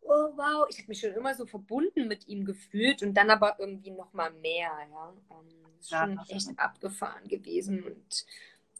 oh 0.01 0.31
wow, 0.37 0.67
ich 0.69 0.77
habe 0.79 0.89
mich 0.89 1.01
schon 1.01 1.13
immer 1.13 1.35
so 1.35 1.45
verbunden 1.47 2.07
mit 2.07 2.27
ihm 2.27 2.45
gefühlt 2.45 3.03
und 3.03 3.15
dann 3.15 3.29
aber 3.31 3.57
irgendwie 3.59 3.91
noch 3.91 4.13
mal 4.13 4.31
mehr, 4.33 4.71
ja. 4.91 5.13
Ähm, 5.31 5.47
ist 5.79 5.91
Ja, 5.91 5.97
schon 5.97 6.19
das 6.27 6.29
echt 6.29 6.57
abgefahren 6.59 7.27
gewesen. 7.27 7.83
Und 7.83 8.25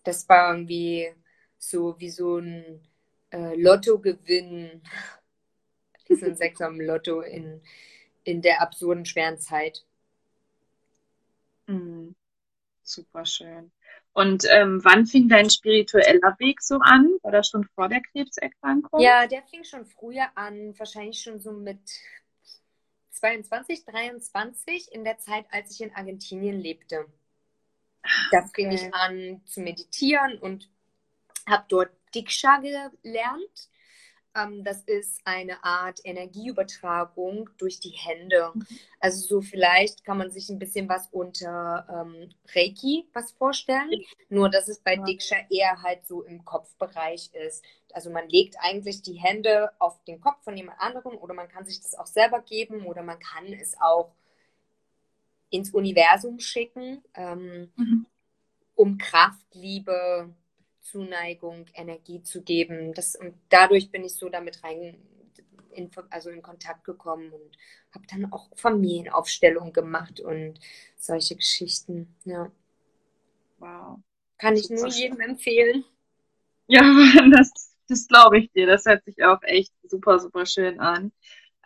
das 0.04 0.30
war 0.30 0.52
irgendwie 0.54 1.14
so 1.58 2.00
wie 2.00 2.10
so 2.12 2.38
ein 2.40 2.82
äh, 3.36 3.56
Lottogewinn, 3.56 4.82
diesen 6.10 6.36
Sechser 6.36 6.68
im 6.68 6.80
Lotto 6.82 7.22
in, 7.22 7.62
in 8.24 8.42
der 8.42 8.62
absurden, 8.62 9.06
schweren 9.06 9.40
Zeit. 9.40 9.86
Mhm. 11.68 12.16
Super 12.84 13.26
schön. 13.26 13.72
Und 14.14 14.46
ähm, 14.50 14.80
wann 14.84 15.08
fing 15.08 15.28
dein 15.28 15.50
spiritueller 15.50 16.36
Weg 16.40 16.62
so 16.62 16.78
an? 16.82 17.10
War 17.24 17.32
das 17.32 17.50
schon 17.50 17.66
vor 17.76 17.90
der 17.90 18.02
Krebserkrankung? 18.02 19.02
Ja, 19.02 19.28
der 19.28 19.44
fing 19.44 19.64
schon 19.64 19.86
früher 19.86 20.28
an, 20.36 20.78
wahrscheinlich 20.78 21.22
schon 21.22 21.40
so 21.40 21.52
mit 21.52 21.80
22, 23.12 23.86
23, 23.86 24.92
in 24.94 25.04
der 25.04 25.18
Zeit, 25.18 25.46
als 25.52 25.72
ich 25.72 25.82
in 25.82 25.94
Argentinien 25.96 26.60
lebte. 26.60 27.06
Da 28.32 28.44
fing 28.44 28.68
Okay. 28.68 28.76
ich 28.76 28.94
an 28.94 29.42
zu 29.46 29.62
meditieren 29.62 30.38
und 30.38 30.70
habe 31.48 31.66
dort 31.68 31.92
Diksha 32.16 32.58
gelernt. 32.58 33.70
Ähm, 34.38 34.64
das 34.66 34.84
ist 34.84 35.22
eine 35.24 35.64
Art 35.64 36.00
Energieübertragung 36.04 37.50
durch 37.58 37.80
die 37.80 37.92
Hände. 37.92 38.52
Also 39.00 39.26
so 39.28 39.42
vielleicht 39.42 40.04
kann 40.04 40.18
man 40.18 40.30
sich 40.32 40.50
ein 40.50 40.60
bisschen 40.60 40.90
was 40.90 41.08
unter 41.12 41.88
ähm, 41.90 42.30
Reiki 42.54 43.08
was 43.14 43.32
vorstellen. 43.32 43.90
Nur 44.30 44.50
dass 44.50 44.68
es 44.68 44.80
bei 44.80 44.96
Ja. 44.96 45.04
Diksha 45.04 45.38
eher 45.50 45.82
halt 45.84 46.06
so 46.06 46.24
im 46.24 46.44
Kopfbereich 46.44 47.32
ist. 47.34 47.64
Also 47.94 48.10
man 48.10 48.28
legt 48.28 48.56
eigentlich 48.60 49.02
die 49.04 49.14
Hände 49.14 49.72
auf 49.80 50.04
den 50.04 50.20
Kopf 50.20 50.44
von 50.44 50.58
jemand 50.58 50.82
anderem 50.82 51.18
oder 51.18 51.34
man 51.34 51.48
kann 51.48 51.66
sich 51.66 51.80
das 51.82 51.96
auch 51.96 52.08
selber 52.08 52.42
geben 52.42 52.86
oder 52.86 53.04
man 53.04 53.20
kann 53.20 53.46
es 53.54 53.80
auch 53.80 54.12
ins 55.50 55.72
Universum 55.74 56.40
schicken, 56.40 57.02
ähm, 57.14 57.72
Mhm. 57.78 58.06
um 58.76 58.98
Kraft, 58.98 59.46
Liebe, 59.54 60.34
Zuneigung, 60.86 61.66
Energie 61.76 62.24
zu 62.24 62.44
geben. 62.44 62.94
Das, 62.94 63.16
und 63.16 63.36
dadurch 63.50 63.92
bin 63.92 64.06
ich 64.06 64.16
so 64.16 64.30
damit 64.30 64.64
rein, 64.64 64.98
in, 65.72 65.92
also 66.12 66.30
in 66.32 66.42
Kontakt 66.44 66.86
gekommen 66.86 67.32
und 67.34 67.58
habe 67.94 68.06
dann 68.10 68.32
auch 68.32 68.50
Familienaufstellungen 68.58 69.74
gemacht 69.74 70.20
und 70.22 70.60
solche 70.98 71.36
Geschichten. 71.38 72.16
Ja, 72.26 72.52
Wow. 73.60 74.00
kann 74.38 74.56
ich 74.56 74.70
nur 74.70 74.88
jedem 74.88 75.20
empfehlen. 75.20 75.84
Ja, 76.68 76.82
das, 77.32 77.76
das 77.88 78.08
glaube 78.08 78.40
ich 78.40 78.52
dir. 78.52 78.68
Das 78.68 78.86
hört 78.86 79.04
sich 79.06 79.24
auch 79.24 79.42
echt 79.44 79.74
super, 79.84 80.20
super 80.20 80.46
schön 80.46 80.80
an. 80.80 81.12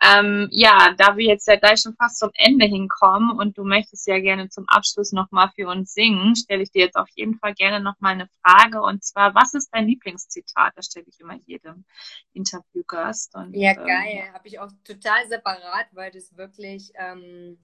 Ähm, 0.02 0.48
ja, 0.50 0.94
da 0.96 1.16
wir 1.16 1.26
jetzt 1.26 1.46
ja 1.46 1.56
gleich 1.56 1.80
schon 1.80 1.94
fast 1.94 2.18
zum 2.18 2.30
Ende 2.34 2.64
hinkommen 2.64 3.38
und 3.38 3.58
du 3.58 3.64
möchtest 3.64 4.06
ja 4.06 4.18
gerne 4.18 4.48
zum 4.48 4.64
Abschluss 4.66 5.12
nochmal 5.12 5.50
für 5.54 5.68
uns 5.68 5.92
singen, 5.92 6.34
stelle 6.36 6.62
ich 6.62 6.70
dir 6.70 6.84
jetzt 6.84 6.96
auf 6.96 7.08
jeden 7.14 7.38
Fall 7.38 7.54
gerne 7.54 7.80
nochmal 7.80 8.14
eine 8.14 8.28
Frage. 8.42 8.80
Und 8.80 9.04
zwar, 9.04 9.34
was 9.34 9.52
ist 9.52 9.68
dein 9.72 9.86
Lieblingszitat? 9.86 10.72
Das 10.74 10.86
stelle 10.86 11.06
ich 11.06 11.20
immer 11.20 11.36
jedem 11.44 11.84
Interviewgast. 12.32 13.34
Und, 13.34 13.54
Ja, 13.54 13.72
ähm, 13.72 13.86
geil. 13.86 14.30
Habe 14.32 14.48
ich 14.48 14.58
auch 14.58 14.70
total 14.84 15.28
separat, 15.28 15.88
weil 15.92 16.10
das 16.10 16.34
wirklich 16.34 16.92
ähm, 16.94 17.58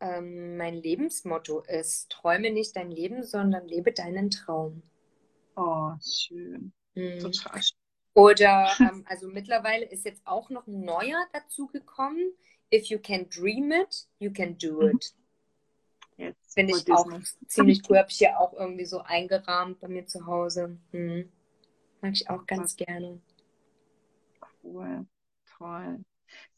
ähm, 0.00 0.58
mein 0.58 0.74
Lebensmotto 0.74 1.60
ist. 1.60 2.10
Träume 2.10 2.50
nicht 2.50 2.76
dein 2.76 2.90
Leben, 2.90 3.22
sondern 3.22 3.66
lebe 3.66 3.92
deinen 3.92 4.30
Traum. 4.30 4.82
Oh, 5.56 5.92
schön. 6.02 6.72
Mhm. 6.94 7.18
Total 7.20 7.62
schön. 7.62 7.81
Oder, 8.14 8.70
ähm, 8.80 9.04
also 9.08 9.28
mittlerweile 9.28 9.84
ist 9.84 10.04
jetzt 10.04 10.22
auch 10.26 10.50
noch 10.50 10.66
ein 10.66 10.84
neuer 10.84 11.26
dazugekommen. 11.32 12.32
If 12.72 12.86
you 12.86 12.98
can 12.98 13.28
dream 13.28 13.72
it, 13.72 14.06
you 14.18 14.32
can 14.32 14.56
do 14.56 14.88
it. 14.88 15.14
Jetzt 16.16 16.54
Finde 16.54 16.74
ich 16.76 16.90
auch 16.92 17.10
Disney. 17.10 17.48
ziemlich 17.48 17.82
cool. 17.88 17.98
Habe 17.98 18.10
ich 18.10 18.20
ja 18.20 18.38
auch 18.38 18.52
irgendwie 18.52 18.84
so 18.84 19.00
eingerahmt 19.00 19.80
bei 19.80 19.88
mir 19.88 20.06
zu 20.06 20.26
Hause. 20.26 20.78
Mhm. 20.92 21.30
Mag 22.00 22.12
ich 22.12 22.28
auch 22.28 22.46
ganz 22.46 22.76
gerne. 22.76 23.20
Cool. 24.62 25.06
Toll. 25.58 26.00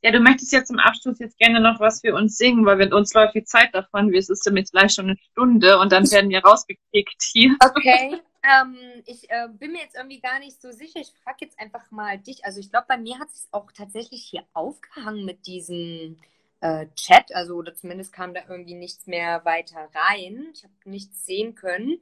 Ja, 0.02 0.12
du 0.12 0.20
möchtest 0.20 0.52
ja 0.52 0.64
zum 0.64 0.78
Abschluss 0.78 1.18
jetzt 1.18 1.38
gerne 1.38 1.60
noch 1.60 1.80
was 1.80 2.00
für 2.00 2.14
uns 2.14 2.36
singen, 2.36 2.66
weil 2.66 2.78
wenn 2.78 2.92
uns 2.92 3.14
läuft 3.14 3.34
die 3.34 3.44
Zeit 3.44 3.74
davon, 3.74 4.12
wir 4.12 4.18
es 4.18 4.28
ist 4.28 4.46
jetzt 4.46 4.72
gleich 4.72 4.92
schon 4.92 5.06
eine 5.06 5.16
Stunde 5.16 5.78
und 5.78 5.92
dann 5.92 6.10
werden 6.10 6.30
wir 6.30 6.44
rausgekickt 6.44 7.22
hier. 7.22 7.56
Okay, 7.60 8.20
ähm, 8.44 8.76
ich 9.06 9.30
äh, 9.30 9.48
bin 9.50 9.72
mir 9.72 9.80
jetzt 9.80 9.96
irgendwie 9.96 10.20
gar 10.20 10.38
nicht 10.38 10.60
so 10.60 10.70
sicher. 10.70 11.00
Ich 11.00 11.12
frage 11.22 11.38
jetzt 11.40 11.58
einfach 11.58 11.90
mal 11.90 12.18
dich. 12.18 12.44
Also 12.44 12.60
ich 12.60 12.70
glaube, 12.70 12.86
bei 12.88 12.98
mir 12.98 13.18
hat 13.18 13.28
es 13.30 13.48
auch 13.52 13.72
tatsächlich 13.72 14.22
hier 14.22 14.44
aufgehangen 14.52 15.24
mit 15.24 15.46
diesem 15.46 16.18
äh, 16.60 16.86
Chat. 16.94 17.34
Also 17.34 17.54
oder 17.54 17.74
zumindest 17.74 18.12
kam 18.12 18.34
da 18.34 18.42
irgendwie 18.48 18.74
nichts 18.74 19.06
mehr 19.06 19.44
weiter 19.44 19.88
rein. 19.94 20.50
Ich 20.52 20.64
habe 20.64 20.74
nichts 20.84 21.24
sehen 21.24 21.54
können. 21.54 22.00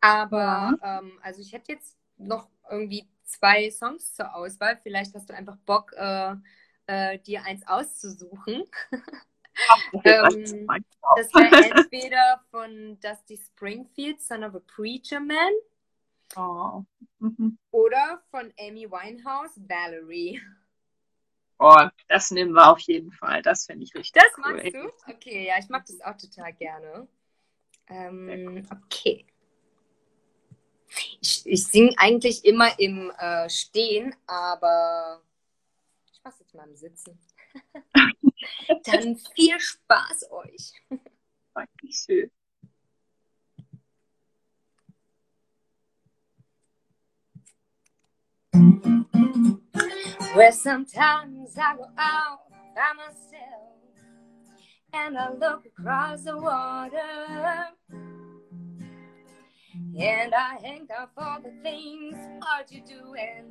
Aber 0.00 0.78
ähm, 0.82 1.18
also 1.22 1.42
ich 1.42 1.52
hätte 1.52 1.72
jetzt 1.72 1.96
noch 2.16 2.48
irgendwie 2.70 3.06
zwei 3.24 3.70
Songs 3.70 4.14
zur 4.14 4.34
Auswahl. 4.34 4.78
Vielleicht 4.82 5.14
hast 5.14 5.28
du 5.28 5.34
einfach 5.34 5.56
Bock, 5.66 5.92
äh, 5.96 6.34
äh, 6.86 7.18
dir 7.18 7.44
eins 7.44 7.66
auszusuchen. 7.66 8.64
Ähm, 10.04 10.66
Das 11.16 11.32
wäre 11.34 11.56
entweder 11.90 12.40
von 12.50 12.98
Dusty 13.00 13.36
Springfield, 13.38 14.20
Son 14.20 14.44
of 14.44 14.54
a 14.54 14.60
Preacher 14.60 15.20
Man, 15.20 15.52
Oh. 16.36 16.82
Mhm. 17.20 17.56
oder 17.70 18.22
von 18.30 18.52
Amy 18.58 18.90
Winehouse, 18.90 19.52
Valerie. 19.68 20.42
oh, 21.58 21.86
das 22.08 22.30
nehmen 22.32 22.52
wir 22.52 22.68
auf 22.70 22.80
jeden 22.80 23.12
Fall. 23.12 23.42
Das 23.42 23.66
finde 23.66 23.84
ich 23.84 23.94
richtig 23.94 24.12
Das 24.12 24.32
cool. 24.36 24.54
magst 24.56 24.74
du? 24.74 24.92
Okay, 25.12 25.46
ja, 25.46 25.54
ich 25.58 25.68
mag 25.68 25.86
das 25.86 26.00
auch 26.00 26.16
total 26.16 26.52
gerne. 26.52 27.06
Ähm, 27.88 28.66
okay. 28.72 29.24
Ich, 31.20 31.46
ich 31.46 31.64
singe 31.66 31.94
eigentlich 31.98 32.44
immer 32.44 32.78
im 32.80 33.10
äh, 33.18 33.48
Stehen, 33.48 34.14
aber 34.26 35.22
ich 36.12 36.20
mach's 36.24 36.40
jetzt 36.40 36.54
mal 36.54 36.68
im 36.68 36.74
Sitzen. 36.76 37.18
Dann 38.84 39.16
viel 39.34 39.58
Spaß 39.58 40.30
euch. 40.30 40.72
Dankeschön. 41.54 42.30
Where 50.34 50.52
sometimes 50.52 51.56
I 51.56 51.76
go 51.76 51.84
out 51.96 52.40
by 52.74 52.92
myself 52.94 53.76
and 54.92 55.16
I 55.16 55.30
look 55.32 55.64
across 55.64 56.24
the 56.24 56.36
water 56.36 57.72
and 59.98 60.34
I 60.34 60.58
hang 60.62 60.88
up 60.98 61.12
all 61.16 61.40
the 61.40 61.52
things 61.62 62.16
what 62.38 62.70
you're 62.70 62.84
doing, 62.84 63.44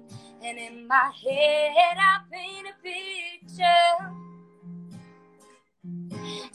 and 0.44 0.58
in 0.58 0.88
my 0.88 1.12
head 1.24 1.98
I 1.98 2.20
paint 2.32 2.68
a 2.68 2.74
picture. 2.84 4.35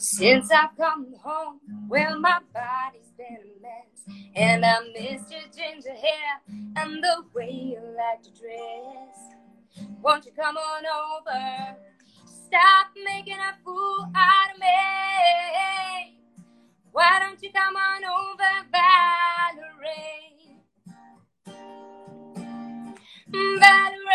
Since 0.03 0.49
I've 0.51 0.75
come 0.75 1.13
home, 1.21 1.59
well, 1.87 2.19
my 2.19 2.39
body's 2.51 3.11
been 3.15 3.37
a 3.37 3.61
mess, 3.61 4.17
and 4.35 4.65
I 4.65 4.79
miss 4.93 5.29
your 5.29 5.41
ginger 5.55 5.93
hair 5.93 6.41
and 6.75 7.03
the 7.03 7.23
way 7.35 7.51
you 7.51 7.79
like 7.95 8.23
to 8.23 8.31
dress. 8.31 9.15
Won't 10.01 10.25
you 10.25 10.31
come 10.31 10.57
on 10.57 10.85
over? 10.87 11.77
Stop 12.25 12.87
making 13.05 13.37
a 13.37 13.53
fool 13.63 14.11
out 14.15 14.55
of 14.55 14.59
me. 14.59 16.17
Why 16.91 17.19
don't 17.19 17.39
you 17.43 17.51
come 17.51 17.75
on 17.75 18.03
over, 18.03 18.65
Valerie? 18.71 20.57
Valerie. 23.59 24.07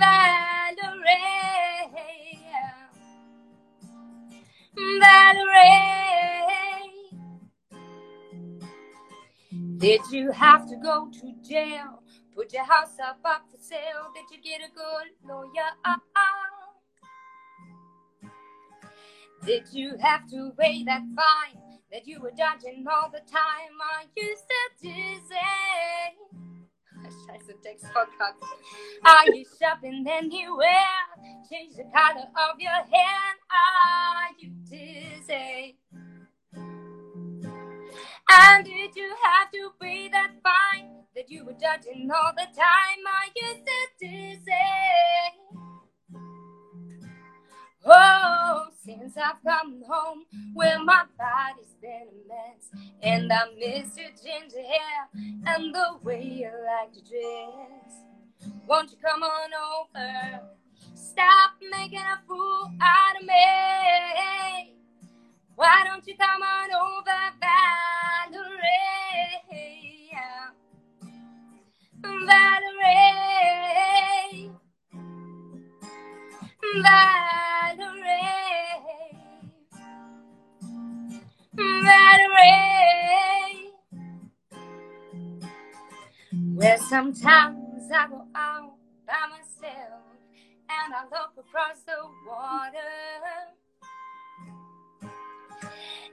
Valerie. 0.00 1.35
Valerie. 5.00 6.36
Did 9.78 10.00
you 10.10 10.30
have 10.32 10.68
to 10.68 10.76
go 10.76 11.10
to 11.20 11.32
jail? 11.48 12.02
Put 12.34 12.52
your 12.52 12.64
house 12.64 12.96
up, 13.02 13.18
up 13.24 13.42
for 13.50 13.58
sale? 13.58 14.10
Did 14.14 14.36
you 14.36 14.42
get 14.42 14.60
a 14.60 14.72
good 14.74 15.12
lawyer? 15.26 15.70
Did 19.44 19.68
you 19.72 19.96
have 20.00 20.28
to 20.30 20.52
pay 20.58 20.82
that 20.84 21.02
fine 21.14 21.62
that 21.92 22.06
you 22.06 22.20
were 22.20 22.32
dodging 22.36 22.84
all 22.90 23.10
the 23.10 23.20
time? 23.30 23.78
Are 23.80 24.04
you 24.16 24.36
still 24.36 24.92
dizzy? 24.92 26.45
Scheiße, 27.10 27.60
Text 27.62 27.86
verkackt. 27.92 28.42
Are 29.04 29.32
you 29.32 29.44
shopping 29.58 30.06
anywhere? 30.06 31.06
Change 31.50 31.76
the 31.76 31.84
color 31.84 32.28
of 32.34 32.58
your 32.58 32.70
hair. 32.70 33.36
Are 33.50 34.30
you 34.38 34.50
dizzy? 34.64 35.78
And 38.28 38.64
did 38.64 38.96
you 38.96 39.14
have 39.22 39.50
to 39.52 39.72
pay 39.80 40.08
that 40.08 40.32
fine 40.42 41.04
that 41.14 41.30
you 41.30 41.44
were 41.44 41.54
judging 41.54 42.10
all 42.10 42.32
the 42.36 42.46
time? 42.54 43.06
Are 43.06 43.30
you 43.34 43.48
still 43.62 43.88
dizzy? 44.00 45.65
Since 48.86 49.16
I've 49.16 49.42
come 49.44 49.82
home, 49.88 50.24
well, 50.54 50.84
my 50.84 51.04
body's 51.18 51.74
been 51.82 52.08
a 52.08 52.28
mess. 52.28 52.70
And 53.02 53.32
I 53.32 53.46
miss 53.58 53.96
your 53.96 54.10
ginger 54.10 54.62
hair 54.62 55.08
and 55.46 55.74
the 55.74 55.98
way 56.04 56.22
you 56.22 56.50
like 56.64 56.92
to 56.92 57.00
dress. 57.00 58.52
Won't 58.68 58.92
you 58.92 58.98
come 59.04 59.22
on 59.24 59.50
over? 59.80 60.40
stop 61.16 61.52
making 61.70 61.98
a 61.98 62.20
fool 62.28 62.70
out 62.80 63.16
of 63.20 63.26
me. 63.26 64.74
Why 65.54 65.84
don't 65.84 66.06
you 66.06 66.14
come 66.16 66.42
on 66.42 66.70
over, 66.72 67.32
Valerie? 67.40 68.62
Valerie. 72.02 73.10
Valerie. 76.82 78.05
Valerie. 82.36 83.72
Well, 86.54 86.78
sometimes 86.78 87.90
I 87.94 88.08
go 88.08 88.26
out 88.34 88.74
by 89.06 89.14
myself 89.30 90.02
and 90.68 90.94
I 90.94 91.04
look 91.04 91.32
across 91.38 91.80
the 91.86 91.94
water. 92.26 92.78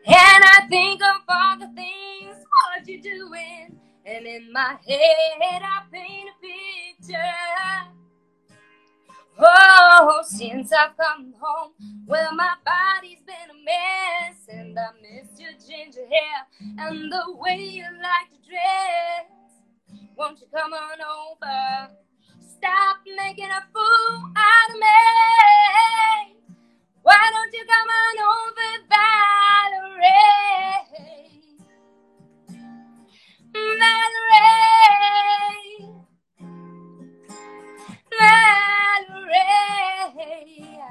And 0.05 0.43
I 0.45 0.67
think 0.69 1.01
of 1.01 1.21
all 1.29 1.59
the 1.59 1.71
things 1.75 2.37
what 2.53 2.87
you're 2.87 3.01
doing. 3.01 3.77
And 4.05 4.25
in 4.25 4.51
my 4.51 4.77
head, 4.87 5.61
I 5.63 5.83
paint 5.91 6.29
a 6.29 7.03
picture. 7.05 7.17
Oh, 9.39 10.21
since 10.27 10.71
I've 10.71 10.95
come 10.95 11.33
home, 11.39 11.71
well, 12.05 12.33
my 12.35 12.53
body's 12.65 13.21
been 13.25 13.49
a 13.49 13.53
mess. 13.65 14.47
And 14.49 14.77
I 14.77 14.89
miss 15.01 15.39
your 15.39 15.51
ginger 15.67 16.05
hair 16.07 16.47
and 16.79 17.11
the 17.11 17.35
way 17.37 17.57
you 17.57 17.83
like 17.83 18.29
to 18.31 18.49
dress. 18.49 19.25
Won't 20.15 20.39
you 20.39 20.47
come 20.53 20.73
on 20.73 20.99
over? 21.01 21.93
Stop 22.39 22.97
making 23.17 23.49
a 23.49 23.63
fool 23.73 24.31
out 24.35 24.69
of 24.69 24.75
me. 24.75 26.37
Why 27.01 27.29
don't 27.31 27.53
you 27.53 27.65
come 27.65 27.89
on 27.89 28.17
over, 28.31 28.85
Valerie? 29.89 30.13
Valerie. 33.53 34.82
Valerie. 40.43 40.83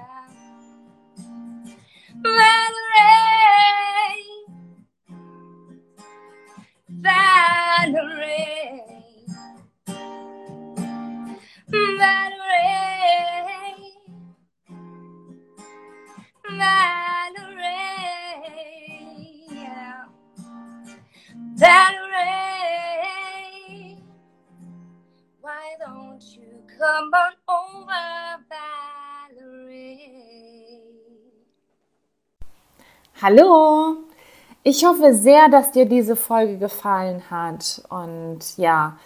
Hallo! 33.23 33.99
Ich 34.64 34.85
hoffe 34.85 35.14
sehr, 35.14 35.49
dass 35.49 35.70
dir 35.70 35.87
diese 35.87 36.16
Folge 36.16 36.59
gefallen 36.59 37.23
hat. 37.31 37.81
Und 37.89 38.41
ja, 38.57 38.97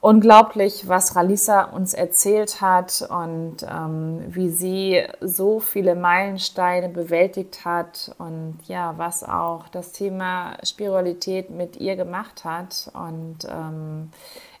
unglaublich, 0.00 0.88
was 0.88 1.14
Ralisa 1.14 1.62
uns 1.62 1.94
erzählt 1.94 2.60
hat 2.60 3.08
und 3.08 3.58
ähm, 3.62 4.24
wie 4.26 4.48
sie 4.48 5.04
so 5.20 5.60
viele 5.60 5.94
Meilensteine 5.94 6.88
bewältigt 6.88 7.64
hat 7.64 8.10
und 8.18 8.58
ja, 8.66 8.94
was 8.96 9.22
auch 9.22 9.68
das 9.68 9.92
Thema 9.92 10.56
Spiritualität 10.64 11.48
mit 11.48 11.76
ihr 11.76 11.94
gemacht 11.94 12.44
hat. 12.44 12.90
Und 12.92 13.46
ähm, 13.48 14.10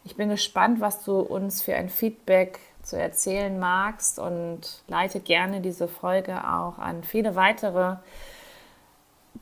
ich 0.04 0.14
bin 0.14 0.28
gespannt, 0.28 0.80
was 0.80 1.02
du 1.02 1.18
uns 1.18 1.62
für 1.62 1.74
ein 1.74 1.88
Feedback 1.88 2.60
zu 2.84 2.96
erzählen 2.96 3.58
magst 3.58 4.20
und 4.20 4.84
leite 4.86 5.18
gerne 5.18 5.60
diese 5.60 5.88
Folge 5.88 6.36
auch 6.48 6.78
an 6.78 7.02
viele 7.02 7.34
weitere 7.34 7.96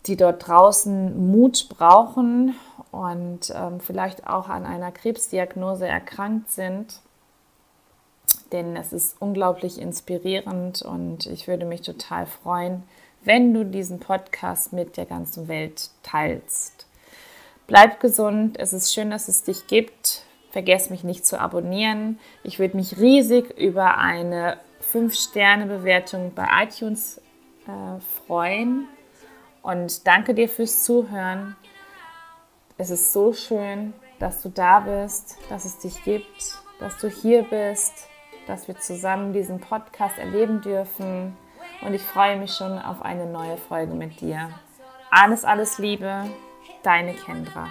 die 0.06 0.16
dort 0.16 0.46
draußen 0.46 1.30
Mut 1.30 1.68
brauchen 1.68 2.54
und 2.92 3.52
ähm, 3.54 3.80
vielleicht 3.80 4.26
auch 4.26 4.48
an 4.48 4.64
einer 4.64 4.92
Krebsdiagnose 4.92 5.86
erkrankt 5.86 6.50
sind. 6.50 7.00
Denn 8.52 8.76
es 8.76 8.92
ist 8.92 9.16
unglaublich 9.20 9.80
inspirierend 9.80 10.82
und 10.82 11.26
ich 11.26 11.48
würde 11.48 11.64
mich 11.64 11.82
total 11.82 12.26
freuen, 12.26 12.84
wenn 13.24 13.52
du 13.52 13.64
diesen 13.64 13.98
Podcast 13.98 14.72
mit 14.72 14.96
der 14.96 15.06
ganzen 15.06 15.48
Welt 15.48 15.90
teilst. 16.02 16.86
Bleib 17.66 17.98
gesund, 17.98 18.58
es 18.58 18.72
ist 18.72 18.94
schön, 18.94 19.10
dass 19.10 19.26
es 19.26 19.42
dich 19.42 19.66
gibt. 19.66 20.22
Vergiss 20.50 20.88
mich 20.88 21.02
nicht 21.02 21.26
zu 21.26 21.40
abonnieren. 21.40 22.18
Ich 22.44 22.58
würde 22.60 22.76
mich 22.76 22.98
riesig 22.98 23.58
über 23.58 23.98
eine 23.98 24.58
5-Sterne-Bewertung 24.92 26.32
bei 26.34 26.46
iTunes 26.62 27.20
äh, 27.66 28.00
freuen. 28.26 28.86
Und 29.66 30.06
danke 30.06 30.32
dir 30.32 30.48
fürs 30.48 30.84
Zuhören. 30.84 31.56
Es 32.78 32.90
ist 32.90 33.12
so 33.12 33.32
schön, 33.32 33.94
dass 34.20 34.40
du 34.40 34.48
da 34.48 34.78
bist, 34.78 35.38
dass 35.48 35.64
es 35.64 35.80
dich 35.80 36.04
gibt, 36.04 36.62
dass 36.78 36.98
du 36.98 37.08
hier 37.08 37.42
bist, 37.42 38.06
dass 38.46 38.68
wir 38.68 38.78
zusammen 38.78 39.32
diesen 39.32 39.58
Podcast 39.58 40.18
erleben 40.18 40.60
dürfen. 40.60 41.36
Und 41.82 41.94
ich 41.94 42.02
freue 42.02 42.38
mich 42.38 42.52
schon 42.52 42.78
auf 42.78 43.02
eine 43.02 43.26
neue 43.26 43.56
Folge 43.56 43.94
mit 43.94 44.20
dir. 44.20 44.50
Alles, 45.10 45.44
alles 45.44 45.78
Liebe, 45.78 46.30
deine 46.84 47.14
Kendra. 47.14 47.66